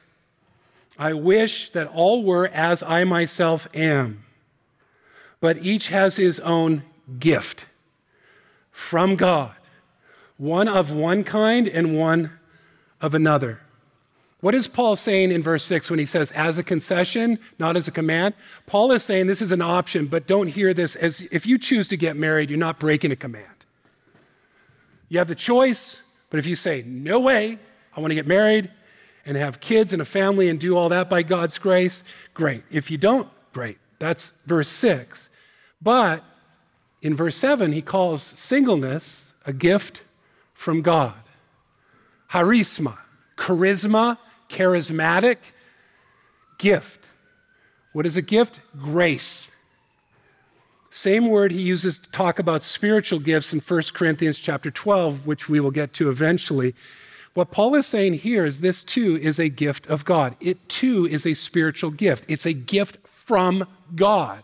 I 0.96 1.14
wish 1.14 1.70
that 1.70 1.88
all 1.88 2.22
were 2.22 2.46
as 2.46 2.80
I 2.84 3.02
myself 3.02 3.66
am, 3.74 4.22
but 5.40 5.58
each 5.58 5.88
has 5.88 6.14
his 6.14 6.38
own 6.38 6.84
gift 7.18 7.66
from 8.70 9.16
God, 9.16 9.56
one 10.42 10.66
of 10.66 10.90
one 10.90 11.22
kind 11.22 11.68
and 11.68 11.96
one 11.96 12.28
of 13.00 13.14
another. 13.14 13.60
What 14.40 14.56
is 14.56 14.66
Paul 14.66 14.96
saying 14.96 15.30
in 15.30 15.40
verse 15.40 15.62
6 15.62 15.88
when 15.88 16.00
he 16.00 16.04
says, 16.04 16.32
as 16.32 16.58
a 16.58 16.64
concession, 16.64 17.38
not 17.60 17.76
as 17.76 17.86
a 17.86 17.92
command? 17.92 18.34
Paul 18.66 18.90
is 18.90 19.04
saying 19.04 19.28
this 19.28 19.40
is 19.40 19.52
an 19.52 19.62
option, 19.62 20.06
but 20.06 20.26
don't 20.26 20.48
hear 20.48 20.74
this 20.74 20.96
as 20.96 21.20
if 21.30 21.46
you 21.46 21.58
choose 21.58 21.86
to 21.88 21.96
get 21.96 22.16
married, 22.16 22.50
you're 22.50 22.58
not 22.58 22.80
breaking 22.80 23.12
a 23.12 23.16
command. 23.16 23.46
You 25.08 25.18
have 25.18 25.28
the 25.28 25.36
choice, 25.36 26.02
but 26.28 26.40
if 26.40 26.46
you 26.46 26.56
say, 26.56 26.82
no 26.84 27.20
way, 27.20 27.60
I 27.96 28.00
want 28.00 28.10
to 28.10 28.16
get 28.16 28.26
married 28.26 28.68
and 29.24 29.36
have 29.36 29.60
kids 29.60 29.92
and 29.92 30.02
a 30.02 30.04
family 30.04 30.48
and 30.48 30.58
do 30.58 30.76
all 30.76 30.88
that 30.88 31.08
by 31.08 31.22
God's 31.22 31.56
grace, 31.56 32.02
great. 32.34 32.64
If 32.68 32.90
you 32.90 32.98
don't, 32.98 33.28
great. 33.52 33.78
That's 34.00 34.32
verse 34.44 34.68
6. 34.70 35.30
But 35.80 36.24
in 37.00 37.14
verse 37.14 37.36
7, 37.36 37.70
he 37.70 37.80
calls 37.80 38.24
singleness 38.24 39.34
a 39.46 39.52
gift 39.52 40.02
from 40.54 40.82
God. 40.82 41.14
Charisma, 42.30 42.98
charisma 43.36 44.18
charismatic 44.52 45.38
gift. 46.58 47.00
What 47.92 48.06
is 48.06 48.16
a 48.16 48.22
gift? 48.22 48.60
Grace. 48.78 49.50
Same 50.90 51.28
word 51.28 51.52
he 51.52 51.62
uses 51.62 51.98
to 51.98 52.10
talk 52.10 52.38
about 52.38 52.62
spiritual 52.62 53.18
gifts 53.18 53.52
in 53.52 53.60
1 53.60 53.82
Corinthians 53.94 54.38
chapter 54.38 54.70
12, 54.70 55.26
which 55.26 55.48
we 55.48 55.58
will 55.58 55.70
get 55.70 55.94
to 55.94 56.10
eventually. 56.10 56.74
What 57.34 57.50
Paul 57.50 57.74
is 57.74 57.86
saying 57.86 58.14
here 58.14 58.44
is 58.44 58.60
this 58.60 58.84
too 58.84 59.18
is 59.20 59.38
a 59.38 59.48
gift 59.48 59.86
of 59.86 60.04
God. 60.04 60.36
It 60.38 60.68
too 60.68 61.06
is 61.06 61.26
a 61.26 61.32
spiritual 61.32 61.90
gift. 61.90 62.24
It's 62.28 62.44
a 62.44 62.52
gift 62.52 62.98
from 63.06 63.66
God. 63.94 64.42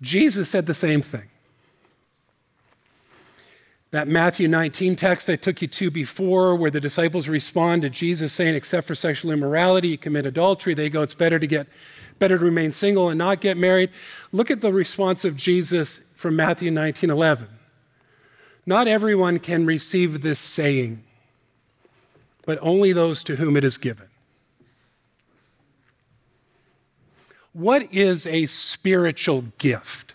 Jesus 0.00 0.48
said 0.48 0.66
the 0.66 0.74
same 0.74 1.02
thing. 1.02 1.28
That 3.94 4.08
Matthew 4.08 4.48
19 4.48 4.96
text 4.96 5.30
I 5.30 5.36
took 5.36 5.62
you 5.62 5.68
to 5.68 5.88
before, 5.88 6.56
where 6.56 6.68
the 6.68 6.80
disciples 6.80 7.28
respond 7.28 7.82
to 7.82 7.88
Jesus 7.88 8.32
saying, 8.32 8.56
except 8.56 8.88
for 8.88 8.96
sexual 8.96 9.30
immorality, 9.30 9.86
you 9.86 9.98
commit 9.98 10.26
adultery. 10.26 10.74
They 10.74 10.90
go, 10.90 11.02
it's 11.02 11.14
better 11.14 11.38
to 11.38 11.46
get 11.46 11.68
better 12.18 12.36
to 12.36 12.44
remain 12.44 12.72
single 12.72 13.08
and 13.08 13.16
not 13.16 13.40
get 13.40 13.56
married. 13.56 13.90
Look 14.32 14.50
at 14.50 14.62
the 14.62 14.72
response 14.72 15.24
of 15.24 15.36
Jesus 15.36 16.00
from 16.16 16.34
Matthew 16.34 16.72
19 16.72 17.08
11. 17.08 17.46
Not 18.66 18.88
everyone 18.88 19.38
can 19.38 19.64
receive 19.64 20.22
this 20.22 20.40
saying, 20.40 21.04
but 22.44 22.58
only 22.60 22.92
those 22.92 23.22
to 23.22 23.36
whom 23.36 23.56
it 23.56 23.62
is 23.62 23.78
given. 23.78 24.08
What 27.52 27.94
is 27.94 28.26
a 28.26 28.46
spiritual 28.46 29.44
gift? 29.58 30.13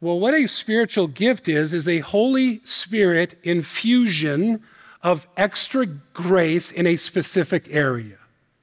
Well, 0.00 0.20
what 0.20 0.34
a 0.34 0.46
spiritual 0.46 1.06
gift 1.06 1.48
is, 1.48 1.72
is 1.72 1.88
a 1.88 2.00
Holy 2.00 2.60
Spirit 2.64 3.38
infusion 3.42 4.62
of 5.02 5.26
extra 5.36 5.86
grace 5.86 6.70
in 6.70 6.86
a 6.86 6.96
specific 6.96 7.68
area. 7.70 8.18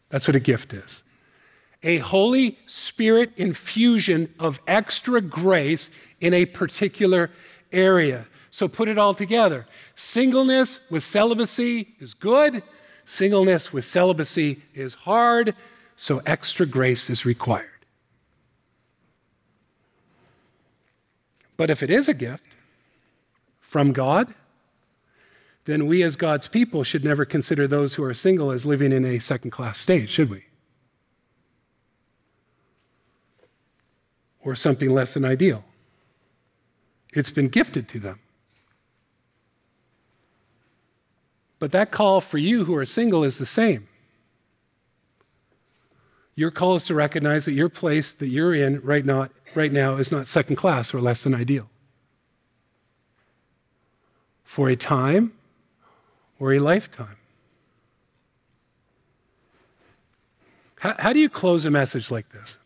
That's 0.09 0.27
what 0.27 0.35
a 0.35 0.39
gift 0.39 0.73
is. 0.73 1.03
A 1.83 1.97
Holy 1.97 2.59
Spirit 2.65 3.31
infusion 3.37 4.33
of 4.39 4.59
extra 4.67 5.21
grace 5.21 5.89
in 6.19 6.33
a 6.33 6.45
particular 6.45 7.31
area. 7.71 8.27
So 8.51 8.67
put 8.67 8.87
it 8.87 8.97
all 8.97 9.13
together. 9.13 9.65
Singleness 9.95 10.79
with 10.89 11.03
celibacy 11.03 11.95
is 11.99 12.13
good, 12.13 12.61
singleness 13.05 13.71
with 13.71 13.85
celibacy 13.85 14.61
is 14.73 14.93
hard, 14.93 15.55
so 15.95 16.21
extra 16.25 16.65
grace 16.65 17.09
is 17.09 17.25
required. 17.25 17.70
But 21.61 21.69
if 21.69 21.83
it 21.83 21.91
is 21.91 22.09
a 22.09 22.15
gift 22.15 22.43
from 23.59 23.93
God, 23.93 24.33
then 25.65 25.85
we 25.85 26.01
as 26.01 26.15
God's 26.15 26.47
people 26.47 26.83
should 26.83 27.03
never 27.03 27.23
consider 27.23 27.67
those 27.67 27.93
who 27.93 28.03
are 28.03 28.15
single 28.15 28.49
as 28.49 28.65
living 28.65 28.91
in 28.91 29.05
a 29.05 29.19
second 29.19 29.51
class 29.51 29.77
state, 29.77 30.09
should 30.09 30.31
we? 30.31 30.45
Or 34.39 34.55
something 34.55 34.89
less 34.89 35.13
than 35.13 35.23
ideal. 35.23 35.63
It's 37.13 37.29
been 37.29 37.47
gifted 37.47 37.87
to 37.89 37.99
them. 37.99 38.21
But 41.59 41.71
that 41.73 41.91
call 41.91 42.21
for 42.21 42.39
you 42.39 42.65
who 42.65 42.75
are 42.75 42.85
single 42.85 43.23
is 43.23 43.37
the 43.37 43.45
same. 43.45 43.87
Your 46.41 46.49
call 46.49 46.75
is 46.75 46.87
to 46.87 46.95
recognize 46.95 47.45
that 47.45 47.51
your 47.51 47.69
place 47.69 48.13
that 48.13 48.27
you're 48.27 48.55
in 48.55 48.81
right 48.81 49.05
now, 49.05 49.29
right 49.53 49.71
now 49.71 49.97
is 49.97 50.11
not 50.11 50.25
second 50.25 50.55
class 50.55 50.91
or 50.91 50.99
less 50.99 51.21
than 51.21 51.35
ideal. 51.35 51.69
For 54.43 54.67
a 54.67 54.75
time 54.75 55.33
or 56.39 56.51
a 56.51 56.57
lifetime. 56.57 57.17
How, 60.79 60.95
how 60.97 61.13
do 61.13 61.19
you 61.19 61.29
close 61.29 61.63
a 61.67 61.69
message 61.69 62.09
like 62.09 62.25
this? 62.29 62.57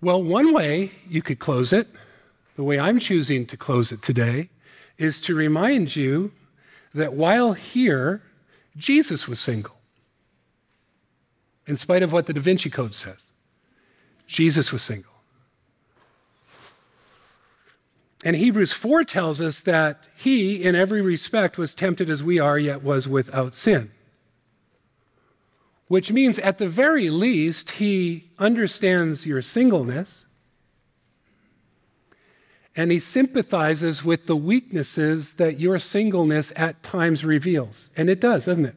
Well, 0.00 0.22
one 0.22 0.52
way 0.52 0.92
you 1.08 1.20
could 1.20 1.40
close 1.40 1.72
it, 1.72 1.88
the 2.54 2.62
way 2.62 2.78
I'm 2.78 3.00
choosing 3.00 3.44
to 3.46 3.56
close 3.56 3.90
it 3.90 4.02
today, 4.02 4.50
is 4.98 5.20
to 5.22 5.34
remind 5.34 5.96
you 5.96 6.30
that 6.94 7.14
while 7.14 7.54
here, 7.54 8.22
Jesus 8.80 9.28
was 9.28 9.38
single, 9.38 9.76
in 11.66 11.76
spite 11.76 12.02
of 12.02 12.12
what 12.12 12.24
the 12.26 12.32
Da 12.32 12.40
Vinci 12.40 12.70
Code 12.70 12.94
says. 12.94 13.30
Jesus 14.26 14.72
was 14.72 14.80
single. 14.80 15.12
And 18.24 18.36
Hebrews 18.36 18.72
4 18.72 19.04
tells 19.04 19.40
us 19.40 19.60
that 19.60 20.08
he, 20.16 20.62
in 20.62 20.74
every 20.74 21.02
respect, 21.02 21.58
was 21.58 21.74
tempted 21.74 22.08
as 22.08 22.22
we 22.22 22.38
are, 22.38 22.58
yet 22.58 22.82
was 22.82 23.06
without 23.06 23.54
sin. 23.54 23.90
Which 25.88 26.10
means, 26.10 26.38
at 26.38 26.58
the 26.58 26.68
very 26.68 27.10
least, 27.10 27.72
he 27.72 28.30
understands 28.38 29.26
your 29.26 29.42
singleness 29.42 30.24
and 32.80 32.90
he 32.90 32.98
sympathizes 32.98 34.02
with 34.02 34.24
the 34.24 34.34
weaknesses 34.34 35.34
that 35.34 35.60
your 35.60 35.78
singleness 35.78 36.50
at 36.56 36.82
times 36.82 37.26
reveals. 37.26 37.90
And 37.94 38.08
it 38.08 38.22
does, 38.22 38.46
doesn't 38.46 38.64
it? 38.64 38.76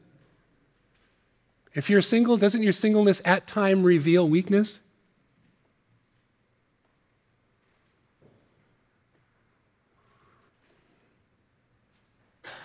If 1.74 1.90
you're 1.90 2.02
single, 2.02 2.36
doesn't 2.36 2.62
your 2.62 2.74
singleness 2.74 3.22
at 3.24 3.48
time 3.48 3.82
reveal 3.82 4.28
weakness? 4.28 4.82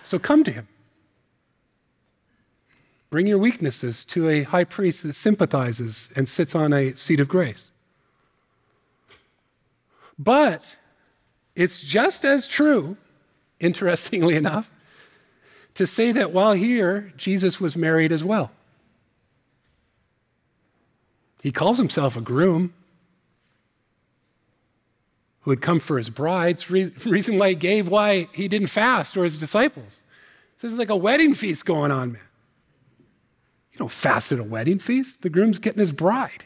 So 0.03 0.19
come 0.19 0.43
to 0.43 0.51
him. 0.51 0.67
Bring 3.09 3.27
your 3.27 3.37
weaknesses 3.37 4.03
to 4.05 4.27
a 4.27 4.43
high 4.43 4.65
priest 4.65 5.03
that 5.03 5.13
sympathizes 5.13 6.09
and 6.17 6.27
sits 6.27 6.53
on 6.53 6.73
a 6.73 6.97
seat 6.97 7.21
of 7.21 7.29
grace. 7.29 7.71
But 10.17 10.75
it's 11.59 11.81
just 11.81 12.23
as 12.23 12.47
true, 12.47 12.95
interestingly 13.59 14.35
enough, 14.43 14.71
to 15.73 15.85
say 15.85 16.13
that 16.13 16.31
while 16.31 16.53
here, 16.53 17.11
Jesus 17.17 17.59
was 17.59 17.75
married 17.75 18.13
as 18.13 18.23
well. 18.23 18.51
He 21.43 21.51
calls 21.51 21.77
himself 21.77 22.15
a 22.15 22.21
groom 22.21 22.73
who 25.41 25.51
had 25.51 25.61
come 25.61 25.81
for 25.81 25.97
his 25.97 26.09
bride's 26.09 26.69
reason 26.71 27.37
why 27.37 27.49
he 27.49 27.55
gave 27.55 27.89
why 27.89 28.29
he 28.33 28.47
didn't 28.47 28.67
fast 28.67 29.17
or 29.17 29.25
his 29.25 29.37
disciples. 29.37 30.01
This 30.61 30.71
is 30.71 30.79
like 30.79 30.89
a 30.89 30.95
wedding 30.95 31.33
feast 31.33 31.65
going 31.65 31.91
on, 31.91 32.13
man. 32.13 32.21
You 33.73 33.79
don't 33.79 33.91
fast 33.91 34.31
at 34.31 34.39
a 34.39 34.43
wedding 34.43 34.79
feast. 34.79 35.23
The 35.23 35.29
groom's 35.29 35.59
getting 35.59 35.79
his 35.79 35.91
bride. 35.91 36.45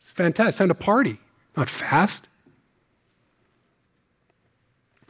It's 0.00 0.10
fantastic. 0.10 0.48
It's 0.48 0.58
time 0.58 0.68
to 0.68 0.74
party, 0.74 1.18
not 1.54 1.68
fast. 1.68 2.28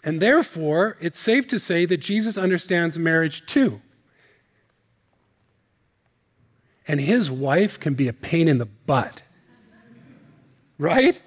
And 0.09 0.23
therefore, 0.23 0.97
it's 1.03 1.19
safe 1.19 1.47
to 1.49 1.59
say 1.59 1.85
that 1.85 1.99
Jesus 1.99 2.39
understands 2.39 2.99
marriage 2.99 3.45
too. 3.45 3.83
And 6.87 6.99
his 6.99 7.31
wife 7.31 7.79
can 7.79 7.93
be 7.93 8.09
a 8.09 8.15
pain 8.15 8.49
in 8.49 8.57
the 8.57 8.65
butt. 8.65 9.21
Right? 10.79 11.21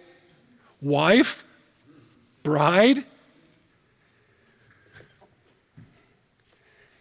Wife, 0.82 1.46
bride. 2.42 3.04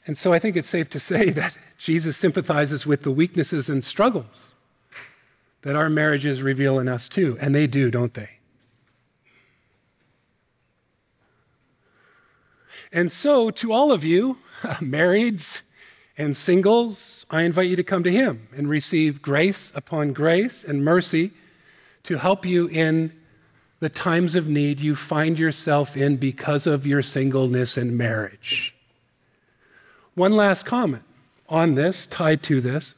And 0.07 0.19
so 0.19 0.35
I 0.35 0.39
think 0.39 0.57
it's 0.57 0.69
safe 0.69 0.91
to 0.91 1.01
say 1.01 1.31
that 1.41 1.57
Jesus 1.79 2.15
sympathizes 2.15 2.85
with 2.85 3.05
the 3.05 3.11
weaknesses 3.11 3.71
and 3.71 3.83
struggles 3.83 4.53
that 5.63 5.77
our 5.77 5.89
marriages 5.89 6.43
reveal 6.43 6.79
in 6.79 6.89
us 6.89 7.09
too. 7.09 7.39
And 7.41 7.55
they 7.55 7.67
do, 7.67 7.91
don't 7.91 8.13
they? 8.13 8.40
And 12.93 13.13
so, 13.13 13.51
to 13.51 13.73
all 13.73 13.93
of 13.93 14.05
you, 14.05 14.39
marrieds 14.63 15.63
and 16.19 16.37
singles, 16.37 17.25
I 17.31 17.43
invite 17.43 17.69
you 17.69 17.77
to 17.77 17.85
come 17.85 18.03
to 18.03 18.11
Him 18.11 18.49
and 18.55 18.69
receive 18.69 19.23
grace 19.23 19.73
upon 19.75 20.13
grace 20.13 20.65
and 20.65 20.85
mercy 20.85 21.31
to 22.03 22.19
help 22.19 22.45
you 22.45 22.67
in 22.69 23.13
the 23.79 23.89
times 23.89 24.35
of 24.35 24.47
need 24.49 24.81
you 24.81 24.95
find 24.95 25.39
yourself 25.39 25.97
in 25.97 26.17
because 26.17 26.67
of 26.67 26.87
your 26.87 27.03
singleness 27.03 27.77
and 27.77 27.97
marriage. 27.97 28.75
One 30.15 30.33
last 30.33 30.67
comment 30.67 31.05
on 31.49 31.77
this, 31.77 32.07
tied 32.07 32.43
to 32.45 32.61
this. 32.61 32.95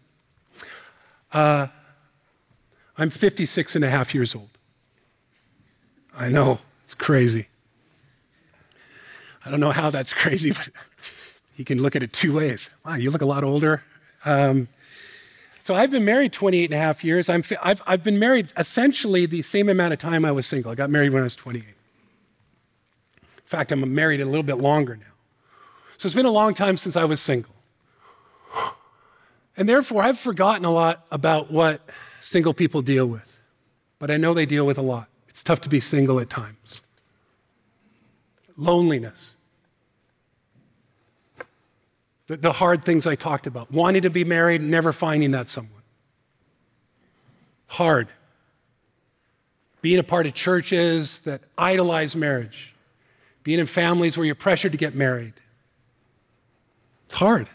Uh, 1.32 1.68
I'm 2.98 3.10
56 3.10 3.76
and 3.76 3.84
a 3.84 3.90
half 3.90 4.14
years 4.14 4.34
old. 4.34 4.50
I 6.18 6.28
know, 6.28 6.58
it's 6.82 6.94
crazy. 6.94 7.48
I 9.44 9.50
don't 9.50 9.60
know 9.60 9.70
how 9.70 9.90
that's 9.90 10.12
crazy, 10.22 10.52
but 10.52 10.68
you 11.56 11.64
can 11.64 11.80
look 11.80 11.96
at 11.96 12.02
it 12.02 12.12
two 12.12 12.34
ways. 12.34 12.70
Wow, 12.84 12.94
you 12.94 13.10
look 13.10 13.22
a 13.22 13.26
lot 13.26 13.44
older. 13.44 13.82
Um, 14.24 14.68
so 15.60 15.74
I've 15.74 15.90
been 15.90 16.04
married 16.04 16.32
28 16.32 16.64
and 16.64 16.74
a 16.74 16.76
half 16.76 17.04
years. 17.04 17.28
i 17.28 17.34
have 17.34 17.82
I've 17.86 18.02
been 18.02 18.18
married 18.18 18.52
essentially 18.56 19.26
the 19.26 19.42
same 19.42 19.68
amount 19.68 19.92
of 19.92 20.00
time 20.00 20.24
I 20.24 20.32
was 20.32 20.46
single. 20.46 20.72
I 20.72 20.74
got 20.74 20.90
married 20.90 21.12
when 21.12 21.22
I 21.22 21.24
was 21.24 21.36
28. 21.36 21.64
In 21.64 21.74
fact, 23.44 23.70
I'm 23.70 23.94
married 23.94 24.20
a 24.20 24.24
little 24.24 24.42
bit 24.42 24.58
longer 24.58 24.96
now. 24.96 25.06
So 25.98 26.06
it's 26.06 26.16
been 26.16 26.26
a 26.26 26.32
long 26.32 26.54
time 26.54 26.76
since 26.76 26.96
I 26.96 27.04
was 27.04 27.20
single. 27.20 27.54
And 29.56 29.68
therefore, 29.68 30.02
I've 30.02 30.18
forgotten 30.18 30.64
a 30.64 30.70
lot 30.70 31.06
about 31.12 31.50
what 31.52 31.88
single 32.20 32.54
people 32.54 32.82
deal 32.82 33.06
with. 33.06 33.40
But 33.98 34.10
I 34.10 34.16
know 34.16 34.34
they 34.34 34.46
deal 34.46 34.66
with 34.66 34.78
a 34.78 34.82
lot. 34.82 35.08
It's 35.28 35.44
tough 35.44 35.60
to 35.60 35.68
be 35.68 35.78
single 35.78 36.18
at 36.18 36.28
times. 36.28 36.80
Loneliness, 38.56 39.31
the, 42.32 42.38
the 42.38 42.52
hard 42.52 42.82
things 42.82 43.06
I 43.06 43.14
talked 43.14 43.46
about. 43.46 43.70
Wanting 43.70 44.02
to 44.02 44.10
be 44.10 44.24
married, 44.24 44.62
never 44.62 44.92
finding 44.92 45.32
that 45.32 45.50
someone. 45.50 45.82
Hard. 47.66 48.08
Being 49.82 49.98
a 49.98 50.02
part 50.02 50.26
of 50.26 50.32
churches 50.32 51.20
that 51.20 51.42
idolize 51.58 52.16
marriage. 52.16 52.74
Being 53.42 53.58
in 53.58 53.66
families 53.66 54.16
where 54.16 54.24
you're 54.24 54.34
pressured 54.34 54.72
to 54.72 54.78
get 54.78 54.94
married. 54.94 55.34
It's 57.06 57.14
hard. 57.14 57.48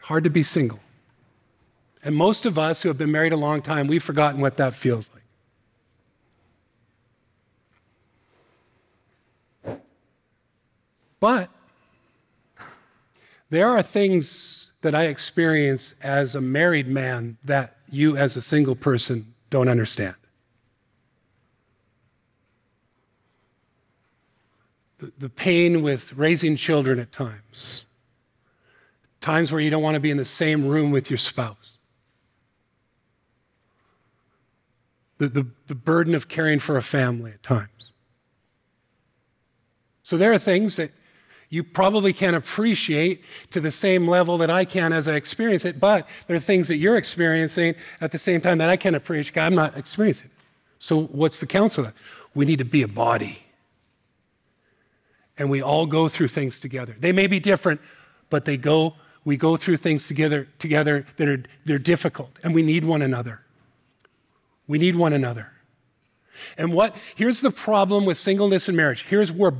Hard 0.00 0.24
to 0.24 0.30
be 0.30 0.42
single. 0.42 0.80
And 2.04 2.14
most 2.14 2.44
of 2.44 2.58
us 2.58 2.82
who 2.82 2.88
have 2.90 2.98
been 2.98 3.12
married 3.12 3.32
a 3.32 3.36
long 3.36 3.62
time, 3.62 3.86
we've 3.86 4.02
forgotten 4.02 4.40
what 4.40 4.58
that 4.58 4.74
feels 4.74 5.08
like. 9.64 9.78
But 11.20 11.48
there 13.52 13.68
are 13.68 13.82
things 13.82 14.72
that 14.80 14.94
I 14.94 15.04
experience 15.04 15.94
as 16.02 16.34
a 16.34 16.40
married 16.40 16.88
man 16.88 17.36
that 17.44 17.76
you, 17.90 18.16
as 18.16 18.34
a 18.34 18.40
single 18.40 18.74
person, 18.74 19.34
don't 19.50 19.68
understand. 19.68 20.14
The, 25.18 25.28
pain 25.28 25.82
with 25.82 26.14
raising 26.14 26.56
children 26.56 26.98
at 26.98 27.12
times, 27.12 27.84
times 29.20 29.52
where 29.52 29.60
you 29.60 29.68
don't 29.68 29.82
want 29.82 29.96
to 29.96 30.00
be 30.00 30.10
in 30.10 30.16
the 30.16 30.24
same 30.24 30.66
room 30.66 30.90
with 30.90 31.10
your 31.10 31.18
spouse. 31.18 31.76
The, 35.18 35.28
the, 35.28 35.46
the, 35.66 35.74
burden 35.74 36.14
of 36.14 36.28
caring 36.28 36.58
for 36.58 36.78
a 36.78 36.82
family 36.82 37.32
at 37.32 37.42
times. 37.42 37.90
So 40.04 40.16
there 40.16 40.32
are 40.32 40.38
things 40.38 40.76
that 40.76 40.92
you 41.52 41.62
probably 41.62 42.14
can't 42.14 42.34
appreciate 42.34 43.22
to 43.50 43.60
the 43.60 43.70
same 43.70 44.08
level 44.08 44.38
that 44.38 44.48
I 44.48 44.64
can 44.64 44.90
as 44.90 45.06
I 45.06 45.16
experience 45.16 45.66
it, 45.66 45.78
but 45.78 46.08
there 46.26 46.34
are 46.34 46.40
things 46.40 46.66
that 46.68 46.76
you're 46.76 46.96
experiencing 46.96 47.74
at 48.00 48.10
the 48.10 48.18
same 48.18 48.40
time 48.40 48.56
that 48.56 48.70
I 48.70 48.78
can't 48.78 48.96
appreciate. 48.96 49.34
Because 49.34 49.48
I'm 49.48 49.54
not 49.54 49.76
experiencing. 49.76 50.30
So, 50.78 51.02
what's 51.02 51.40
the 51.40 51.46
counsel? 51.46 51.92
We 52.34 52.46
need 52.46 52.58
to 52.60 52.64
be 52.64 52.80
a 52.80 52.88
body. 52.88 53.42
And 55.36 55.50
we 55.50 55.60
all 55.60 55.84
go 55.84 56.08
through 56.08 56.28
things 56.28 56.58
together. 56.58 56.96
They 56.98 57.12
may 57.12 57.26
be 57.26 57.38
different, 57.38 57.82
but 58.30 58.46
they 58.46 58.56
go, 58.56 58.94
we 59.22 59.36
go 59.36 59.58
through 59.58 59.76
things 59.76 60.08
together, 60.08 60.48
together 60.58 61.04
that 61.18 61.28
are 61.28 61.42
they're 61.66 61.78
difficult, 61.78 62.30
and 62.42 62.54
we 62.54 62.62
need 62.62 62.86
one 62.86 63.02
another. 63.02 63.42
We 64.66 64.78
need 64.78 64.96
one 64.96 65.12
another. 65.12 65.52
And 66.56 66.72
what 66.72 66.96
here's 67.14 67.42
the 67.42 67.50
problem 67.50 68.06
with 68.06 68.16
singleness 68.16 68.68
and 68.68 68.76
marriage. 68.76 69.04
Here's 69.04 69.30
where 69.30 69.52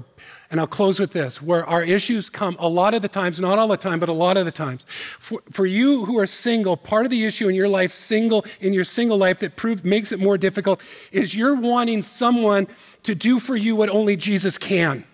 and 0.53 0.61
I'll 0.61 0.67
close 0.67 1.01
with 1.01 1.13
this 1.13 1.41
where 1.41 1.65
our 1.65 1.83
issues 1.83 2.29
come 2.29 2.57
a 2.59 2.69
lot 2.69 2.93
of 2.93 3.01
the 3.01 3.09
times, 3.09 3.41
not 3.41 3.59
all 3.59 3.69
the 3.69 3.77
time, 3.79 3.99
but 3.99 4.11
a 4.11 4.13
lot 4.13 4.37
of 4.37 4.45
the 4.45 4.53
times. 4.53 4.85
For, 5.19 5.43
for 5.51 5.65
you 5.65 6.05
who 6.05 6.19
are 6.19 6.27
single, 6.27 6.77
part 6.77 7.07
of 7.07 7.11
the 7.11 7.25
issue 7.25 7.49
in 7.49 7.55
your 7.55 7.69
life, 7.69 7.91
single, 7.91 8.45
in 8.61 8.75
your 8.75 8.85
single 8.85 9.17
life 9.17 9.39
that 9.39 9.57
prove, 9.57 9.83
makes 9.83 10.13
it 10.13 10.21
more 10.21 10.37
difficult 10.37 10.83
is 11.11 11.35
you're 11.35 11.55
wanting 11.55 12.03
someone 12.03 12.69
to 13.03 13.15
do 13.15 13.41
for 13.41 13.57
you 13.57 13.75
what 13.75 13.89
only 13.89 14.15
Jesus 14.15 14.59
can. 14.59 15.05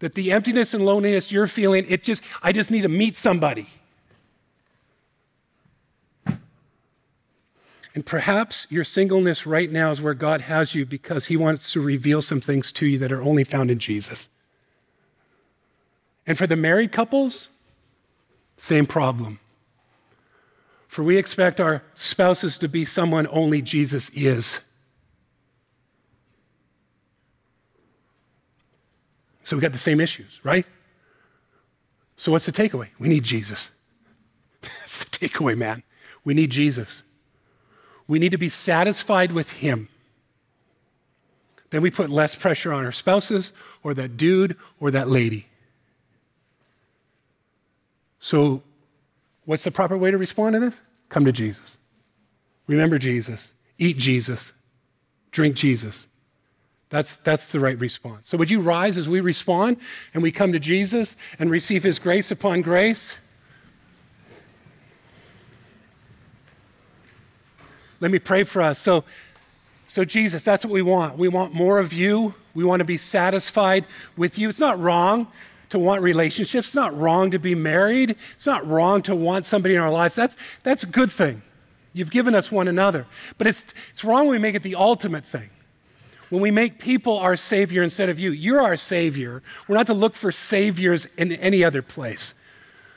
That 0.00 0.16
the 0.16 0.32
emptiness 0.32 0.74
and 0.74 0.84
loneliness 0.84 1.30
you're 1.30 1.46
feeling, 1.46 1.86
it 1.88 2.02
just, 2.02 2.24
I 2.42 2.50
just 2.50 2.72
need 2.72 2.82
to 2.82 2.88
meet 2.88 3.14
somebody. 3.14 3.68
And 7.94 8.06
perhaps 8.06 8.66
your 8.70 8.84
singleness 8.84 9.46
right 9.46 9.70
now 9.70 9.90
is 9.90 10.00
where 10.00 10.14
God 10.14 10.42
has 10.42 10.74
you 10.74 10.86
because 10.86 11.26
He 11.26 11.36
wants 11.36 11.72
to 11.72 11.80
reveal 11.80 12.22
some 12.22 12.40
things 12.40 12.72
to 12.72 12.86
you 12.86 12.98
that 12.98 13.12
are 13.12 13.22
only 13.22 13.44
found 13.44 13.70
in 13.70 13.78
Jesus. 13.78 14.28
And 16.26 16.38
for 16.38 16.46
the 16.46 16.56
married 16.56 16.92
couples, 16.92 17.48
same 18.56 18.86
problem. 18.86 19.40
For 20.88 21.02
we 21.02 21.18
expect 21.18 21.60
our 21.60 21.82
spouses 21.94 22.58
to 22.58 22.68
be 22.68 22.84
someone 22.84 23.26
only 23.30 23.60
Jesus 23.60 24.10
is. 24.10 24.60
So 29.42 29.56
we 29.56 29.60
got 29.60 29.72
the 29.72 29.78
same 29.78 30.00
issues, 30.00 30.40
right? 30.44 30.66
So 32.16 32.30
what's 32.32 32.46
the 32.46 32.52
takeaway? 32.52 32.88
We 32.98 33.08
need 33.08 33.24
Jesus. 33.24 33.70
That's 34.60 35.04
the 35.04 35.10
takeaway, 35.10 35.56
man. 35.56 35.82
We 36.24 36.34
need 36.34 36.50
Jesus. 36.50 37.02
We 38.12 38.18
need 38.18 38.32
to 38.32 38.38
be 38.38 38.50
satisfied 38.50 39.32
with 39.32 39.48
Him. 39.48 39.88
Then 41.70 41.80
we 41.80 41.90
put 41.90 42.10
less 42.10 42.34
pressure 42.34 42.70
on 42.70 42.84
our 42.84 42.92
spouses 42.92 43.54
or 43.82 43.94
that 43.94 44.18
dude 44.18 44.54
or 44.78 44.90
that 44.90 45.08
lady. 45.08 45.46
So, 48.20 48.62
what's 49.46 49.64
the 49.64 49.70
proper 49.70 49.96
way 49.96 50.10
to 50.10 50.18
respond 50.18 50.52
to 50.52 50.60
this? 50.60 50.82
Come 51.08 51.24
to 51.24 51.32
Jesus. 51.32 51.78
Remember 52.66 52.98
Jesus. 52.98 53.54
Eat 53.78 53.96
Jesus. 53.96 54.52
Drink 55.30 55.56
Jesus. 55.56 56.06
That's, 56.90 57.16
that's 57.16 57.46
the 57.46 57.60
right 57.60 57.80
response. 57.80 58.28
So, 58.28 58.36
would 58.36 58.50
you 58.50 58.60
rise 58.60 58.98
as 58.98 59.08
we 59.08 59.20
respond 59.20 59.78
and 60.12 60.22
we 60.22 60.32
come 60.32 60.52
to 60.52 60.60
Jesus 60.60 61.16
and 61.38 61.50
receive 61.50 61.82
His 61.82 61.98
grace 61.98 62.30
upon 62.30 62.60
grace? 62.60 63.14
Let 68.02 68.10
me 68.10 68.18
pray 68.18 68.42
for 68.42 68.60
us. 68.60 68.80
So, 68.80 69.04
so, 69.86 70.04
Jesus, 70.04 70.42
that's 70.42 70.64
what 70.64 70.72
we 70.72 70.82
want. 70.82 71.16
We 71.16 71.28
want 71.28 71.54
more 71.54 71.78
of 71.78 71.92
you. 71.92 72.34
We 72.52 72.64
want 72.64 72.80
to 72.80 72.84
be 72.84 72.96
satisfied 72.96 73.84
with 74.16 74.38
you. 74.38 74.48
It's 74.48 74.58
not 74.58 74.80
wrong 74.80 75.28
to 75.68 75.78
want 75.78 76.02
relationships. 76.02 76.68
It's 76.68 76.74
not 76.74 76.98
wrong 76.98 77.30
to 77.30 77.38
be 77.38 77.54
married. 77.54 78.16
It's 78.34 78.46
not 78.46 78.66
wrong 78.66 79.02
to 79.02 79.14
want 79.14 79.46
somebody 79.46 79.76
in 79.76 79.80
our 79.80 79.90
lives. 79.90 80.16
That's, 80.16 80.34
that's 80.64 80.82
a 80.82 80.86
good 80.86 81.12
thing. 81.12 81.42
You've 81.92 82.10
given 82.10 82.34
us 82.34 82.50
one 82.50 82.66
another. 82.66 83.06
But 83.38 83.46
it's, 83.46 83.66
it's 83.90 84.02
wrong 84.02 84.26
when 84.26 84.32
we 84.32 84.38
make 84.38 84.56
it 84.56 84.64
the 84.64 84.74
ultimate 84.74 85.24
thing. 85.24 85.50
When 86.28 86.42
we 86.42 86.50
make 86.50 86.80
people 86.80 87.18
our 87.18 87.36
Savior 87.36 87.84
instead 87.84 88.08
of 88.08 88.18
you. 88.18 88.32
You're 88.32 88.62
our 88.62 88.76
Savior. 88.76 89.44
We're 89.68 89.76
not 89.76 89.86
to 89.86 89.94
look 89.94 90.16
for 90.16 90.32
Saviors 90.32 91.06
in 91.16 91.30
any 91.34 91.62
other 91.62 91.82
place. 91.82 92.34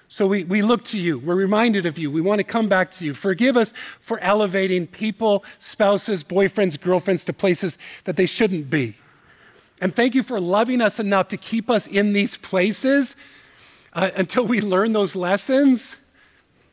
So 0.08 0.28
we, 0.28 0.44
we 0.44 0.62
look 0.62 0.84
to 0.86 0.98
you. 0.98 1.18
We're 1.18 1.36
reminded 1.36 1.86
of 1.86 1.98
you. 1.98 2.12
We 2.12 2.22
want 2.22 2.40
to 2.40 2.44
come 2.44 2.68
back 2.68 2.92
to 2.92 3.06
you. 3.06 3.14
Forgive 3.14 3.58
us 3.58 3.74
for 4.00 4.20
elevating 4.20 4.88
people, 4.88 5.44
spouses, 5.60 6.24
boyfriends, 6.24 6.80
girlfriends 6.80 7.26
to 7.26 7.34
places 7.34 7.78
that 8.06 8.16
they 8.16 8.26
shouldn't 8.26 8.70
be. 8.70 8.96
And 9.82 9.94
thank 9.94 10.16
you 10.16 10.24
for 10.24 10.40
loving 10.40 10.82
us 10.82 11.00
enough 11.00 11.28
to 11.30 11.38
keep 11.38 11.70
us 11.70 11.88
in 11.88 12.14
these 12.14 12.38
places 12.38 13.16
uh, 13.94 14.12
until 14.16 14.46
we 14.46 14.62
learn 14.62 14.94
those 14.94 15.16
lessons. 15.16 15.98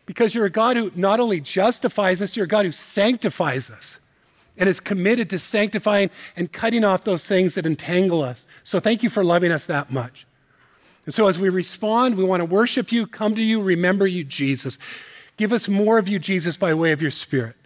Because 0.04 0.34
you're 0.34 0.46
a 0.46 0.50
God 0.50 0.76
who 0.76 0.92
not 0.94 1.20
only 1.20 1.40
justifies 1.40 2.20
us, 2.20 2.36
you're 2.36 2.44
a 2.44 2.48
God 2.48 2.66
who 2.66 2.72
sanctifies 2.72 3.70
us 3.70 3.98
and 4.56 4.68
is 4.68 4.80
committed 4.80 5.30
to 5.30 5.38
sanctifying 5.38 6.10
and 6.36 6.52
cutting 6.52 6.84
off 6.84 7.04
those 7.04 7.24
things 7.24 7.54
that 7.54 7.64
entangle 7.64 8.22
us. 8.22 8.46
So 8.62 8.78
thank 8.78 9.02
you 9.02 9.08
for 9.08 9.24
loving 9.24 9.50
us 9.50 9.66
that 9.66 9.90
much. 9.90 10.26
And 11.04 11.14
so 11.14 11.26
as 11.26 11.38
we 11.38 11.48
respond, 11.48 12.16
we 12.16 12.24
want 12.24 12.40
to 12.40 12.44
worship 12.44 12.92
you, 12.92 13.06
come 13.06 13.34
to 13.34 13.42
you, 13.42 13.62
remember 13.62 14.06
you, 14.06 14.24
Jesus. 14.24 14.78
Give 15.36 15.52
us 15.52 15.68
more 15.68 15.98
of 15.98 16.08
you, 16.08 16.18
Jesus, 16.18 16.56
by 16.56 16.74
way 16.74 16.92
of 16.92 17.02
your 17.02 17.10
Spirit. 17.10 17.56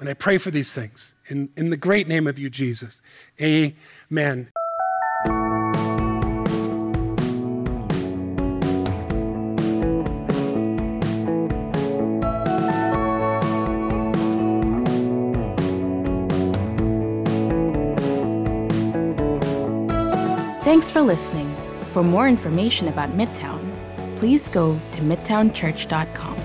And 0.00 0.08
I 0.08 0.14
pray 0.14 0.38
for 0.38 0.50
these 0.50 0.72
things 0.72 1.14
in, 1.26 1.50
in 1.56 1.68
the 1.68 1.76
great 1.76 2.08
name 2.08 2.26
of 2.26 2.38
you, 2.38 2.48
Jesus. 2.48 3.02
Amen. 3.40 4.48
Thanks 20.64 20.90
for 20.90 21.02
listening. 21.02 21.49
For 21.92 22.04
more 22.04 22.28
information 22.28 22.86
about 22.86 23.10
Midtown, 23.10 23.60
please 24.18 24.48
go 24.48 24.78
to 24.92 25.00
midtownchurch.com. 25.02 26.39